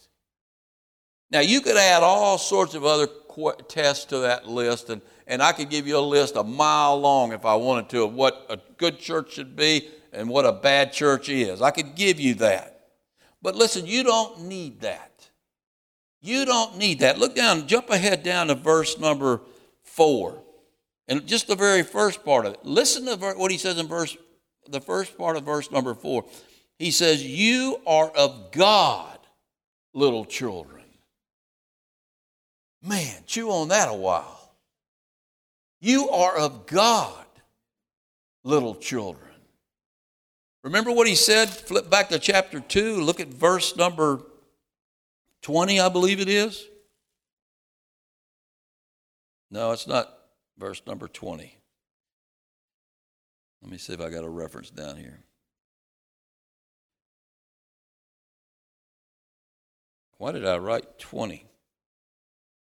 Now, 1.30 1.40
you 1.40 1.60
could 1.60 1.76
add 1.76 2.02
all 2.02 2.38
sorts 2.38 2.74
of 2.74 2.86
other 2.86 3.06
tests 3.68 4.06
to 4.06 4.20
that 4.20 4.48
list, 4.48 4.88
and, 4.88 5.02
and 5.26 5.42
I 5.42 5.52
could 5.52 5.68
give 5.68 5.86
you 5.86 5.98
a 5.98 6.00
list 6.00 6.36
a 6.36 6.42
mile 6.42 6.98
long 6.98 7.32
if 7.32 7.44
I 7.44 7.56
wanted 7.56 7.90
to 7.90 8.04
of 8.04 8.14
what 8.14 8.46
a 8.48 8.58
good 8.78 8.98
church 8.98 9.34
should 9.34 9.54
be 9.54 9.90
and 10.14 10.30
what 10.30 10.46
a 10.46 10.52
bad 10.52 10.94
church 10.94 11.28
is. 11.28 11.60
I 11.60 11.72
could 11.72 11.94
give 11.94 12.18
you 12.18 12.36
that. 12.36 12.88
But 13.42 13.54
listen, 13.54 13.84
you 13.84 14.02
don't 14.02 14.40
need 14.40 14.80
that. 14.80 15.28
You 16.22 16.46
don't 16.46 16.78
need 16.78 17.00
that. 17.00 17.18
Look 17.18 17.34
down, 17.34 17.66
jump 17.66 17.90
ahead 17.90 18.22
down 18.22 18.46
to 18.46 18.54
verse 18.54 18.98
number 18.98 19.42
four. 19.82 20.42
And 21.06 21.26
just 21.26 21.48
the 21.48 21.54
very 21.54 21.82
first 21.82 22.24
part 22.24 22.46
of 22.46 22.54
it. 22.54 22.64
Listen 22.64 23.04
to 23.04 23.34
what 23.36 23.50
he 23.50 23.58
says 23.58 23.78
in 23.78 23.88
verse, 23.88 24.16
the 24.70 24.80
first 24.80 25.16
part 25.18 25.36
of 25.36 25.44
verse 25.44 25.70
number 25.70 25.94
four. 25.94 26.24
He 26.78 26.90
says, 26.90 27.22
You 27.24 27.80
are 27.86 28.08
of 28.10 28.52
God, 28.52 29.18
little 29.92 30.24
children. 30.24 30.84
Man, 32.82 33.22
chew 33.26 33.50
on 33.50 33.68
that 33.68 33.88
a 33.90 33.94
while. 33.94 34.54
You 35.80 36.10
are 36.10 36.36
of 36.36 36.66
God, 36.66 37.26
little 38.44 38.74
children. 38.74 39.30
Remember 40.62 40.92
what 40.92 41.06
he 41.06 41.14
said? 41.14 41.48
Flip 41.48 41.88
back 41.88 42.10
to 42.10 42.18
chapter 42.18 42.60
2, 42.60 43.00
look 43.00 43.20
at 43.20 43.28
verse 43.28 43.76
number 43.76 44.20
20, 45.42 45.80
I 45.80 45.88
believe 45.88 46.20
it 46.20 46.28
is. 46.28 46.66
No, 49.50 49.72
it's 49.72 49.86
not 49.86 50.14
verse 50.58 50.82
number 50.86 51.08
20. 51.08 51.59
Let 53.62 53.70
me 53.70 53.78
see 53.78 53.92
if 53.92 54.00
I 54.00 54.10
got 54.10 54.24
a 54.24 54.28
reference 54.28 54.70
down 54.70 54.96
here. 54.96 55.20
Why 60.18 60.32
did 60.32 60.46
I 60.46 60.58
write 60.58 60.98
20? 60.98 61.46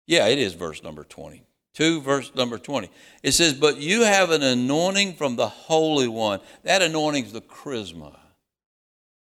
Yeah, 0.07 0.27
it 0.27 0.39
is 0.39 0.53
verse 0.53 0.83
number 0.83 1.03
20. 1.03 1.43
2, 1.73 2.01
verse 2.01 2.33
number 2.35 2.57
20. 2.57 2.89
It 3.21 3.33
says, 3.33 3.53
But 3.53 3.77
you 3.77 4.03
have 4.03 4.31
an 4.31 4.43
anointing 4.43 5.15
from 5.15 5.35
the 5.35 5.47
Holy 5.47 6.07
One. 6.07 6.39
That 6.63 6.81
anointing 6.81 7.25
is 7.25 7.33
the 7.33 7.41
chrisma. 7.41 8.17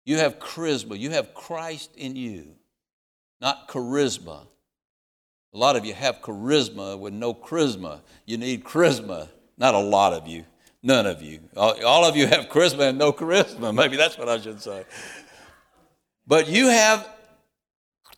You 0.05 0.19
have 0.19 0.39
charisma. 0.39 0.99
You 0.99 1.11
have 1.11 1.35
Christ 1.35 1.91
in 1.97 2.15
you, 2.15 2.55
not 3.41 3.69
charisma. 3.69 4.47
A 5.53 5.59
lot 5.59 5.75
of 5.75 5.85
you 5.85 5.95
have 5.95 6.21
charisma 6.21 6.99
with 6.99 7.13
no 7.13 7.35
charisma. 7.35 8.01
You 8.25 8.39
need 8.39 8.65
charisma. 8.65 9.29
Not 9.59 9.75
a 9.75 9.81
lot 9.81 10.13
of 10.13 10.29
you. 10.29 10.45
None 10.87 11.07
of 11.07 11.21
you. 11.21 11.41
All 11.57 12.05
of 12.05 12.15
you 12.15 12.29
have 12.29 12.49
charisma 12.49 12.91
and 12.91 12.99
no 12.99 13.13
charisma. 13.13 13.75
Maybe 13.75 13.97
that's 13.97 14.17
what 14.17 14.29
I 14.29 14.41
should 14.41 14.63
say. 14.63 14.85
But 16.29 16.49
you 16.49 16.69
have 16.69 17.09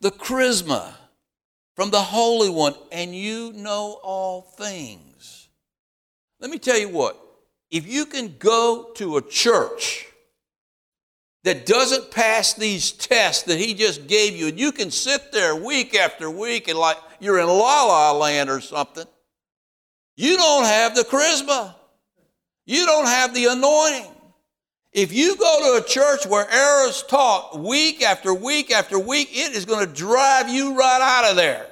the 0.02 0.10
chrisma 0.10 0.94
from 1.74 1.90
the 1.90 2.02
Holy 2.02 2.50
One, 2.50 2.74
and 2.92 3.14
you 3.14 3.54
know 3.54 3.98
all 4.02 4.42
things. 4.42 5.48
Let 6.40 6.50
me 6.50 6.58
tell 6.58 6.76
you 6.76 6.90
what, 6.90 7.18
if 7.70 7.86
you 7.86 8.04
can 8.04 8.36
go 8.38 8.90
to 8.96 9.16
a 9.16 9.22
church 9.22 10.06
that 11.44 11.64
doesn't 11.64 12.10
pass 12.10 12.52
these 12.52 12.92
tests 12.92 13.44
that 13.44 13.58
he 13.58 13.72
just 13.72 14.06
gave 14.06 14.36
you, 14.36 14.48
and 14.48 14.60
you 14.60 14.72
can 14.72 14.90
sit 14.90 15.32
there 15.32 15.56
week 15.56 15.94
after 15.94 16.30
week 16.30 16.68
and 16.68 16.78
like 16.78 16.98
you're 17.18 17.38
in 17.38 17.46
la 17.46 17.84
la 17.84 18.12
land 18.12 18.50
or 18.50 18.60
something, 18.60 19.06
you 20.18 20.36
don't 20.36 20.66
have 20.66 20.94
the 20.94 21.04
chrisma. 21.04 21.76
You 22.68 22.84
don't 22.84 23.06
have 23.06 23.32
the 23.32 23.46
anointing. 23.46 24.12
If 24.92 25.10
you 25.10 25.38
go 25.38 25.78
to 25.78 25.82
a 25.82 25.88
church 25.88 26.26
where 26.26 26.46
error 26.50 26.88
is 26.88 27.02
taught 27.02 27.58
week 27.58 28.02
after 28.02 28.34
week 28.34 28.70
after 28.70 28.98
week, 28.98 29.30
it 29.32 29.54
is 29.54 29.64
going 29.64 29.86
to 29.86 29.90
drive 29.90 30.50
you 30.50 30.78
right 30.78 31.00
out 31.00 31.30
of 31.30 31.36
there. 31.36 31.66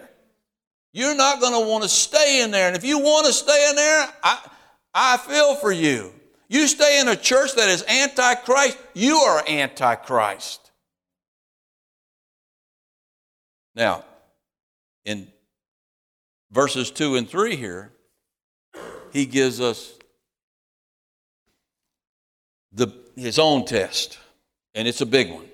You're 0.94 1.14
not 1.14 1.38
going 1.38 1.52
to 1.52 1.70
want 1.70 1.82
to 1.82 1.88
stay 1.90 2.40
in 2.40 2.50
there. 2.50 2.68
And 2.68 2.74
if 2.74 2.82
you 2.82 2.98
want 2.98 3.26
to 3.26 3.34
stay 3.34 3.68
in 3.68 3.76
there, 3.76 4.08
I, 4.22 4.48
I 4.94 5.16
feel 5.18 5.54
for 5.56 5.70
you. 5.70 6.14
You 6.48 6.66
stay 6.66 6.98
in 6.98 7.08
a 7.08 7.16
church 7.16 7.54
that 7.56 7.68
is 7.68 7.84
antichrist, 7.86 8.78
you 8.94 9.16
are 9.16 9.44
antichrist. 9.46 10.70
Now, 13.74 14.02
in 15.04 15.28
verses 16.50 16.90
2 16.90 17.16
and 17.16 17.28
3 17.28 17.56
here, 17.56 17.92
he 19.12 19.26
gives 19.26 19.60
us 19.60 19.95
the, 22.76 22.92
his 23.16 23.38
own 23.38 23.64
test, 23.64 24.18
and 24.74 24.86
it's 24.86 25.00
a 25.00 25.06
big 25.06 25.32
one. 25.32 25.46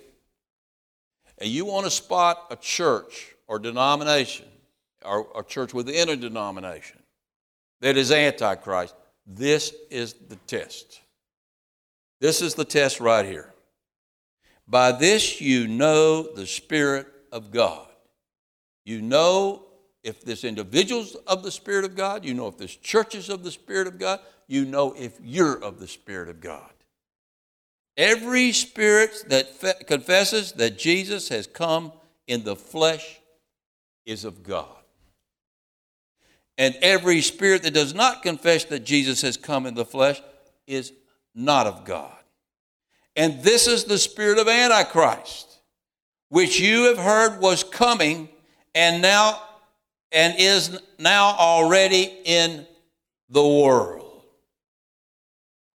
And 1.39 1.49
you 1.49 1.65
want 1.65 1.87
to 1.87 1.91
spot 1.91 2.49
a 2.51 2.57
church 2.57 3.35
or 3.47 3.59
denomination, 3.59 4.47
or 5.05 5.29
a 5.37 5.43
church 5.43 5.73
within 5.73 6.09
a 6.09 6.17
denomination 6.17 6.99
that 7.81 7.97
is 7.97 8.13
antichrist, 8.13 8.95
this 9.27 9.75
is 9.91 10.15
the 10.15 10.37
test. 10.47 11.01
This 12.21 12.43
is 12.43 12.55
the 12.55 12.65
test 12.65 13.01
right 13.01 13.25
here. 13.25 13.53
By 14.67 14.93
this 14.93 15.41
you 15.41 15.67
know 15.69 16.23
the 16.23 16.47
Spirit 16.47 17.07
of 17.31 17.51
God. 17.51 17.87
You 18.85 19.01
know 19.01 19.65
if 20.03 20.25
this 20.25 20.45
individual's 20.45 21.15
of 21.27 21.43
the 21.43 21.51
Spirit 21.51 21.85
of 21.85 21.97
God, 21.97 22.25
you 22.25 22.35
know 22.35 22.49
if 22.49 22.59
this 22.59 22.75
church 22.75 23.15
is 23.15 23.29
of 23.29 23.45
the 23.45 23.51
Spirit 23.51 23.87
of 23.87 23.99
God, 23.99 24.21
you 24.49 24.65
know 24.65 24.95
if 24.97 25.19
you're 25.23 25.63
of 25.63 25.79
the 25.79 25.89
Spirit 25.89 26.29
of 26.29 26.41
God. 26.41 26.72
Every 27.97 28.53
spirit 28.53 29.25
that 29.29 29.55
fe- 29.55 29.85
confesses 29.87 30.53
that 30.53 30.79
Jesus 30.79 31.29
has 31.29 31.47
come 31.47 31.93
in 32.27 32.45
the 32.45 32.57
flesh 32.57 33.21
is 34.07 34.25
of 34.25 34.43
God. 34.43 34.67
And 36.59 36.75
every 36.81 37.21
spirit 37.21 37.63
that 37.63 37.75
does 37.75 37.95
not 37.95 38.23
confess 38.23 38.65
that 38.67 38.85
Jesus 38.85 39.23
has 39.23 39.37
come 39.37 39.67
in 39.67 39.75
the 39.75 39.85
flesh 39.85 40.23
is 40.67 40.93
not 41.35 41.67
of 41.67 41.85
God. 41.85 42.17
And 43.17 43.43
this 43.43 43.67
is 43.67 43.85
the 43.85 43.99
spirit 43.99 44.39
of 44.39 44.49
Antichrist, 44.49 45.61
which 46.29 46.61
you 46.61 46.85
have 46.85 46.99
heard 46.99 47.41
was 47.41 47.63
coming 47.63 48.29
and 48.75 49.03
now 49.03 49.41
and 50.13 50.35
is 50.39 50.79
now 50.99 51.35
already 51.39 52.21
in 52.25 52.67
the 53.29 53.47
world. 53.47 54.23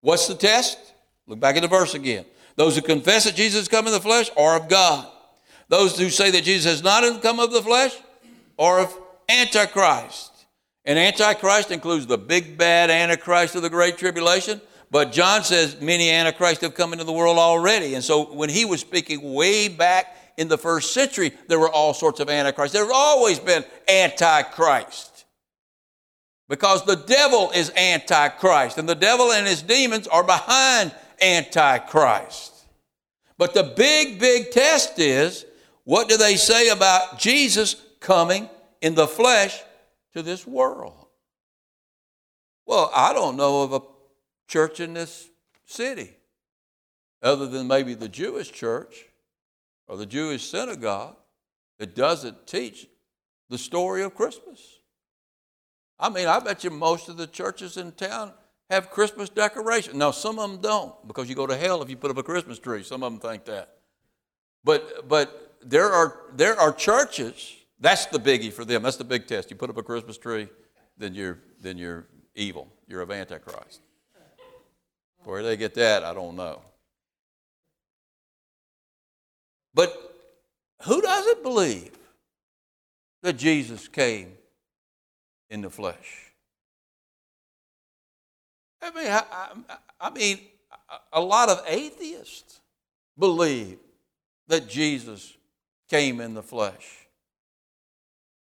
What's 0.02 0.28
the 0.28 0.34
test? 0.34 0.85
Look 1.26 1.40
back 1.40 1.56
at 1.56 1.62
the 1.62 1.68
verse 1.68 1.94
again. 1.94 2.24
Those 2.56 2.76
who 2.76 2.82
confess 2.82 3.24
that 3.24 3.34
Jesus 3.34 3.60
has 3.60 3.68
come 3.68 3.86
in 3.86 3.92
the 3.92 4.00
flesh 4.00 4.30
are 4.36 4.56
of 4.56 4.68
God. 4.68 5.06
Those 5.68 5.98
who 5.98 6.10
say 6.10 6.30
that 6.30 6.44
Jesus 6.44 6.64
has 6.64 6.82
not 6.82 7.22
come 7.22 7.40
of 7.40 7.52
the 7.52 7.62
flesh 7.62 7.94
are 8.58 8.80
of 8.80 8.96
Antichrist. 9.28 10.32
And 10.84 10.98
Antichrist 10.98 11.70
includes 11.72 12.06
the 12.06 12.16
big 12.16 12.56
bad 12.56 12.90
Antichrist 12.90 13.56
of 13.56 13.62
the 13.62 13.70
Great 13.70 13.98
Tribulation. 13.98 14.60
But 14.90 15.10
John 15.10 15.42
says 15.42 15.80
many 15.80 16.10
Antichrists 16.10 16.62
have 16.62 16.74
come 16.74 16.92
into 16.92 17.04
the 17.04 17.12
world 17.12 17.38
already. 17.38 17.94
And 17.94 18.04
so 18.04 18.32
when 18.32 18.48
he 18.48 18.64
was 18.64 18.80
speaking 18.80 19.34
way 19.34 19.68
back 19.68 20.16
in 20.36 20.46
the 20.46 20.56
first 20.56 20.94
century, 20.94 21.32
there 21.48 21.58
were 21.58 21.68
all 21.68 21.92
sorts 21.92 22.20
of 22.20 22.30
Antichrists. 22.30 22.72
There 22.72 22.84
have 22.84 22.94
always 22.94 23.40
been 23.40 23.64
Antichrist. 23.88 25.24
Because 26.48 26.84
the 26.84 26.94
devil 26.94 27.50
is 27.50 27.72
Antichrist, 27.76 28.78
and 28.78 28.88
the 28.88 28.94
devil 28.94 29.32
and 29.32 29.48
his 29.48 29.62
demons 29.62 30.06
are 30.06 30.22
behind 30.22 30.94
Antichrist. 31.20 32.52
But 33.38 33.54
the 33.54 33.62
big, 33.62 34.18
big 34.18 34.50
test 34.50 34.98
is 34.98 35.44
what 35.84 36.08
do 36.08 36.16
they 36.16 36.36
say 36.36 36.68
about 36.68 37.18
Jesus 37.18 37.76
coming 38.00 38.48
in 38.80 38.94
the 38.94 39.06
flesh 39.06 39.62
to 40.14 40.22
this 40.22 40.46
world? 40.46 41.06
Well, 42.66 42.90
I 42.94 43.12
don't 43.12 43.36
know 43.36 43.62
of 43.62 43.72
a 43.72 43.80
church 44.48 44.80
in 44.80 44.94
this 44.94 45.28
city 45.66 46.16
other 47.22 47.46
than 47.46 47.68
maybe 47.68 47.94
the 47.94 48.08
Jewish 48.08 48.50
church 48.50 49.06
or 49.86 49.96
the 49.96 50.06
Jewish 50.06 50.48
synagogue 50.48 51.16
that 51.78 51.94
doesn't 51.94 52.46
teach 52.46 52.88
the 53.48 53.58
story 53.58 54.02
of 54.02 54.14
Christmas. 54.14 54.80
I 55.98 56.08
mean, 56.08 56.26
I 56.26 56.40
bet 56.40 56.64
you 56.64 56.70
most 56.70 57.08
of 57.08 57.16
the 57.16 57.26
churches 57.26 57.76
in 57.76 57.92
town 57.92 58.32
have 58.70 58.90
Christmas 58.90 59.28
decorations. 59.28 59.96
Now, 59.96 60.10
some 60.10 60.38
of 60.38 60.50
them 60.50 60.60
don't 60.60 61.06
because 61.06 61.28
you 61.28 61.34
go 61.34 61.46
to 61.46 61.56
hell 61.56 61.82
if 61.82 61.90
you 61.90 61.96
put 61.96 62.10
up 62.10 62.18
a 62.18 62.22
Christmas 62.22 62.58
tree. 62.58 62.82
Some 62.82 63.02
of 63.02 63.12
them 63.12 63.20
think 63.20 63.44
that. 63.44 63.76
But, 64.64 65.08
but 65.08 65.56
there, 65.62 65.90
are, 65.92 66.22
there 66.34 66.58
are 66.58 66.72
churches, 66.72 67.54
that's 67.78 68.06
the 68.06 68.18
biggie 68.18 68.52
for 68.52 68.64
them. 68.64 68.82
That's 68.82 68.96
the 68.96 69.04
big 69.04 69.26
test. 69.26 69.50
You 69.50 69.56
put 69.56 69.70
up 69.70 69.76
a 69.76 69.82
Christmas 69.82 70.18
tree, 70.18 70.48
then 70.98 71.14
you're, 71.14 71.38
then 71.60 71.78
you're 71.78 72.06
evil. 72.34 72.68
You're 72.88 73.02
of 73.02 73.10
Antichrist. 73.10 73.80
Where 75.24 75.42
they 75.42 75.56
get 75.56 75.74
that, 75.74 76.04
I 76.04 76.14
don't 76.14 76.36
know. 76.36 76.62
But 79.74 79.92
who 80.82 81.02
doesn't 81.02 81.42
believe 81.42 81.92
that 83.22 83.34
Jesus 83.34 83.88
came 83.88 84.32
in 85.50 85.62
the 85.62 85.70
flesh? 85.70 86.25
I 88.82 88.90
mean, 88.90 89.06
I, 89.06 89.24
I, 89.32 89.76
I 90.00 90.10
mean, 90.10 90.40
a 91.12 91.20
lot 91.20 91.48
of 91.48 91.62
atheists 91.66 92.60
believe 93.18 93.78
that 94.48 94.68
Jesus 94.68 95.36
came 95.88 96.20
in 96.20 96.34
the 96.34 96.42
flesh. 96.42 97.06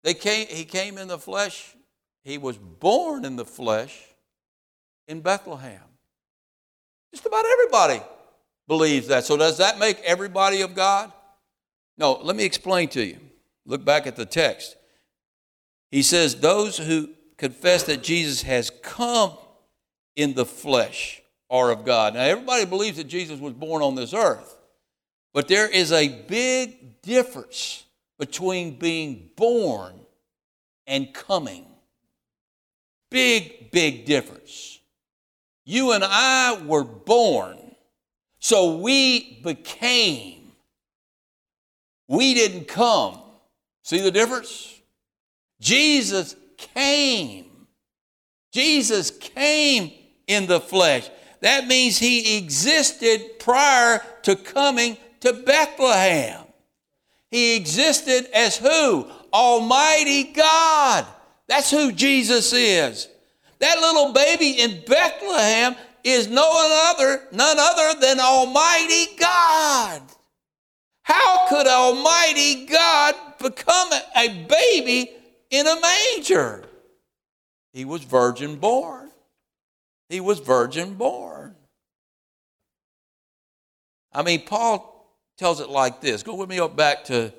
They 0.03 0.13
came, 0.13 0.47
he 0.47 0.65
came 0.65 0.97
in 0.97 1.07
the 1.07 1.17
flesh. 1.17 1.75
He 2.23 2.37
was 2.37 2.57
born 2.57 3.25
in 3.25 3.35
the 3.35 3.45
flesh 3.45 3.97
in 5.07 5.21
Bethlehem. 5.21 5.81
Just 7.13 7.25
about 7.25 7.45
everybody 7.45 8.01
believes 8.67 9.07
that. 9.07 9.25
So, 9.25 9.35
does 9.35 9.57
that 9.57 9.79
make 9.79 9.99
everybody 10.01 10.61
of 10.61 10.75
God? 10.75 11.11
No, 11.97 12.13
let 12.21 12.35
me 12.35 12.45
explain 12.45 12.87
to 12.89 13.03
you. 13.03 13.17
Look 13.65 13.83
back 13.83 14.07
at 14.07 14.15
the 14.15 14.25
text. 14.25 14.75
He 15.91 16.03
says, 16.03 16.35
Those 16.35 16.77
who 16.77 17.09
confess 17.37 17.83
that 17.83 18.03
Jesus 18.03 18.43
has 18.43 18.69
come 18.81 19.37
in 20.19 20.33
the 20.33 20.45
flesh 20.45 21.21
are 21.49 21.71
of 21.71 21.85
God. 21.85 22.13
Now, 22.13 22.21
everybody 22.23 22.65
believes 22.65 22.97
that 22.97 23.05
Jesus 23.05 23.39
was 23.39 23.53
born 23.53 23.81
on 23.81 23.95
this 23.95 24.13
earth, 24.13 24.57
but 25.33 25.47
there 25.47 25.69
is 25.69 25.93
a 25.93 26.09
big 26.09 27.01
difference 27.01 27.85
between 28.17 28.77
being 28.77 29.29
born 29.37 29.93
and 30.85 31.13
coming. 31.13 31.65
Big, 33.09 33.71
big 33.71 34.05
difference. 34.05 34.79
You 35.65 35.93
and 35.93 36.03
I 36.03 36.61
were 36.65 36.83
born, 36.83 37.57
so 38.39 38.75
we 38.75 39.39
became. 39.41 40.51
We 42.09 42.33
didn't 42.33 42.67
come. 42.67 43.21
See 43.83 44.01
the 44.01 44.11
difference? 44.11 44.75
Jesus 45.61 46.35
came. 46.57 47.45
Jesus 48.51 49.11
came 49.11 49.93
in 50.29 50.45
the 50.45 50.61
flesh. 50.61 51.09
That 51.41 51.67
means 51.67 51.97
he 51.97 52.37
existed 52.37 53.39
prior 53.39 54.01
to 54.23 54.35
coming 54.35 54.97
to 55.21 55.33
Bethlehem. 55.33 56.45
He 57.31 57.55
existed 57.55 58.29
as 58.33 58.57
who? 58.57 59.07
Almighty 59.33 60.23
God. 60.23 61.05
That's 61.47 61.71
who 61.71 61.91
Jesus 61.91 62.53
is. 62.53 63.09
That 63.59 63.79
little 63.79 64.13
baby 64.13 64.61
in 64.61 64.83
Bethlehem 64.85 65.75
is 66.03 66.27
no 66.27 66.49
other, 66.91 67.23
none 67.31 67.57
other 67.59 67.99
than 67.99 68.19
Almighty 68.19 69.15
God. 69.17 70.01
How 71.03 71.47
could 71.47 71.67
Almighty 71.67 72.65
God 72.67 73.15
become 73.41 73.89
a 74.15 74.45
baby 74.47 75.11
in 75.49 75.67
a 75.67 75.75
manger? 75.81 76.63
He 77.73 77.85
was 77.85 78.03
virgin 78.03 78.57
born. 78.57 78.98
He 80.09 80.19
was 80.19 80.39
virgin 80.39 80.95
born. 80.95 81.55
I 84.11 84.23
mean, 84.23 84.43
Paul 84.45 85.15
tells 85.37 85.61
it 85.61 85.69
like 85.69 86.01
this. 86.01 86.23
Go 86.23 86.35
with 86.35 86.49
me 86.49 86.59
up 86.59 86.75
back 86.75 87.05
to 87.05 87.31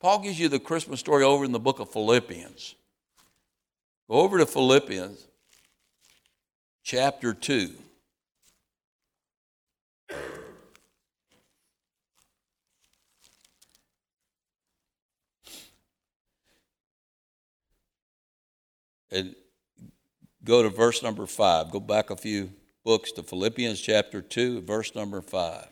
Paul 0.00 0.20
gives 0.20 0.38
you 0.38 0.48
the 0.48 0.58
Christmas 0.58 1.00
story 1.00 1.24
over 1.24 1.44
in 1.44 1.52
the 1.52 1.58
book 1.60 1.78
of 1.78 1.90
Philippians. 1.90 2.74
Go 4.10 4.16
over 4.16 4.38
to 4.38 4.46
Philippians 4.46 5.26
chapter 6.82 7.34
2. 7.34 7.74
And 19.10 19.34
go 20.48 20.62
to 20.62 20.70
verse 20.70 21.02
number 21.02 21.26
5. 21.26 21.70
Go 21.70 21.78
back 21.78 22.10
a 22.10 22.16
few 22.16 22.50
books 22.82 23.12
to 23.12 23.22
Philippians 23.22 23.80
chapter 23.80 24.22
2, 24.22 24.62
verse 24.62 24.94
number 24.94 25.20
5. 25.20 25.68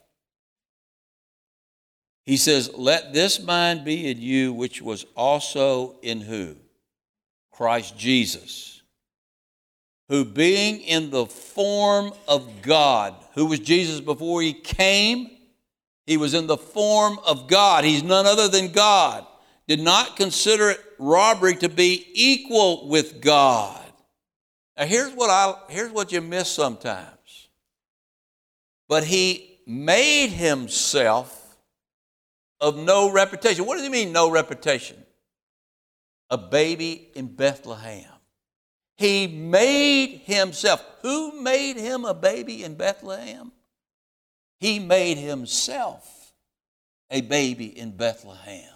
He 2.26 2.36
says, 2.36 2.70
Let 2.76 3.14
this 3.14 3.42
mind 3.42 3.84
be 3.84 4.10
in 4.10 4.20
you, 4.20 4.52
which 4.52 4.82
was 4.82 5.06
also 5.16 5.98
in 6.02 6.20
who? 6.20 6.56
Christ 7.50 7.96
Jesus, 7.96 8.82
who 10.10 10.26
being 10.26 10.82
in 10.82 11.08
the 11.08 11.24
form 11.24 12.12
of 12.28 12.60
God, 12.60 13.14
who 13.34 13.46
was 13.46 13.60
Jesus 13.60 14.00
before 14.00 14.42
he 14.42 14.52
came? 14.52 15.30
He 16.04 16.18
was 16.18 16.34
in 16.34 16.46
the 16.46 16.58
form 16.58 17.18
of 17.26 17.48
God. 17.48 17.84
He's 17.84 18.02
none 18.02 18.26
other 18.26 18.48
than 18.48 18.72
God. 18.72 19.26
Did 19.66 19.80
not 19.80 20.16
consider 20.16 20.70
it 20.70 20.80
robbery 20.98 21.56
to 21.56 21.68
be 21.68 22.06
equal 22.12 22.88
with 22.88 23.22
God. 23.22 23.85
Now 24.76 24.84
here's 24.86 25.12
what 25.12 25.30
I 25.30 25.54
here's 25.68 25.92
what 25.92 26.12
you 26.12 26.20
miss 26.20 26.50
sometimes. 26.50 27.48
But 28.88 29.04
he 29.04 29.58
made 29.66 30.28
himself 30.28 31.56
of 32.60 32.76
no 32.76 33.10
reputation. 33.10 33.66
What 33.66 33.76
does 33.76 33.84
he 33.84 33.90
mean, 33.90 34.12
no 34.12 34.30
reputation? 34.30 34.96
A 36.30 36.38
baby 36.38 37.08
in 37.14 37.26
Bethlehem. 37.28 38.04
He 38.96 39.26
made 39.26 40.22
himself. 40.24 40.84
Who 41.02 41.40
made 41.40 41.76
him 41.76 42.04
a 42.04 42.14
baby 42.14 42.64
in 42.64 42.74
Bethlehem? 42.74 43.52
He 44.58 44.78
made 44.78 45.18
himself 45.18 46.32
a 47.10 47.20
baby 47.20 47.66
in 47.66 47.90
Bethlehem. 47.96 48.72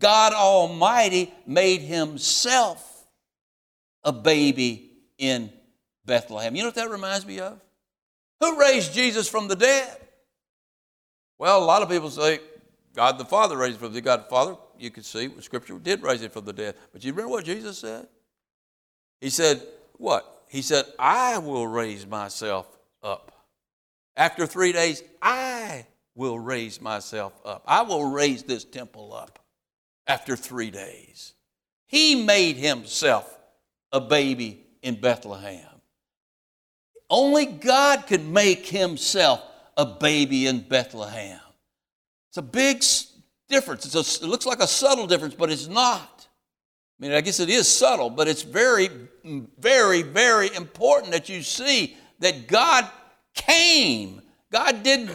God 0.00 0.32
Almighty 0.32 1.32
made 1.46 1.80
himself 1.80 3.06
a 4.04 4.12
baby 4.12 4.93
in 5.28 5.52
Bethlehem. 6.04 6.54
You 6.54 6.62
know 6.62 6.68
what 6.68 6.74
that 6.76 6.90
reminds 6.90 7.26
me 7.26 7.40
of? 7.40 7.60
Who 8.40 8.60
raised 8.60 8.92
Jesus 8.92 9.28
from 9.28 9.48
the 9.48 9.56
dead? 9.56 9.96
Well, 11.38 11.62
a 11.62 11.64
lot 11.64 11.82
of 11.82 11.88
people 11.88 12.10
say 12.10 12.40
God 12.94 13.18
the 13.18 13.24
Father 13.24 13.56
raised 13.56 13.74
him 13.74 13.80
from 13.80 13.92
the 13.92 14.00
dead. 14.00 14.04
God 14.04 14.24
the 14.24 14.30
Father. 14.30 14.56
You 14.78 14.90
can 14.90 15.02
see 15.02 15.30
Scripture 15.40 15.78
did 15.78 16.02
raise 16.02 16.22
him 16.22 16.30
from 16.30 16.44
the 16.44 16.52
dead. 16.52 16.74
But 16.92 17.04
you 17.04 17.12
remember 17.12 17.30
what 17.30 17.44
Jesus 17.44 17.78
said? 17.78 18.06
He 19.20 19.30
said, 19.30 19.62
What? 19.96 20.44
He 20.48 20.62
said, 20.62 20.84
I 20.98 21.38
will 21.38 21.66
raise 21.66 22.06
myself 22.06 22.66
up. 23.02 23.32
After 24.16 24.46
three 24.46 24.72
days, 24.72 25.02
I 25.20 25.86
will 26.14 26.38
raise 26.38 26.80
myself 26.80 27.32
up. 27.44 27.62
I 27.66 27.82
will 27.82 28.04
raise 28.04 28.44
this 28.44 28.64
temple 28.64 29.12
up 29.12 29.38
after 30.06 30.36
three 30.36 30.70
days. 30.70 31.34
He 31.86 32.24
made 32.24 32.56
himself 32.56 33.38
a 33.92 34.00
baby 34.00 34.63
in 34.84 35.00
Bethlehem. 35.00 35.66
Only 37.10 37.46
God 37.46 38.06
could 38.06 38.24
make 38.24 38.66
himself 38.66 39.42
a 39.76 39.86
baby 39.86 40.46
in 40.46 40.60
Bethlehem. 40.60 41.40
It's 42.28 42.36
a 42.36 42.42
big 42.42 42.84
difference. 43.48 43.94
A, 43.94 44.24
it 44.24 44.28
looks 44.28 44.46
like 44.46 44.60
a 44.60 44.66
subtle 44.66 45.06
difference, 45.06 45.34
but 45.34 45.50
it's 45.50 45.66
not. 45.66 46.28
I 47.00 47.02
mean, 47.02 47.12
I 47.12 47.22
guess 47.22 47.40
it 47.40 47.48
is 47.48 47.66
subtle, 47.66 48.10
but 48.10 48.28
it's 48.28 48.42
very, 48.42 48.90
very, 49.58 50.02
very 50.02 50.54
important 50.54 51.12
that 51.12 51.28
you 51.28 51.42
see 51.42 51.96
that 52.20 52.46
God 52.46 52.88
came. 53.34 54.20
God 54.52 54.82
didn't, 54.82 55.10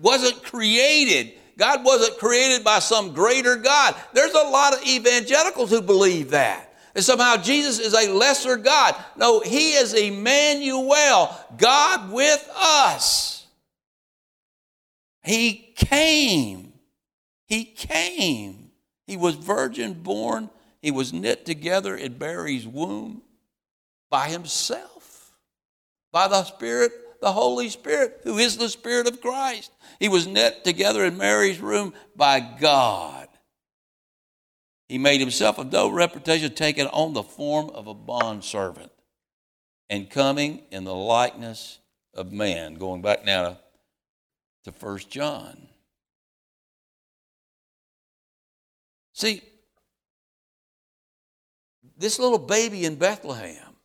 wasn't 0.00 0.42
created. 0.42 1.34
God 1.58 1.84
wasn't 1.84 2.18
created 2.18 2.64
by 2.64 2.78
some 2.78 3.12
greater 3.12 3.56
God. 3.56 3.94
There's 4.14 4.34
a 4.34 4.48
lot 4.48 4.72
of 4.72 4.86
evangelicals 4.86 5.70
who 5.70 5.82
believe 5.82 6.30
that. 6.30 6.69
And 6.94 7.04
somehow 7.04 7.36
Jesus 7.36 7.78
is 7.78 7.94
a 7.94 8.12
lesser 8.12 8.56
God. 8.56 8.94
No, 9.16 9.40
He 9.40 9.72
is 9.72 9.94
Emmanuel, 9.94 11.34
God 11.56 12.12
with 12.12 12.50
us. 12.56 13.46
He 15.22 15.72
came. 15.76 16.72
He 17.46 17.64
came. 17.64 18.70
He 19.06 19.16
was 19.16 19.34
virgin 19.34 19.94
born. 19.94 20.50
He 20.80 20.90
was 20.90 21.12
knit 21.12 21.44
together 21.44 21.96
in 21.96 22.18
Mary's 22.18 22.66
womb 22.66 23.22
by 24.08 24.28
himself, 24.28 25.32
by 26.12 26.26
the 26.26 26.42
Spirit, 26.44 26.92
the 27.20 27.32
Holy 27.32 27.68
Spirit, 27.68 28.20
who 28.24 28.38
is 28.38 28.56
the 28.56 28.68
Spirit 28.68 29.06
of 29.06 29.20
Christ. 29.20 29.70
He 29.98 30.08
was 30.08 30.26
knit 30.26 30.64
together 30.64 31.04
in 31.04 31.18
Mary's 31.18 31.60
womb 31.60 31.92
by 32.16 32.40
God. 32.40 33.19
He 34.90 34.98
made 34.98 35.20
himself 35.20 35.58
of 35.58 35.70
no 35.70 35.88
reputation, 35.88 36.52
taking 36.52 36.88
on 36.88 37.12
the 37.12 37.22
form 37.22 37.70
of 37.70 37.86
a 37.86 37.94
bondservant 37.94 38.90
and 39.88 40.10
coming 40.10 40.62
in 40.72 40.82
the 40.82 40.92
likeness 40.92 41.78
of 42.12 42.32
man. 42.32 42.74
Going 42.74 43.00
back 43.00 43.24
now 43.24 43.50
to 43.50 43.58
to 44.64 44.72
First 44.72 45.08
John. 45.08 45.68
See, 49.12 49.42
this 51.96 52.18
little 52.18 52.38
baby 52.38 52.84
in 52.84 52.96
Bethlehem 52.96 53.76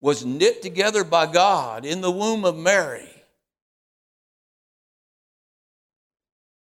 was 0.00 0.24
knit 0.24 0.62
together 0.62 1.02
by 1.02 1.26
God 1.26 1.84
in 1.84 2.00
the 2.00 2.10
womb 2.12 2.44
of 2.44 2.56
Mary. 2.56 3.10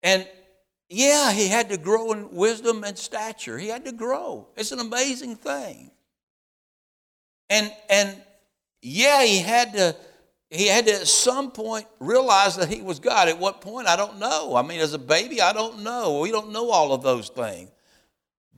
And 0.05 0.29
yeah, 0.91 1.31
he 1.31 1.47
had 1.47 1.69
to 1.69 1.79
grow 1.79 2.13
in 2.13 2.33
wisdom 2.33 2.83
and 2.83 2.99
stature. 2.99 3.57
He 3.57 3.69
had 3.69 3.85
to 3.85 3.93
grow. 3.93 4.49
It's 4.57 4.73
an 4.73 4.81
amazing 4.81 5.37
thing. 5.37 5.93
And 7.49 7.73
and 7.89 8.21
yeah, 8.83 9.23
he 9.23 9.39
had 9.39 9.73
to 9.75 9.97
he 10.51 10.67
had 10.67 10.87
to 10.87 10.95
at 10.95 11.07
some 11.07 11.53
point 11.53 11.87
realize 12.01 12.57
that 12.57 12.69
he 12.69 12.83
was 12.83 12.99
God. 12.99 13.29
At 13.29 13.39
what 13.39 13.61
point, 13.61 13.87
I 13.87 13.95
don't 13.95 14.19
know. 14.19 14.57
I 14.57 14.63
mean, 14.63 14.81
as 14.81 14.93
a 14.93 14.99
baby, 14.99 15.41
I 15.41 15.53
don't 15.53 15.85
know. 15.85 16.19
We 16.21 16.33
don't 16.33 16.51
know 16.51 16.71
all 16.71 16.93
of 16.93 17.03
those 17.03 17.29
things. 17.29 17.71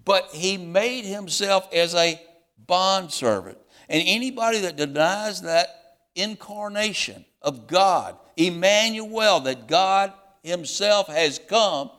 But 0.03 0.31
he 0.33 0.57
made 0.57 1.05
himself 1.05 1.69
as 1.73 1.95
a 1.95 2.21
bondservant. 2.67 3.59
And 3.91 4.03
anybody 4.07 4.61
that 4.61 4.77
denies 4.77 5.43
that 5.43 5.69
incarnation 6.15 7.27
of 7.43 7.67
God, 7.67 8.17
Emmanuel, 8.39 9.41
that 9.41 9.69
God 9.69 10.15
himself 10.43 11.09
has 11.09 11.39
come, 11.39 11.91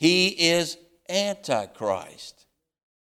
he 0.00 0.28
is 0.28 0.78
Antichrist. 1.10 2.46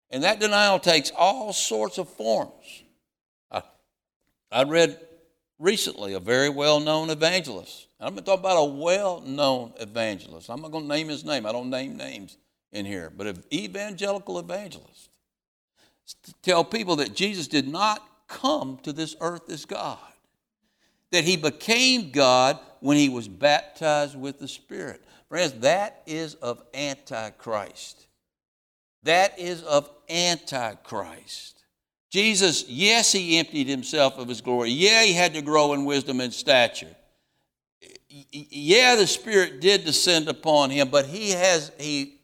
And 0.09 0.23
that 0.23 0.39
denial 0.39 0.79
takes 0.79 1.11
all 1.15 1.53
sorts 1.53 1.99
of 1.99 2.09
forms. 2.09 2.83
I, 3.51 3.61
I 4.51 4.63
read 4.63 4.99
recently 5.59 6.13
a 6.13 6.19
very 6.19 6.49
well 6.49 6.79
known 6.79 7.11
evangelist. 7.11 7.85
I'm 7.99 8.15
going 8.15 8.23
to 8.23 8.31
talk 8.31 8.39
about 8.39 8.57
a 8.57 8.65
well 8.65 9.21
known 9.21 9.73
evangelist. 9.79 10.49
I'm 10.49 10.59
not 10.59 10.71
going 10.71 10.85
to 10.85 10.89
name 10.89 11.07
his 11.07 11.23
name, 11.23 11.45
I 11.45 11.51
don't 11.51 11.69
name 11.69 11.97
names 11.97 12.35
in 12.71 12.83
here, 12.83 13.11
but 13.15 13.27
an 13.27 13.43
evangelical 13.53 14.39
evangelist. 14.39 15.11
Tell 16.41 16.63
people 16.63 16.95
that 16.95 17.13
Jesus 17.13 17.47
did 17.47 17.67
not 17.67 18.01
come 18.27 18.79
to 18.81 18.91
this 18.91 19.15
earth 19.21 19.51
as 19.51 19.65
God, 19.65 19.99
that 21.11 21.25
he 21.25 21.37
became 21.37 22.09
God 22.09 22.57
when 22.79 22.97
he 22.97 23.07
was 23.07 23.27
baptized 23.27 24.19
with 24.19 24.39
the 24.39 24.47
Spirit. 24.47 25.03
Friends, 25.29 25.53
that 25.59 26.03
is 26.05 26.35
of 26.35 26.63
Antichrist. 26.73 28.07
That 29.03 29.37
is 29.39 29.61
of 29.63 29.89
Antichrist. 30.09 31.63
Jesus, 32.09 32.65
yes, 32.69 33.11
he 33.11 33.37
emptied 33.37 33.67
himself 33.67 34.17
of 34.17 34.29
his 34.29 34.41
glory. 34.41 34.69
Yeah, 34.69 35.03
he 35.03 35.13
had 35.13 35.33
to 35.33 35.41
grow 35.41 35.73
in 35.73 35.85
wisdom 35.85 36.21
and 36.21 36.33
stature. 36.33 36.95
Yeah, 38.09 38.95
the 38.95 39.07
Spirit 39.07 39.59
did 39.59 39.83
descend 39.83 40.29
upon 40.29 40.69
him, 40.69 40.89
but 40.89 41.05
he 41.05 41.31
has 41.31 41.71
he 41.77 42.21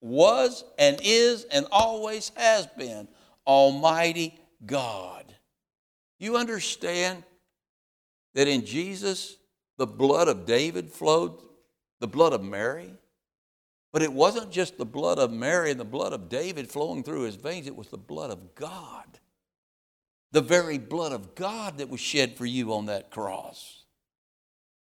was 0.00 0.64
and 0.78 0.98
is 1.02 1.44
and 1.44 1.66
always 1.70 2.32
has 2.36 2.66
been 2.66 3.06
Almighty 3.46 4.38
God. 4.66 5.24
You 6.18 6.36
understand 6.36 7.22
that 8.34 8.48
in 8.48 8.66
Jesus 8.66 9.36
the 9.78 9.86
blood 9.86 10.28
of 10.28 10.44
David 10.44 10.90
flowed, 10.90 11.38
the 12.00 12.08
blood 12.08 12.32
of 12.32 12.42
Mary? 12.42 12.94
But 13.92 14.02
it 14.02 14.12
wasn't 14.12 14.50
just 14.50 14.78
the 14.78 14.86
blood 14.86 15.18
of 15.18 15.32
Mary 15.32 15.70
and 15.70 15.80
the 15.80 15.84
blood 15.84 16.12
of 16.12 16.28
David 16.28 16.68
flowing 16.70 17.02
through 17.02 17.22
his 17.22 17.36
veins, 17.36 17.66
it 17.66 17.76
was 17.76 17.88
the 17.88 17.98
blood 17.98 18.30
of 18.30 18.54
God 18.54 19.20
the 20.32 20.40
very 20.40 20.78
blood 20.78 21.12
of 21.12 21.34
God 21.34 21.78
that 21.78 21.88
was 21.88 22.00
shed 22.00 22.36
for 22.36 22.46
you 22.46 22.72
on 22.72 22.86
that 22.86 23.10
cross. 23.10 23.84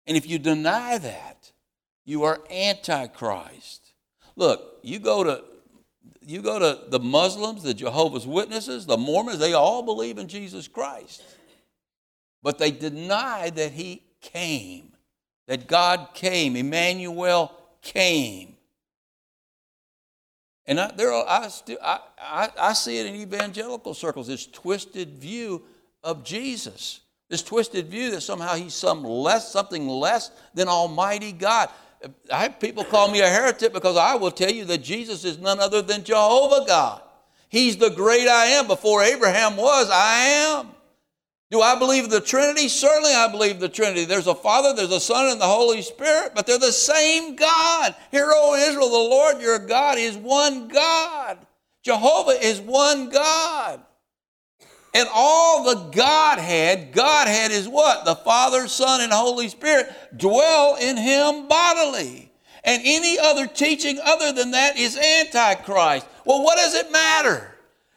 And 0.07 0.17
if 0.17 0.29
you 0.29 0.39
deny 0.39 0.99
that, 0.99 1.53
you 2.05 2.25
are 2.25 2.41
antichrist. 2.51 3.93
Look, 4.37 4.79
you 4.83 4.99
go 4.99 5.25
to 5.25 5.45
you 6.25 6.41
go 6.41 6.59
to 6.59 6.89
the 6.89 7.01
Muslims, 7.01 7.65
the 7.65 7.75
Jehovah's 7.75 8.27
Witnesses, 8.27 8.87
the 8.87 8.97
Mormons, 8.97 9.41
they 9.41 9.55
all 9.55 9.83
believe 9.83 10.19
in 10.19 10.29
Jesus 10.29 10.69
Christ. 10.69 11.23
But 12.45 12.59
they 12.59 12.71
deny 12.71 13.51
that 13.51 13.73
he 13.73 14.05
came, 14.21 14.92
that 15.47 15.67
God 15.67 16.09
came, 16.15 16.57
Emmanuel 16.57 17.53
came. 17.81 18.57
And 20.67 20.79
I, 20.79 20.93
there 20.93 21.13
are, 21.13 21.25
I, 21.29 21.49
still, 21.49 21.79
I, 21.83 21.99
I, 22.21 22.49
I 22.59 22.73
see 22.73 22.99
it 22.99 23.07
in 23.07 23.17
evangelical 23.17 23.95
circles, 23.95 24.29
this 24.29 24.47
twisted 24.47 25.17
view 25.17 25.63
of 26.05 26.25
Jesus. 26.25 27.01
This 27.29 27.43
twisted 27.43 27.89
view 27.89 28.11
that 28.13 28.21
somehow 28.21 28.55
he's 28.55 28.75
some 28.75 29.03
less, 29.03 29.51
something 29.51 29.89
less 29.89 30.31
than 30.55 30.69
Almighty 30.69 31.33
God. 31.33 31.71
I 32.33 32.43
have 32.43 32.61
people 32.61 32.85
call 32.85 33.11
me 33.11 33.21
a 33.21 33.29
heretic 33.29 33.73
because 33.73 33.97
I 33.97 34.17
will 34.17 34.31
tell 34.31 34.51
you 34.51 34.65
that 34.67 34.79
Jesus 34.79 35.25
is 35.25 35.39
none 35.39 35.59
other 35.59 35.83
than 35.83 36.05
Jehovah 36.05 36.67
God. 36.67 37.03
He's 37.49 37.77
the 37.77 37.91
great 37.91 38.29
I 38.29 38.47
am. 38.47 38.67
Before 38.67 39.03
Abraham 39.03 39.57
was, 39.57 39.89
I 39.91 40.19
am. 40.19 40.69
Do 41.53 41.61
I 41.61 41.79
believe 41.79 42.09
the 42.09 42.23
Trinity? 42.23 42.67
Certainly 42.67 43.13
I 43.13 43.31
believe 43.31 43.61
the 43.61 43.69
Trinity. 43.69 44.07
There's 44.07 44.27
a 44.27 44.35
Father, 44.35 44.73
there's 44.75 44.91
a 44.91 44.99
Son, 44.99 45.29
and 45.29 45.39
the 45.39 45.45
Holy 45.45 45.83
Spirit, 45.83 46.33
but 46.35 46.47
they're 46.47 46.59
the 46.59 46.73
same 46.73 47.37
God. 47.37 47.95
Hear, 48.11 48.31
O 48.35 48.55
Israel, 48.55 48.89
the 48.89 48.97
Lord 48.97 49.43
your 49.43 49.59
God 49.59 49.99
is 49.99 50.17
one 50.17 50.69
God. 50.69 51.37
Jehovah 51.83 52.43
is 52.43 52.59
one 52.59 53.11
God. 53.11 53.83
And 54.95 55.07
all 55.13 55.65
the 55.65 55.91
Godhead, 55.95 56.93
Godhead 56.93 57.51
is 57.51 57.69
what? 57.69 58.07
The 58.07 58.17
Father, 58.17 58.67
Son, 58.67 59.03
and 59.03 59.13
Holy 59.13 59.49
Spirit 59.49 59.93
dwell 60.17 60.77
in 60.77 60.97
Him 60.97 61.49
bodily. 61.49 62.33
And 62.65 62.81
any 62.83 63.19
other 63.19 63.47
teaching 63.47 64.01
other 64.03 64.33
than 64.33 64.53
that 64.53 64.79
is 64.79 64.97
Antichrist. 64.97 66.07
Well, 66.25 66.43
what 66.43 66.57
does 66.57 66.75
it 66.75 66.91
matter? 66.91 67.53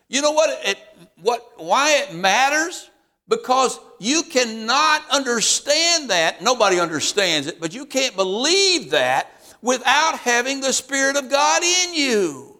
You 0.10 0.22
know 0.22 0.32
what? 0.32 0.50
It, 0.68 0.78
what 1.22 1.54
why 1.56 2.04
it 2.04 2.14
matters? 2.14 2.90
Because 3.28 3.80
you 4.00 4.24
cannot 4.24 5.04
understand 5.10 6.10
that. 6.12 6.42
Nobody 6.42 6.80
understands 6.80 7.48
it, 7.48 7.60
but 7.60 7.74
you 7.74 7.86
can't 7.86 8.16
believe 8.16 8.92
that 8.92 9.32
without 9.62 10.20
having 10.20 10.62
the 10.62 10.72
Spirit 10.72 11.18
of 11.18 11.30
God 11.30 11.64
in 11.64 11.94
you. 11.96 12.60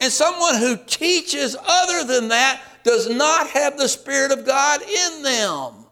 And 0.00 0.12
someone 0.12 0.56
who 0.56 0.76
teaches 0.86 1.56
other 1.66 2.04
than 2.04 2.28
that 2.28 2.60
does 2.82 3.08
not 3.08 3.48
have 3.50 3.78
the 3.78 3.88
Spirit 3.88 4.32
of 4.32 4.44
God 4.44 4.80
in 4.82 5.22
them. 5.22 5.86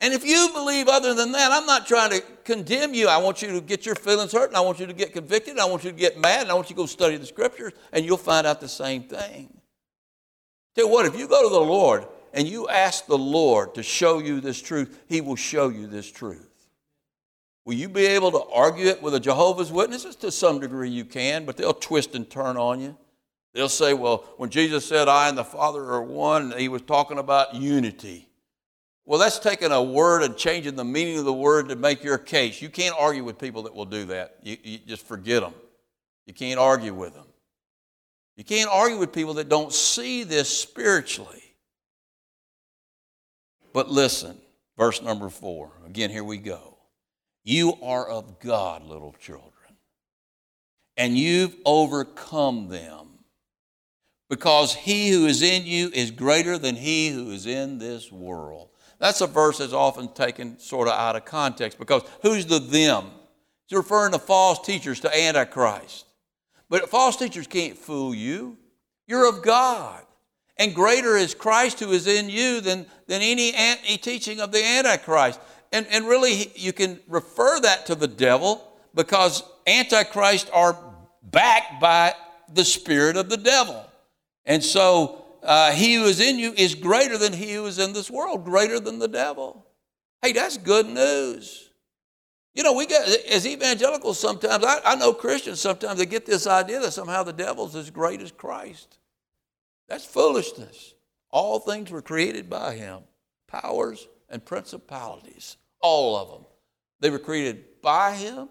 And 0.00 0.12
if 0.12 0.24
you 0.24 0.50
believe 0.52 0.88
other 0.88 1.14
than 1.14 1.32
that, 1.32 1.52
I'm 1.52 1.66
not 1.66 1.86
trying 1.86 2.10
to 2.10 2.20
condemn 2.44 2.92
you. 2.92 3.06
I 3.06 3.18
want 3.18 3.40
you 3.40 3.52
to 3.52 3.60
get 3.60 3.86
your 3.86 3.94
feelings 3.94 4.32
hurt, 4.32 4.48
and 4.48 4.56
I 4.56 4.60
want 4.60 4.80
you 4.80 4.86
to 4.86 4.92
get 4.92 5.12
convicted, 5.12 5.52
and 5.52 5.60
I 5.60 5.64
want 5.64 5.84
you 5.84 5.92
to 5.92 5.96
get 5.96 6.18
mad, 6.18 6.42
and 6.42 6.50
I 6.50 6.54
want 6.54 6.68
you 6.70 6.74
to 6.74 6.82
go 6.82 6.86
study 6.86 7.16
the 7.16 7.26
scriptures, 7.26 7.72
and 7.92 8.04
you'll 8.04 8.16
find 8.16 8.44
out 8.44 8.60
the 8.60 8.68
same 8.68 9.04
thing. 9.04 9.61
Tell 10.74 10.86
you 10.86 10.90
what, 10.90 11.06
if 11.06 11.18
you 11.18 11.28
go 11.28 11.42
to 11.42 11.52
the 11.52 11.60
Lord 11.60 12.06
and 12.32 12.48
you 12.48 12.68
ask 12.68 13.06
the 13.06 13.18
Lord 13.18 13.74
to 13.74 13.82
show 13.82 14.18
you 14.18 14.40
this 14.40 14.60
truth, 14.60 15.02
He 15.06 15.20
will 15.20 15.36
show 15.36 15.68
you 15.68 15.86
this 15.86 16.10
truth. 16.10 16.48
Will 17.64 17.74
you 17.74 17.88
be 17.88 18.06
able 18.06 18.32
to 18.32 18.42
argue 18.52 18.86
it 18.86 19.02
with 19.02 19.12
the 19.12 19.20
Jehovah's 19.20 19.70
Witnesses? 19.70 20.16
To 20.16 20.30
some 20.30 20.58
degree, 20.58 20.90
you 20.90 21.04
can, 21.04 21.44
but 21.44 21.56
they'll 21.56 21.74
twist 21.74 22.14
and 22.14 22.28
turn 22.28 22.56
on 22.56 22.80
you. 22.80 22.96
They'll 23.54 23.68
say, 23.68 23.92
well, 23.92 24.24
when 24.38 24.50
Jesus 24.50 24.86
said, 24.86 25.08
I 25.08 25.28
and 25.28 25.36
the 25.36 25.44
Father 25.44 25.82
are 25.84 26.02
one, 26.02 26.52
he 26.58 26.68
was 26.68 26.82
talking 26.82 27.18
about 27.18 27.54
unity. 27.54 28.28
Well, 29.04 29.18
that's 29.18 29.38
taking 29.38 29.72
a 29.72 29.82
word 29.82 30.22
and 30.22 30.36
changing 30.36 30.76
the 30.76 30.84
meaning 30.84 31.18
of 31.18 31.24
the 31.24 31.32
word 31.32 31.68
to 31.68 31.76
make 31.76 32.02
your 32.02 32.18
case. 32.18 32.62
You 32.62 32.70
can't 32.70 32.94
argue 32.98 33.24
with 33.24 33.38
people 33.38 33.64
that 33.64 33.74
will 33.74 33.84
do 33.84 34.06
that. 34.06 34.36
You, 34.42 34.56
you 34.62 34.78
just 34.78 35.06
forget 35.06 35.42
them. 35.42 35.54
You 36.26 36.32
can't 36.32 36.58
argue 36.58 36.94
with 36.94 37.14
them. 37.14 37.26
You 38.36 38.44
can't 38.44 38.70
argue 38.70 38.98
with 38.98 39.12
people 39.12 39.34
that 39.34 39.48
don't 39.48 39.72
see 39.72 40.24
this 40.24 40.48
spiritually. 40.48 41.42
But 43.72 43.90
listen, 43.90 44.36
verse 44.76 45.02
number 45.02 45.28
four. 45.28 45.72
Again, 45.86 46.10
here 46.10 46.24
we 46.24 46.38
go. 46.38 46.78
You 47.44 47.74
are 47.82 48.06
of 48.06 48.38
God, 48.40 48.84
little 48.84 49.14
children, 49.18 49.50
and 50.96 51.18
you've 51.18 51.56
overcome 51.64 52.68
them 52.68 53.08
because 54.30 54.74
he 54.74 55.10
who 55.10 55.26
is 55.26 55.42
in 55.42 55.66
you 55.66 55.90
is 55.92 56.10
greater 56.10 56.56
than 56.56 56.76
he 56.76 57.08
who 57.08 57.32
is 57.32 57.46
in 57.46 57.78
this 57.78 58.12
world. 58.12 58.68
That's 58.98 59.20
a 59.20 59.26
verse 59.26 59.58
that's 59.58 59.72
often 59.72 60.12
taken 60.14 60.60
sort 60.60 60.86
of 60.86 60.94
out 60.94 61.16
of 61.16 61.24
context 61.24 61.78
because 61.78 62.02
who's 62.22 62.46
the 62.46 62.60
them? 62.60 63.10
It's 63.64 63.74
referring 63.74 64.12
to 64.12 64.18
false 64.20 64.64
teachers, 64.64 65.00
to 65.00 65.14
Antichrist. 65.14 66.06
But 66.72 66.88
false 66.88 67.16
teachers 67.16 67.46
can't 67.46 67.76
fool 67.76 68.14
you. 68.14 68.56
You're 69.06 69.28
of 69.28 69.42
God. 69.42 70.02
And 70.56 70.74
greater 70.74 71.18
is 71.18 71.34
Christ 71.34 71.80
who 71.80 71.90
is 71.90 72.06
in 72.06 72.30
you 72.30 72.62
than, 72.62 72.86
than 73.06 73.20
any, 73.20 73.52
any 73.54 73.98
teaching 73.98 74.40
of 74.40 74.52
the 74.52 74.64
Antichrist. 74.64 75.38
And, 75.70 75.86
and 75.90 76.06
really, 76.06 76.50
you 76.54 76.72
can 76.72 76.98
refer 77.06 77.60
that 77.60 77.84
to 77.86 77.94
the 77.94 78.08
devil 78.08 78.72
because 78.94 79.42
Antichrist 79.66 80.48
are 80.54 80.78
backed 81.22 81.78
by 81.78 82.14
the 82.54 82.64
spirit 82.64 83.18
of 83.18 83.28
the 83.28 83.36
devil. 83.36 83.84
And 84.46 84.64
so 84.64 85.26
uh, 85.42 85.72
he 85.72 85.96
who 85.96 86.04
is 86.04 86.20
in 86.20 86.38
you 86.38 86.54
is 86.56 86.74
greater 86.74 87.18
than 87.18 87.34
he 87.34 87.52
who 87.52 87.66
is 87.66 87.78
in 87.78 87.92
this 87.92 88.10
world, 88.10 88.46
greater 88.46 88.80
than 88.80 88.98
the 88.98 89.08
devil. 89.08 89.66
Hey, 90.22 90.32
that's 90.32 90.56
good 90.56 90.86
news. 90.86 91.68
You 92.54 92.62
know, 92.62 92.74
we 92.74 92.86
get, 92.86 93.08
as 93.26 93.46
evangelicals 93.46 94.18
sometimes, 94.18 94.64
I, 94.64 94.80
I 94.84 94.94
know 94.96 95.14
Christians 95.14 95.60
sometimes, 95.60 95.98
they 95.98 96.06
get 96.06 96.26
this 96.26 96.46
idea 96.46 96.80
that 96.80 96.92
somehow 96.92 97.22
the 97.22 97.32
devil's 97.32 97.74
as 97.74 97.90
great 97.90 98.20
as 98.20 98.30
Christ. 98.30 98.98
That's 99.88 100.04
foolishness. 100.04 100.94
All 101.30 101.58
things 101.58 101.90
were 101.90 102.02
created 102.02 102.50
by 102.50 102.74
him 102.74 103.02
powers 103.46 104.08
and 104.30 104.44
principalities, 104.44 105.56
all 105.80 106.16
of 106.16 106.30
them. 106.30 106.46
They 107.00 107.10
were 107.10 107.18
created 107.18 107.64
by 107.82 108.14
him, 108.14 108.48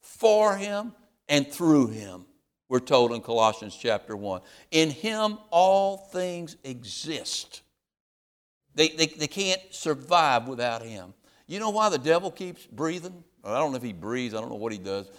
for 0.00 0.56
him, 0.56 0.94
and 1.28 1.46
through 1.46 1.88
him 1.88 2.24
we're 2.68 2.80
told 2.80 3.12
in 3.12 3.20
Colossians 3.20 3.76
chapter 3.76 4.16
1. 4.16 4.40
In 4.70 4.90
him, 4.90 5.38
all 5.50 5.96
things 5.96 6.56
exist. 6.64 7.62
They, 8.74 8.88
they, 8.88 9.06
they 9.06 9.26
can't 9.26 9.60
survive 9.70 10.46
without 10.48 10.82
him. 10.82 11.14
You 11.46 11.60
know 11.60 11.70
why 11.70 11.88
the 11.88 11.98
devil 11.98 12.30
keeps 12.30 12.66
breathing? 12.66 13.24
I 13.44 13.58
don't 13.58 13.70
know 13.70 13.76
if 13.76 13.82
he 13.82 13.92
breathes, 13.92 14.34
I 14.34 14.40
don't 14.40 14.50
know 14.50 14.56
what 14.56 14.72
he 14.72 14.78
does. 14.78 15.10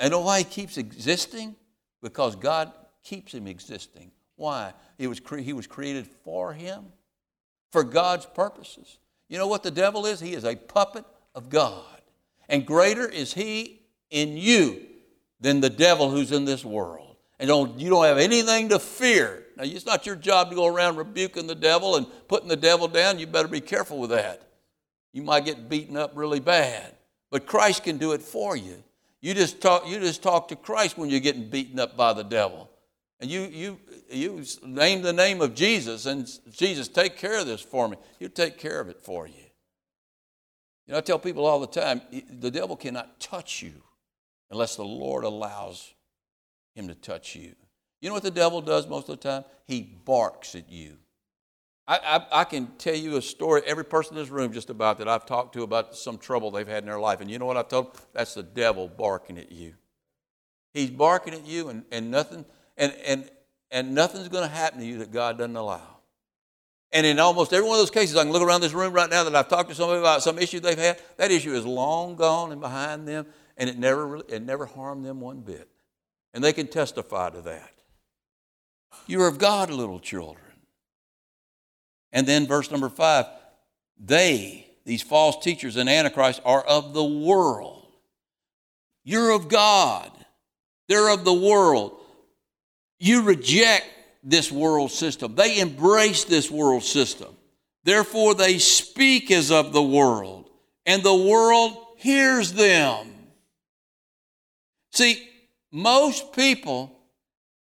I 0.00 0.08
know 0.08 0.20
why 0.20 0.38
he 0.38 0.44
keeps 0.44 0.78
existing? 0.78 1.54
Because 2.02 2.36
God 2.36 2.72
keeps 3.02 3.34
him 3.34 3.46
existing. 3.46 4.10
Why? 4.36 4.72
He 4.98 5.06
was, 5.06 5.20
cre- 5.20 5.38
he 5.38 5.52
was 5.52 5.66
created 5.66 6.06
for 6.24 6.52
him, 6.52 6.86
for 7.72 7.84
God's 7.84 8.26
purposes. 8.26 8.98
You 9.28 9.38
know 9.38 9.46
what 9.46 9.62
the 9.62 9.70
devil 9.70 10.06
is? 10.06 10.20
He 10.20 10.34
is 10.34 10.44
a 10.44 10.56
puppet 10.56 11.04
of 11.34 11.48
God. 11.50 12.00
And 12.48 12.66
greater 12.66 13.08
is 13.08 13.34
he 13.34 13.80
in 14.10 14.36
you 14.36 14.86
than 15.40 15.60
the 15.60 15.70
devil 15.70 16.10
who's 16.10 16.32
in 16.32 16.44
this 16.44 16.64
world. 16.64 17.16
And 17.38 17.48
don't, 17.48 17.78
you 17.78 17.90
don't 17.90 18.04
have 18.04 18.18
anything 18.18 18.70
to 18.70 18.78
fear. 18.78 19.44
Now, 19.56 19.64
it's 19.64 19.84
not 19.84 20.06
your 20.06 20.16
job 20.16 20.50
to 20.50 20.56
go 20.56 20.66
around 20.66 20.96
rebuking 20.96 21.46
the 21.46 21.54
devil 21.54 21.96
and 21.96 22.06
putting 22.28 22.48
the 22.48 22.56
devil 22.56 22.88
down. 22.88 23.18
You 23.18 23.26
better 23.26 23.48
be 23.48 23.60
careful 23.60 23.98
with 23.98 24.10
that. 24.10 24.42
You 25.12 25.22
might 25.22 25.44
get 25.44 25.68
beaten 25.68 25.96
up 25.96 26.12
really 26.14 26.40
bad. 26.40 26.94
But 27.30 27.46
Christ 27.46 27.84
can 27.84 27.98
do 27.98 28.12
it 28.12 28.22
for 28.22 28.56
you. 28.56 28.82
You 29.20 29.34
just 29.34 29.60
talk, 29.60 29.88
you 29.88 29.98
just 29.98 30.22
talk 30.22 30.48
to 30.48 30.56
Christ 30.56 30.96
when 30.96 31.10
you're 31.10 31.20
getting 31.20 31.50
beaten 31.50 31.80
up 31.80 31.96
by 31.96 32.12
the 32.12 32.22
devil. 32.22 32.70
And 33.18 33.30
you, 33.30 33.42
you, 33.42 33.80
you 34.10 34.44
name 34.62 35.02
the 35.02 35.12
name 35.12 35.40
of 35.40 35.54
Jesus, 35.54 36.06
and 36.06 36.28
Jesus, 36.50 36.86
take 36.86 37.16
care 37.16 37.40
of 37.40 37.46
this 37.46 37.62
for 37.62 37.88
me. 37.88 37.96
He'll 38.18 38.28
take 38.28 38.58
care 38.58 38.78
of 38.78 38.88
it 38.88 39.00
for 39.00 39.26
you. 39.26 39.34
You 40.86 40.92
know, 40.92 40.98
I 40.98 41.00
tell 41.00 41.18
people 41.18 41.46
all 41.46 41.58
the 41.58 41.66
time 41.66 42.02
the 42.30 42.50
devil 42.50 42.76
cannot 42.76 43.18
touch 43.18 43.62
you 43.62 43.82
unless 44.50 44.76
the 44.76 44.84
Lord 44.84 45.24
allows 45.24 45.94
him 46.74 46.88
to 46.88 46.94
touch 46.94 47.34
you. 47.34 47.54
You 48.00 48.10
know 48.10 48.14
what 48.14 48.22
the 48.22 48.30
devil 48.30 48.60
does 48.60 48.86
most 48.86 49.08
of 49.08 49.18
the 49.18 49.28
time? 49.28 49.44
He 49.66 49.80
barks 49.82 50.54
at 50.54 50.70
you. 50.70 50.98
I, 51.88 51.98
I, 51.98 52.40
I, 52.40 52.44
can 52.44 52.66
tell 52.78 52.96
you 52.96 53.16
a 53.16 53.22
story, 53.22 53.62
every 53.64 53.84
person 53.84 54.16
in 54.16 54.22
this 54.22 54.30
room 54.30 54.52
just 54.52 54.70
about 54.70 54.98
that 54.98 55.08
I've 55.08 55.24
talked 55.24 55.52
to 55.54 55.62
about 55.62 55.94
some 55.96 56.18
trouble 56.18 56.50
they've 56.50 56.66
had 56.66 56.82
in 56.82 56.86
their 56.88 56.98
life. 56.98 57.20
And 57.20 57.30
you 57.30 57.38
know 57.38 57.46
what 57.46 57.56
I've 57.56 57.68
told 57.68 57.92
them? 57.92 58.02
That's 58.12 58.34
the 58.34 58.42
devil 58.42 58.88
barking 58.88 59.38
at 59.38 59.52
you. 59.52 59.74
He's 60.74 60.90
barking 60.90 61.34
at 61.34 61.46
you 61.46 61.68
and, 61.68 61.84
and 61.92 62.10
nothing, 62.10 62.44
and, 62.76 62.92
and, 63.04 63.30
and 63.70 63.94
nothing's 63.94 64.28
going 64.28 64.48
to 64.48 64.54
happen 64.54 64.80
to 64.80 64.86
you 64.86 64.98
that 64.98 65.12
God 65.12 65.38
doesn't 65.38 65.56
allow. 65.56 65.98
And 66.92 67.06
in 67.06 67.18
almost 67.18 67.52
every 67.52 67.68
one 67.68 67.76
of 67.76 67.82
those 67.82 67.90
cases, 67.90 68.16
I 68.16 68.24
can 68.24 68.32
look 68.32 68.42
around 68.42 68.62
this 68.62 68.72
room 68.72 68.92
right 68.92 69.08
now 69.08 69.24
that 69.24 69.34
I've 69.34 69.48
talked 69.48 69.68
to 69.68 69.74
somebody 69.74 70.00
about 70.00 70.22
some 70.22 70.38
issue 70.38 70.60
they've 70.60 70.78
had. 70.78 71.00
That 71.18 71.30
issue 71.30 71.54
is 71.54 71.64
long 71.64 72.16
gone 72.16 72.52
and 72.52 72.60
behind 72.60 73.06
them 73.06 73.26
and 73.56 73.70
it 73.70 73.78
never, 73.78 74.06
really, 74.06 74.24
it 74.28 74.42
never 74.42 74.66
harmed 74.66 75.04
them 75.04 75.20
one 75.20 75.40
bit. 75.40 75.68
And 76.34 76.44
they 76.44 76.52
can 76.52 76.66
testify 76.66 77.30
to 77.30 77.40
that. 77.42 77.72
You're 79.06 79.28
of 79.28 79.38
God, 79.38 79.70
little 79.70 80.00
children. 80.00 80.45
And 82.16 82.26
then 82.26 82.46
verse 82.46 82.70
number 82.70 82.88
five 82.88 83.26
they, 83.98 84.66
these 84.86 85.02
false 85.02 85.44
teachers 85.44 85.76
and 85.76 85.88
Antichrist, 85.88 86.40
are 86.46 86.62
of 86.62 86.94
the 86.94 87.04
world. 87.04 87.86
You're 89.04 89.32
of 89.32 89.48
God. 89.48 90.10
They're 90.88 91.12
of 91.12 91.24
the 91.24 91.34
world. 91.34 92.00
you 92.98 93.22
reject 93.22 93.84
this 94.24 94.50
world 94.50 94.90
system. 94.90 95.34
They 95.34 95.60
embrace 95.60 96.24
this 96.24 96.50
world 96.50 96.82
system. 96.82 97.36
Therefore, 97.84 98.34
they 98.34 98.58
speak 98.58 99.30
as 99.30 99.50
of 99.50 99.72
the 99.72 99.82
world, 99.82 100.48
and 100.86 101.02
the 101.02 101.14
world 101.14 101.76
hears 101.98 102.52
them. 102.54 103.06
See, 104.92 105.28
most 105.70 106.32
people, 106.32 106.95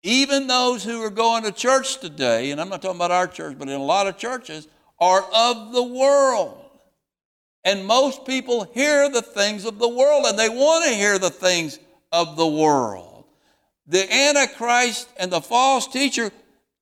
even 0.06 0.46
those 0.46 0.84
who 0.84 1.02
are 1.02 1.10
going 1.10 1.42
to 1.42 1.50
church 1.50 1.98
today, 1.98 2.52
and 2.52 2.60
I'm 2.60 2.68
not 2.68 2.80
talking 2.80 2.96
about 2.96 3.10
our 3.10 3.26
church, 3.26 3.58
but 3.58 3.68
in 3.68 3.74
a 3.74 3.84
lot 3.84 4.06
of 4.06 4.16
churches, 4.16 4.68
are 5.00 5.24
of 5.34 5.72
the 5.72 5.82
world. 5.82 6.62
And 7.64 7.84
most 7.84 8.24
people 8.24 8.70
hear 8.72 9.10
the 9.10 9.20
things 9.20 9.64
of 9.64 9.80
the 9.80 9.88
world 9.88 10.24
and 10.26 10.38
they 10.38 10.48
want 10.48 10.84
to 10.84 10.94
hear 10.94 11.18
the 11.18 11.30
things 11.30 11.80
of 12.12 12.36
the 12.36 12.46
world. 12.46 13.24
The 13.88 14.10
Antichrist 14.12 15.08
and 15.18 15.32
the 15.32 15.40
false 15.40 15.88
teacher 15.88 16.30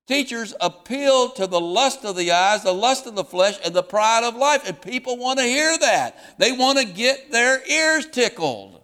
teachers 0.07 0.55
appeal 0.61 1.31
to 1.31 1.47
the 1.47 1.61
lust 1.61 2.05
of 2.05 2.17
the 2.17 2.31
eyes, 2.33 2.63
the 2.63 2.75
lust 2.75 3.07
of 3.07 3.15
the 3.15 3.25
flesh, 3.25 3.59
and 3.65 3.73
the 3.73 3.83
pride 3.83 4.25
of 4.25 4.37
life. 4.37 4.69
And 4.69 4.79
people 4.79 5.17
want 5.17 5.39
to 5.39 5.47
hear 5.47 5.79
that. 5.79 6.39
They 6.39 6.53
want 6.53 6.79
to 6.79 6.85
get 6.85 7.33
their 7.33 7.67
ears 7.67 8.05
tickled. 8.07 8.84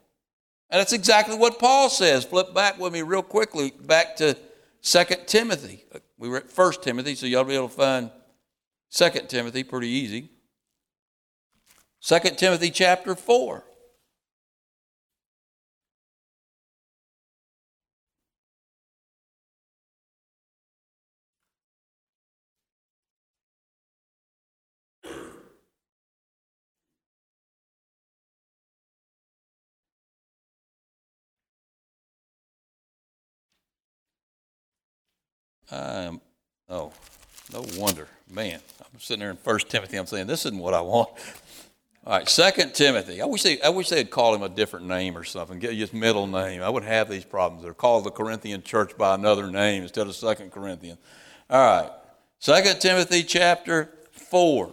And 0.70 0.78
that's 0.78 0.92
exactly 0.92 1.36
what 1.36 1.58
Paul 1.58 1.88
says. 1.88 2.24
Flip 2.24 2.54
back 2.54 2.78
with 2.78 2.92
me 2.92 3.02
real 3.02 3.22
quickly 3.22 3.72
back 3.72 4.16
to 4.16 4.36
2 4.82 5.04
Timothy. 5.26 5.84
We 6.16 6.28
were 6.28 6.38
at 6.38 6.56
1 6.56 6.72
Timothy, 6.82 7.14
so 7.14 7.26
y'all 7.26 7.44
be 7.44 7.54
able 7.54 7.68
to 7.68 7.74
find 7.74 8.10
2 8.92 9.10
Timothy 9.28 9.64
pretty 9.64 9.88
easy. 9.88 10.30
2 12.02 12.18
Timothy 12.36 12.70
chapter 12.70 13.14
4. 13.14 13.64
Um, 35.70 36.20
oh, 36.68 36.92
no 37.52 37.64
wonder. 37.76 38.08
Man, 38.28 38.60
I'm 38.80 39.00
sitting 39.00 39.20
there 39.20 39.30
in 39.30 39.36
1 39.36 39.58
Timothy, 39.68 39.96
I'm 39.96 40.06
saying, 40.06 40.26
this 40.26 40.46
isn't 40.46 40.58
what 40.58 40.74
I 40.74 40.80
want. 40.80 41.10
All 42.06 42.14
right, 42.14 42.28
Second 42.28 42.74
Timothy. 42.74 43.20
I 43.20 43.26
wish 43.26 43.42
they, 43.42 43.60
I 43.60 43.68
wish 43.68 43.90
they'd 43.90 44.10
call 44.10 44.34
him 44.34 44.42
a 44.42 44.48
different 44.48 44.86
name 44.86 45.18
or 45.18 45.24
something. 45.24 45.58
Get 45.58 45.74
his 45.74 45.92
middle 45.92 46.26
name. 46.26 46.62
I 46.62 46.70
wouldn't 46.70 46.90
have 46.90 47.10
these 47.10 47.24
problems. 47.24 47.62
They're 47.62 47.74
called 47.74 48.04
the 48.04 48.10
Corinthian 48.10 48.62
church 48.62 48.96
by 48.96 49.14
another 49.14 49.50
name 49.50 49.82
instead 49.82 50.06
of 50.06 50.14
Second 50.14 50.50
Corinthians. 50.50 50.98
All 51.50 51.60
right, 51.60 51.90
Second 52.38 52.80
Timothy 52.80 53.22
chapter 53.22 53.90
four. 54.12 54.72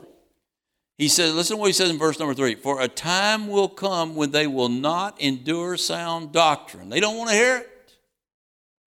He 0.97 1.09
says, 1.09 1.35
listen 1.35 1.57
to 1.57 1.59
what 1.59 1.67
he 1.67 1.73
says 1.73 1.91
in 1.91 1.99
verse 1.99 2.17
number 2.17 2.33
three. 2.33 2.55
For 2.55 2.81
a 2.81 2.87
time 2.87 3.47
will 3.49 3.69
come 3.69 4.15
when 4.15 4.31
they 4.31 4.47
will 4.47 4.69
not 4.69 5.19
endure 5.21 5.77
sound 5.77 6.31
doctrine. 6.31 6.89
They 6.89 6.99
don't 6.99 7.17
want 7.17 7.29
to 7.29 7.35
hear 7.35 7.57
it. 7.57 7.69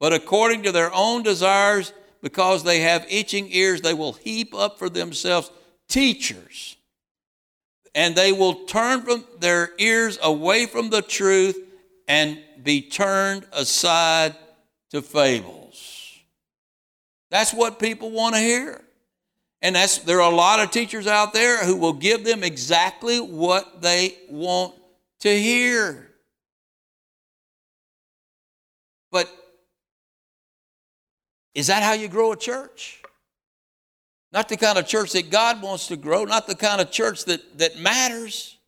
But 0.01 0.13
according 0.13 0.65
to 0.65 0.73
their 0.73 0.93
own 0.93 1.23
desires, 1.23 1.93
because 2.23 2.65
they 2.65 2.81
have 2.81 3.07
itching 3.09 3.49
ears, 3.51 3.81
they 3.81 3.95
will 3.95 4.13
heap 4.13 4.55
up 4.55 4.79
for 4.79 4.89
themselves 4.89 5.51
teachers 5.89 6.77
and 7.95 8.15
they 8.15 8.33
will 8.33 8.55
turn 8.67 9.03
from 9.03 9.25
their 9.41 9.71
ears 9.79 10.19
away 10.23 10.67
from 10.67 10.91
the 10.91 11.03
truth 11.03 11.59
and 12.07 12.39
be 12.63 12.83
turned 12.83 13.47
aside 13.53 14.37
to 14.91 15.03
fables. 15.03 16.19
That's 17.31 17.53
what 17.53 17.79
people 17.79 18.11
want 18.11 18.35
to 18.35 18.41
hear. 18.41 18.83
And 19.63 19.77
that's 19.77 19.99
there 19.99 20.21
are 20.23 20.33
a 20.33 20.35
lot 20.35 20.61
of 20.61 20.71
teachers 20.71 21.07
out 21.07 21.33
there 21.33 21.65
who 21.65 21.77
will 21.77 21.93
give 21.93 22.25
them 22.25 22.43
exactly 22.43 23.19
what 23.19 23.83
they 23.83 24.17
want 24.29 24.75
to 25.21 25.39
hear. 25.39 26.09
But 29.13 29.29
is 31.55 31.67
that 31.69 31.83
how 31.83 31.93
you 31.93 32.09
grow 32.09 32.33
a 32.33 32.37
church? 32.37 33.03
Not 34.33 34.49
the 34.49 34.57
kind 34.57 34.79
of 34.79 34.87
church 34.87 35.13
that 35.13 35.31
God 35.31 35.61
wants 35.61 35.89
to 35.89 35.97
grow, 35.97 36.25
not 36.25 36.47
the 36.47 36.55
kind 36.55 36.81
of 36.81 36.91
church 36.91 37.25
that, 37.25 37.59
that 37.59 37.79
matters. 37.79 38.59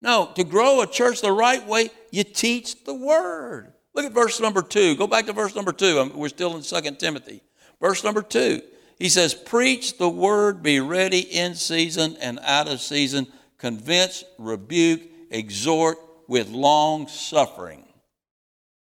No, 0.00 0.30
to 0.36 0.44
grow 0.44 0.80
a 0.80 0.86
church 0.86 1.20
the 1.20 1.32
right 1.32 1.66
way, 1.66 1.90
you 2.10 2.24
teach 2.24 2.84
the 2.84 2.94
word. 2.94 3.72
Look 3.94 4.06
at 4.06 4.12
verse 4.12 4.40
number 4.40 4.62
two. 4.62 4.94
Go 4.96 5.06
back 5.06 5.26
to 5.26 5.32
verse 5.32 5.54
number 5.54 5.72
two. 5.72 5.98
Um, 5.98 6.16
we're 6.16 6.28
still 6.28 6.56
in 6.56 6.62
Second 6.62 6.98
Timothy. 6.98 7.42
Verse 7.80 8.04
number 8.04 8.22
two. 8.22 8.62
He 8.98 9.08
says, 9.08 9.34
Preach 9.34 9.98
the 9.98 10.08
word, 10.08 10.62
be 10.62 10.78
ready 10.78 11.20
in 11.20 11.54
season 11.54 12.16
and 12.20 12.38
out 12.42 12.68
of 12.68 12.80
season, 12.80 13.26
convince, 13.58 14.24
rebuke, 14.38 15.02
exhort 15.30 15.98
with 16.28 16.48
long 16.50 17.08
suffering 17.08 17.84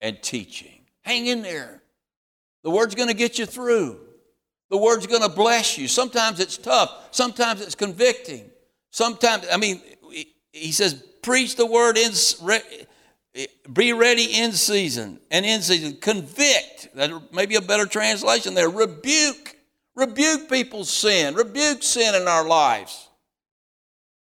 and 0.00 0.22
teaching. 0.22 0.82
Hang 1.02 1.26
in 1.26 1.42
there. 1.42 1.77
The 2.68 2.74
word's 2.74 2.94
going 2.94 3.08
to 3.08 3.14
get 3.14 3.38
you 3.38 3.46
through. 3.46 3.98
The 4.68 4.76
word's 4.76 5.06
going 5.06 5.22
to 5.22 5.30
bless 5.30 5.78
you. 5.78 5.88
Sometimes 5.88 6.38
it's 6.38 6.58
tough. 6.58 7.08
Sometimes 7.12 7.62
it's 7.62 7.74
convicting. 7.74 8.50
Sometimes, 8.90 9.46
I 9.50 9.56
mean, 9.56 9.80
he 10.52 10.72
says, 10.72 11.02
preach 11.22 11.56
the 11.56 11.64
word 11.64 11.96
in, 11.96 12.12
be 13.72 13.94
ready 13.94 14.38
in 14.38 14.52
season 14.52 15.18
and 15.30 15.46
in 15.46 15.62
season. 15.62 15.96
Convict. 15.96 16.90
That 16.94 17.32
may 17.32 17.46
be 17.46 17.54
a 17.54 17.62
better 17.62 17.86
translation 17.86 18.52
there. 18.52 18.68
Rebuke. 18.68 19.56
Rebuke 19.94 20.50
people's 20.50 20.90
sin. 20.90 21.36
Rebuke 21.36 21.82
sin 21.82 22.14
in 22.14 22.28
our 22.28 22.46
lives. 22.46 23.08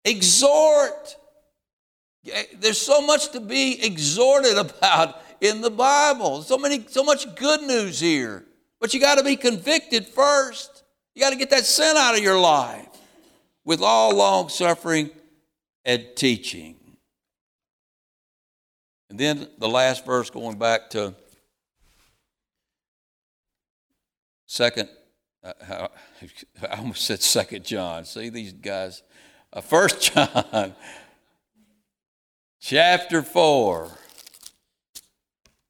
Exhort. 0.04 1.14
Eh, 2.28 2.42
there's 2.58 2.80
so 2.80 3.06
much 3.06 3.30
to 3.30 3.40
be 3.40 3.80
exhorted 3.86 4.58
about 4.58 5.20
in 5.42 5.60
the 5.60 5.70
Bible. 5.70 6.40
So 6.42 6.56
many, 6.56 6.86
so 6.88 7.02
much 7.02 7.34
good 7.34 7.62
news 7.62 8.00
here. 8.00 8.46
But 8.80 8.94
you 8.94 9.00
got 9.00 9.18
to 9.18 9.24
be 9.24 9.36
convicted 9.36 10.06
first. 10.06 10.84
You 11.14 11.20
got 11.20 11.30
to 11.30 11.36
get 11.36 11.50
that 11.50 11.66
sin 11.66 11.96
out 11.96 12.16
of 12.16 12.22
your 12.22 12.38
life 12.38 12.88
with 13.64 13.82
all 13.82 14.14
long 14.16 14.48
suffering 14.48 15.10
and 15.84 16.06
teaching. 16.16 16.76
And 19.10 19.18
then 19.18 19.48
the 19.58 19.68
last 19.68 20.06
verse 20.06 20.30
going 20.30 20.58
back 20.58 20.88
to 20.90 21.14
second, 24.46 24.88
uh, 25.44 25.88
I 26.62 26.76
almost 26.78 27.04
said 27.04 27.20
second 27.20 27.64
John. 27.64 28.04
See 28.04 28.30
these 28.30 28.52
guys. 28.52 29.02
Uh, 29.52 29.60
First 29.60 30.12
John, 30.14 30.74
chapter 32.60 33.22
4, 33.22 33.90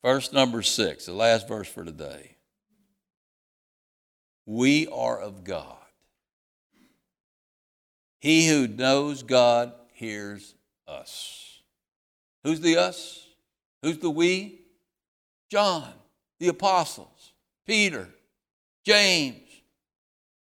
verse 0.02 0.32
number 0.32 0.62
6, 0.62 1.06
the 1.06 1.12
last 1.12 1.48
verse 1.48 1.68
for 1.68 1.84
today. 1.84 2.36
We 4.44 4.88
are 4.88 5.20
of 5.20 5.44
God. 5.44 5.76
He 8.18 8.48
who 8.48 8.68
knows 8.68 9.22
God 9.22 9.72
hears 9.92 10.54
us. 10.86 11.60
Who's 12.44 12.60
the 12.60 12.76
us? 12.76 13.26
Who's 13.82 13.98
the 13.98 14.10
we? 14.10 14.60
John, 15.50 15.92
the 16.38 16.48
apostles, 16.48 17.32
Peter, 17.66 18.08
James, 18.84 19.48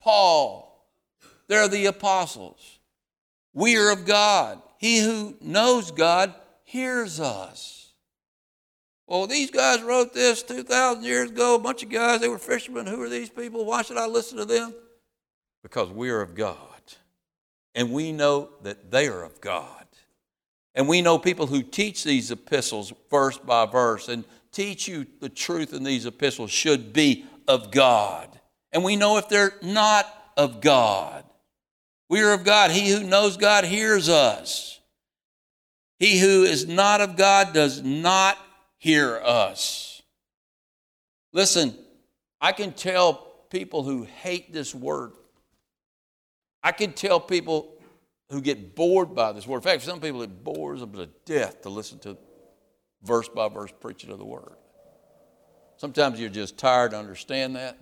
Paul. 0.02 0.88
They're 1.48 1.68
the 1.68 1.88
apostles. 1.88 2.80
We 3.54 3.78
are 3.78 3.92
of 3.92 4.06
God. 4.06 4.62
He 4.78 5.00
who 5.00 5.36
knows 5.42 5.92
God 5.92 6.34
hears 6.64 7.20
us. 7.20 7.83
Well, 9.08 9.28
these 9.28 9.52
guys 9.52 9.82
wrote 9.82 10.14
this 10.14 10.44
2,000 10.44 11.04
years 11.04 11.30
ago. 11.30 11.56
A 11.56 11.60
bunch 11.60 11.84
of 11.84 11.90
guys, 11.90 12.22
they 12.22 12.30
were 12.30 12.38
fishermen. 12.38 12.88
Who 12.88 13.02
are 13.02 13.10
these 13.10 13.30
people? 13.30 13.66
Why 13.66 13.82
should 13.82 13.98
I 13.98 14.08
listen 14.08 14.38
to 14.38 14.46
them? 14.46 14.74
Because 15.62 15.90
we 15.90 16.10
are 16.10 16.22
of 16.22 16.36
God. 16.36 16.58
And 17.76 17.92
we 17.92 18.12
know 18.12 18.50
that 18.62 18.92
they 18.92 19.08
are 19.08 19.24
of 19.24 19.42
God. 19.42 19.86
And 20.76 20.88
we 20.88 21.02
know 21.02 21.18
people 21.20 21.48
who 21.48 21.62
teach 21.62 22.04
these 22.04 22.32
epistles 22.32 22.94
verse 23.10 23.38
by 23.38 23.66
verse 23.66 24.08
and 24.08 24.24
teach 24.52 24.88
you 24.88 25.06
the 25.20 25.30
truth 25.30 25.74
in 25.74 25.84
these 25.84 26.06
epistles 26.06 26.52
should 26.52 26.94
be 26.94 27.26
of 27.48 27.72
God. 27.72 28.40
And 28.72 28.84
we 28.84 28.96
know 28.96 29.18
if 29.18 29.30
they're 29.30 29.54
not 29.62 30.08
of 30.38 30.62
God. 30.62 31.24
We 32.10 32.22
are 32.22 32.34
of 32.34 32.44
God. 32.44 32.72
He 32.72 32.90
who 32.90 33.04
knows 33.04 33.38
God 33.38 33.66
hears 33.66 34.10
us. 34.10 34.80
He 36.00 36.20
who 36.20 36.44
is 36.44 36.68
not 36.68 37.02
of 37.02 37.16
God 37.16 37.54
does 37.54 37.82
not 37.82 38.38
hear 38.84 39.16
us. 39.24 40.02
Listen, 41.32 41.74
I 42.42 42.52
can 42.52 42.74
tell 42.74 43.14
people 43.50 43.84
who 43.84 44.04
hate 44.04 44.52
this 44.52 44.76
word. 44.76 45.14
I 46.62 46.74
can 46.74 46.92
tell 46.92 47.22
people 47.22 47.78
who 48.30 48.42
get 48.42 48.76
bored 48.76 49.16
by 49.16 49.32
this 49.32 49.48
word. 49.48 49.60
In 49.60 49.62
fact, 49.62 49.84
some 49.84 50.02
people 50.02 50.22
it 50.22 50.44
bores 50.44 50.82
them 50.82 50.92
to 50.94 51.06
death 51.24 51.62
to 51.62 51.70
listen 51.70 51.98
to 52.00 52.18
verse 53.04 53.30
by 53.30 53.48
verse 53.48 53.72
preaching 53.80 54.12
of 54.12 54.20
the 54.20 54.26
word. 54.26 54.58
Sometimes 55.78 56.20
you're 56.20 56.30
just 56.30 56.58
tired 56.58 56.92
to 56.92 56.98
understand 56.98 57.56
that. 57.56 57.80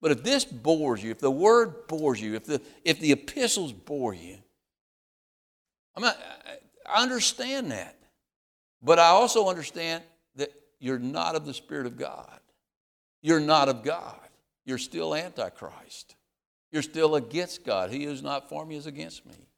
But 0.00 0.10
if 0.10 0.22
this 0.22 0.46
bores 0.46 1.02
you, 1.02 1.10
if 1.10 1.18
the 1.18 1.30
word 1.30 1.86
bores 1.86 2.18
you, 2.18 2.34
if 2.34 2.44
the, 2.44 2.62
if 2.82 2.98
the 2.98 3.12
epistles 3.12 3.74
bore 3.74 4.14
you, 4.14 4.38
I'm 5.94 6.02
not, 6.02 6.16
I 6.88 7.02
understand 7.02 7.72
that. 7.72 7.98
But 8.82 8.98
I 8.98 9.08
also 9.08 9.50
understand 9.50 10.02
you're 10.84 10.98
not 10.98 11.34
of 11.34 11.46
the 11.46 11.54
Spirit 11.54 11.86
of 11.86 11.96
God. 11.96 12.40
You're 13.22 13.40
not 13.40 13.70
of 13.70 13.82
God. 13.82 14.20
You're 14.66 14.76
still 14.76 15.14
Antichrist. 15.14 16.14
You're 16.70 16.82
still 16.82 17.14
against 17.14 17.64
God. 17.64 17.90
He 17.90 18.04
who's 18.04 18.22
not 18.22 18.50
for 18.50 18.66
me 18.66 18.76
is 18.76 18.86
against 18.86 19.24
me. 19.24 19.48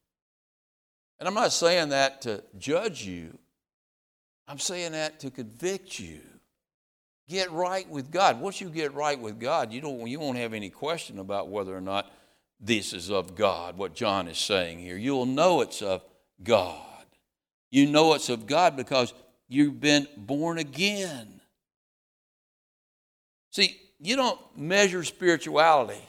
And 1.18 1.26
I'm 1.26 1.34
not 1.34 1.52
saying 1.52 1.88
that 1.88 2.22
to 2.22 2.44
judge 2.58 3.04
you, 3.04 3.36
I'm 4.46 4.60
saying 4.60 4.92
that 4.92 5.18
to 5.20 5.30
convict 5.32 5.98
you. 5.98 6.20
Get 7.28 7.50
right 7.50 7.88
with 7.90 8.12
God. 8.12 8.40
Once 8.40 8.60
you 8.60 8.70
get 8.70 8.94
right 8.94 9.18
with 9.18 9.40
God, 9.40 9.72
you, 9.72 9.80
don't, 9.80 10.06
you 10.06 10.20
won't 10.20 10.38
have 10.38 10.52
any 10.52 10.70
question 10.70 11.18
about 11.18 11.48
whether 11.48 11.76
or 11.76 11.80
not 11.80 12.12
this 12.60 12.92
is 12.92 13.10
of 13.10 13.34
God, 13.34 13.76
what 13.76 13.94
John 13.94 14.28
is 14.28 14.38
saying 14.38 14.78
here. 14.78 14.96
You 14.96 15.14
will 15.14 15.26
know 15.26 15.60
it's 15.60 15.82
of 15.82 16.02
God. 16.40 16.84
You 17.72 17.86
know 17.86 18.14
it's 18.14 18.28
of 18.28 18.46
God 18.46 18.76
because 18.76 19.12
you've 19.48 19.80
been 19.80 20.06
born 20.16 20.58
again. 20.58 21.40
See, 23.50 23.80
you 23.98 24.16
don't 24.16 24.40
measure 24.56 25.04
spirituality 25.04 26.02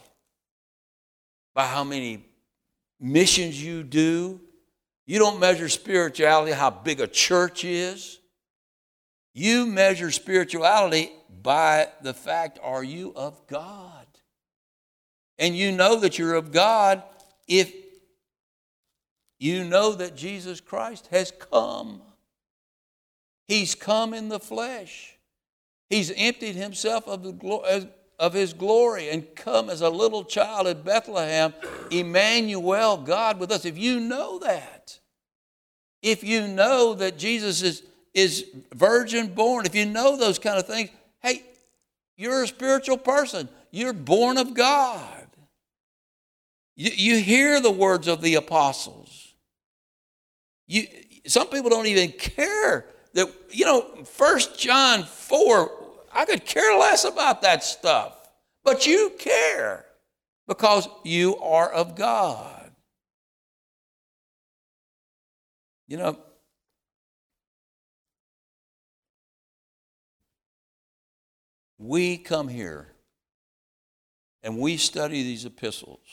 by 1.54 1.66
how 1.66 1.84
many 1.84 2.24
missions 3.00 3.62
you 3.62 3.82
do. 3.82 4.40
You 5.06 5.18
don't 5.18 5.40
measure 5.40 5.68
spirituality 5.68 6.52
how 6.52 6.70
big 6.70 7.00
a 7.00 7.06
church 7.06 7.64
is. 7.64 8.18
You 9.32 9.66
measure 9.66 10.10
spirituality 10.10 11.10
by 11.42 11.88
the 12.02 12.12
fact 12.12 12.58
are 12.62 12.84
you 12.84 13.12
of 13.16 13.46
God? 13.46 14.06
And 15.38 15.56
you 15.56 15.72
know 15.72 16.00
that 16.00 16.18
you're 16.18 16.34
of 16.34 16.52
God 16.52 17.02
if 17.46 17.72
you 19.38 19.64
know 19.64 19.94
that 19.94 20.16
Jesus 20.16 20.60
Christ 20.60 21.06
has 21.12 21.30
come. 21.30 22.02
He's 23.48 23.74
come 23.74 24.14
in 24.14 24.28
the 24.28 24.38
flesh. 24.38 25.16
He's 25.90 26.12
emptied 26.14 26.54
himself 26.54 27.08
of, 27.08 27.22
the, 27.24 27.90
of 28.18 28.34
his 28.34 28.52
glory 28.52 29.08
and 29.08 29.34
come 29.34 29.70
as 29.70 29.80
a 29.80 29.90
little 29.90 30.22
child 30.22 30.68
at 30.68 30.84
Bethlehem, 30.84 31.54
Emmanuel, 31.90 32.98
God 32.98 33.40
with 33.40 33.50
us. 33.50 33.64
If 33.64 33.76
you 33.78 33.98
know 33.98 34.38
that, 34.40 35.00
if 36.02 36.22
you 36.22 36.46
know 36.46 36.94
that 36.94 37.18
Jesus 37.18 37.62
is 37.62 37.82
is 38.14 38.46
virgin 38.74 39.28
born, 39.28 39.66
if 39.66 39.74
you 39.74 39.86
know 39.86 40.16
those 40.16 40.38
kind 40.38 40.58
of 40.58 40.66
things, 40.66 40.90
hey, 41.20 41.42
you're 42.16 42.42
a 42.42 42.48
spiritual 42.48 42.98
person. 42.98 43.48
You're 43.70 43.92
born 43.92 44.38
of 44.38 44.54
God. 44.54 45.26
You, 46.74 46.90
you 46.94 47.22
hear 47.22 47.60
the 47.60 47.70
words 47.70 48.08
of 48.08 48.20
the 48.20 48.34
apostles. 48.34 49.34
You, 50.66 50.86
some 51.26 51.48
people 51.48 51.70
don't 51.70 51.86
even 51.86 52.10
care 52.12 52.86
that, 53.18 53.34
you 53.50 53.64
know, 53.64 53.82
First 54.04 54.58
John 54.58 55.02
4, 55.02 55.70
I 56.12 56.24
could 56.24 56.44
care 56.44 56.78
less 56.78 57.04
about 57.04 57.42
that 57.42 57.64
stuff. 57.64 58.14
But 58.62 58.86
you 58.86 59.12
care 59.18 59.84
because 60.46 60.88
you 61.04 61.36
are 61.38 61.68
of 61.68 61.96
God. 61.96 62.70
You 65.88 65.96
know, 65.96 66.18
we 71.76 72.18
come 72.18 72.46
here 72.46 72.92
and 74.44 74.58
we 74.58 74.76
study 74.76 75.24
these 75.24 75.44
epistles 75.44 76.06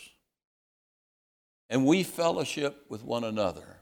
and 1.69 1.85
we 1.85 2.01
fellowship 2.01 2.85
with 2.89 3.03
one 3.03 3.23
another 3.23 3.81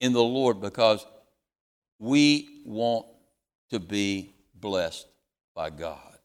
in 0.00 0.12
the 0.12 0.22
Lord 0.22 0.60
because 0.60 1.06
we 2.02 2.48
want 2.64 3.06
to 3.70 3.78
be 3.78 4.34
blessed 4.54 5.06
by 5.54 5.70
God 5.70 6.18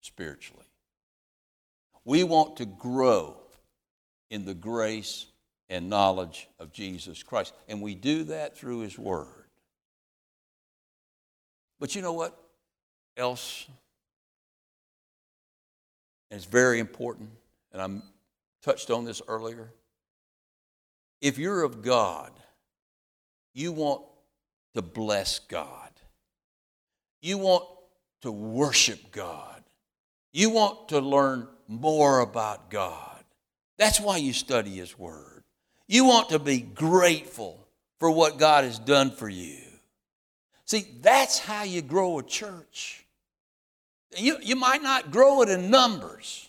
spiritually. 0.00 0.64
We 2.04 2.22
want 2.22 2.58
to 2.58 2.66
grow 2.66 3.36
in 4.30 4.44
the 4.44 4.54
grace 4.54 5.26
and 5.68 5.90
knowledge 5.90 6.48
of 6.60 6.72
Jesus 6.72 7.24
Christ. 7.24 7.52
And 7.68 7.82
we 7.82 7.96
do 7.96 8.22
that 8.24 8.56
through 8.56 8.80
His 8.80 8.96
Word. 8.96 9.26
But 11.80 11.96
you 11.96 12.02
know 12.02 12.12
what 12.12 12.38
else 13.16 13.66
and 16.30 16.38
it's 16.40 16.50
very 16.50 16.80
important, 16.80 17.30
and 17.72 17.80
I 17.80 17.88
touched 18.60 18.90
on 18.90 19.04
this 19.04 19.22
earlier. 19.28 19.72
If 21.20 21.38
you're 21.38 21.62
of 21.62 21.80
God, 21.80 22.32
you 23.52 23.70
want 23.70 24.02
to 24.74 24.82
bless 24.82 25.38
God. 25.38 25.90
You 27.22 27.38
want 27.38 27.64
to 28.22 28.30
worship 28.30 29.12
God. 29.12 29.62
You 30.32 30.50
want 30.50 30.88
to 30.88 31.00
learn 31.00 31.48
more 31.68 32.20
about 32.20 32.70
God. 32.70 33.24
That's 33.78 34.00
why 34.00 34.18
you 34.18 34.32
study 34.32 34.76
His 34.76 34.98
Word. 34.98 35.44
You 35.86 36.04
want 36.04 36.30
to 36.30 36.38
be 36.38 36.60
grateful 36.60 37.66
for 37.98 38.10
what 38.10 38.38
God 38.38 38.64
has 38.64 38.78
done 38.78 39.10
for 39.10 39.28
you. 39.28 39.58
See, 40.64 40.86
that's 41.00 41.38
how 41.38 41.62
you 41.62 41.82
grow 41.82 42.18
a 42.18 42.22
church. 42.22 43.04
You, 44.16 44.38
you 44.40 44.56
might 44.56 44.82
not 44.82 45.10
grow 45.10 45.42
it 45.42 45.48
in 45.48 45.70
numbers, 45.70 46.48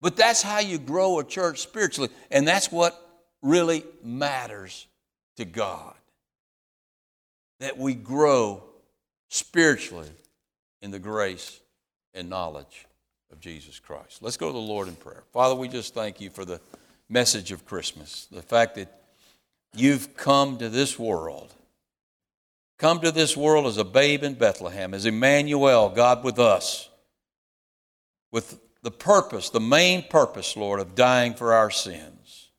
but 0.00 0.16
that's 0.16 0.42
how 0.42 0.60
you 0.60 0.78
grow 0.78 1.18
a 1.18 1.24
church 1.24 1.58
spiritually. 1.58 2.10
And 2.30 2.46
that's 2.46 2.72
what 2.72 2.98
really 3.42 3.84
matters 4.02 4.86
to 5.36 5.44
God. 5.44 5.94
That 7.60 7.78
we 7.78 7.94
grow 7.94 8.62
spiritually 9.28 10.10
in 10.80 10.90
the 10.90 10.98
grace 10.98 11.60
and 12.14 12.28
knowledge 12.30 12.86
of 13.32 13.40
Jesus 13.40 13.78
Christ. 13.78 14.22
Let's 14.22 14.36
go 14.36 14.46
to 14.46 14.52
the 14.52 14.58
Lord 14.58 14.88
in 14.88 14.94
prayer. 14.94 15.24
Father, 15.32 15.54
we 15.54 15.68
just 15.68 15.94
thank 15.94 16.20
you 16.20 16.30
for 16.30 16.44
the 16.44 16.60
message 17.08 17.52
of 17.52 17.66
Christmas, 17.66 18.26
the 18.30 18.42
fact 18.42 18.74
that 18.76 19.02
you've 19.74 20.16
come 20.16 20.58
to 20.58 20.68
this 20.68 20.98
world 20.98 21.52
come 22.78 23.00
to 23.00 23.10
this 23.10 23.36
world 23.36 23.66
as 23.66 23.76
a 23.76 23.84
babe 23.84 24.22
in 24.22 24.34
Bethlehem, 24.34 24.94
as 24.94 25.04
Emmanuel, 25.04 25.90
God 25.90 26.24
with 26.24 26.38
us, 26.38 26.88
with 28.30 28.60
the 28.82 28.90
purpose, 28.90 29.50
the 29.50 29.60
main 29.60 30.04
purpose, 30.08 30.56
Lord, 30.56 30.80
of 30.80 30.94
dying 30.94 31.34
for 31.34 31.52
our 31.52 31.70
sins. 31.70 32.50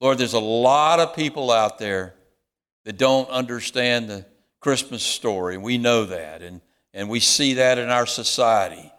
Lord, 0.00 0.18
there's 0.18 0.32
a 0.32 0.40
lot 0.40 0.98
of 0.98 1.14
people 1.14 1.50
out 1.50 1.78
there 1.78 2.14
that 2.88 2.96
don't 2.96 3.28
understand 3.28 4.08
the 4.08 4.24
Christmas 4.60 5.02
story. 5.02 5.58
We 5.58 5.76
know 5.76 6.06
that, 6.06 6.40
and, 6.40 6.62
and 6.94 7.10
we 7.10 7.20
see 7.20 7.52
that 7.52 7.76
in 7.76 7.90
our 7.90 8.06
society. 8.06 8.90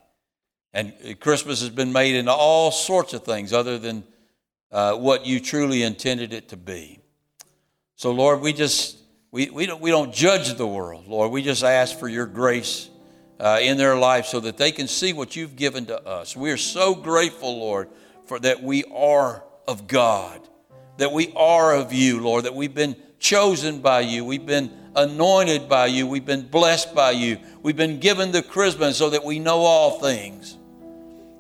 And 0.72 0.94
Christmas 1.20 1.62
has 1.62 1.72
been 1.72 1.92
made 1.92 2.14
into 2.14 2.32
all 2.32 2.70
sorts 2.70 3.14
of 3.14 3.24
things 3.24 3.52
other 3.52 3.80
than 3.80 4.04
uh, 4.72 4.94
what 4.94 5.26
you 5.26 5.40
truly 5.40 5.82
intended 5.82 6.34
it 6.34 6.50
to 6.50 6.56
be. 6.56 7.00
So, 7.96 8.12
Lord, 8.12 8.42
we 8.42 8.54
just 8.54 9.00
we, 9.32 9.50
we, 9.50 9.66
don't, 9.66 9.82
we 9.82 9.90
don't 9.90 10.14
judge 10.14 10.54
the 10.54 10.68
world, 10.68 11.08
Lord. 11.08 11.32
We 11.32 11.42
just 11.42 11.64
ask 11.64 11.98
for 11.98 12.08
your 12.08 12.28
grace 12.28 12.92
uh, 13.40 13.58
in 13.60 13.78
their 13.78 13.96
life 13.96 14.28
so 14.28 14.40
that 14.42 14.58
they 14.58 14.72
can 14.72 14.88
see 14.88 15.14
what 15.14 15.36
you've 15.36 15.56
given 15.56 15.88
to 15.88 16.00
us. 16.06 16.38
We 16.38 16.52
are 16.52 16.58
so 16.58 16.94
grateful, 16.94 17.58
Lord, 17.58 17.90
for 18.28 18.38
that 18.42 18.62
we 18.62 18.84
are 18.94 19.44
of 19.68 19.88
God, 19.88 20.48
that 20.98 21.12
we 21.12 21.34
are 21.36 21.76
of 21.76 21.92
you, 21.92 22.20
Lord, 22.20 22.46
that 22.46 22.54
we've 22.54 22.76
been 22.76 22.96
chosen 23.20 23.82
by 23.82 24.02
you, 24.02 24.26
we've 24.26 24.46
been 24.46 24.72
anointed 24.96 25.70
by 25.70 25.86
you, 25.86 26.08
we've 26.08 26.26
been 26.26 26.48
blessed 26.48 26.96
by 26.96 27.12
you, 27.12 27.38
we've 27.62 27.78
been 27.78 28.00
given 28.00 28.32
the 28.32 28.42
chrisma 28.42 28.94
so 28.94 29.10
that 29.10 29.24
we 29.24 29.40
know 29.40 29.60
all 29.60 30.00
things. 30.00 30.58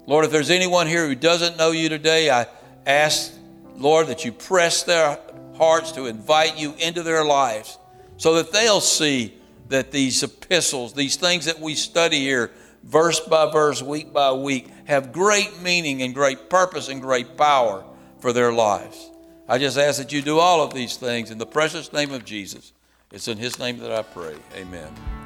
Lord, 0.05 0.25
if 0.25 0.32
there's 0.32 0.49
anyone 0.49 0.88
here 0.88 1.07
who 1.07 1.15
doesn't 1.15 1.57
know 1.57 1.71
you 1.71 1.89
today, 1.89 2.30
I 2.30 2.47
ask, 2.86 3.34
Lord, 3.75 4.07
that 4.07 4.25
you 4.25 4.32
press 4.32 4.84
their 4.84 5.19
hearts 5.55 5.91
to 5.93 6.07
invite 6.07 6.57
you 6.57 6.73
into 6.80 7.03
their 7.03 7.23
lives 7.23 7.77
so 8.17 8.36
that 8.36 8.51
they'll 8.51 8.82
see 8.82 9.36
that 9.69 9.91
these 9.91 10.23
epistles, 10.23 10.93
these 10.93 11.15
things 11.15 11.45
that 11.45 11.59
we 11.59 11.75
study 11.75 12.19
here, 12.19 12.51
verse 12.84 13.19
by 13.19 13.51
verse, 13.51 13.82
week 13.82 14.11
by 14.11 14.32
week, 14.32 14.67
have 14.86 15.11
great 15.11 15.61
meaning 15.61 16.01
and 16.01 16.13
great 16.13 16.49
purpose 16.49 16.89
and 16.89 17.01
great 17.01 17.38
power 17.38 17.86
for 18.19 18.34
their 18.34 18.51
lives. 18.51 19.09
I 19.49 19.57
just 19.57 19.79
ask 19.79 19.97
that 19.97 20.13
you 20.13 20.21
do 20.21 20.37
all 20.37 20.61
of 20.61 20.75
these 20.75 20.95
things 20.95 21.31
in 21.31 21.39
the 21.39 21.45
precious 21.45 21.91
name 21.91 22.13
of 22.13 22.23
Jesus. 22.23 22.71
It's 23.11 23.27
in 23.27 23.39
His 23.39 23.57
name 23.57 23.79
that 23.79 23.91
I 23.91 24.03
pray. 24.03 24.35
Amen. 24.55 25.18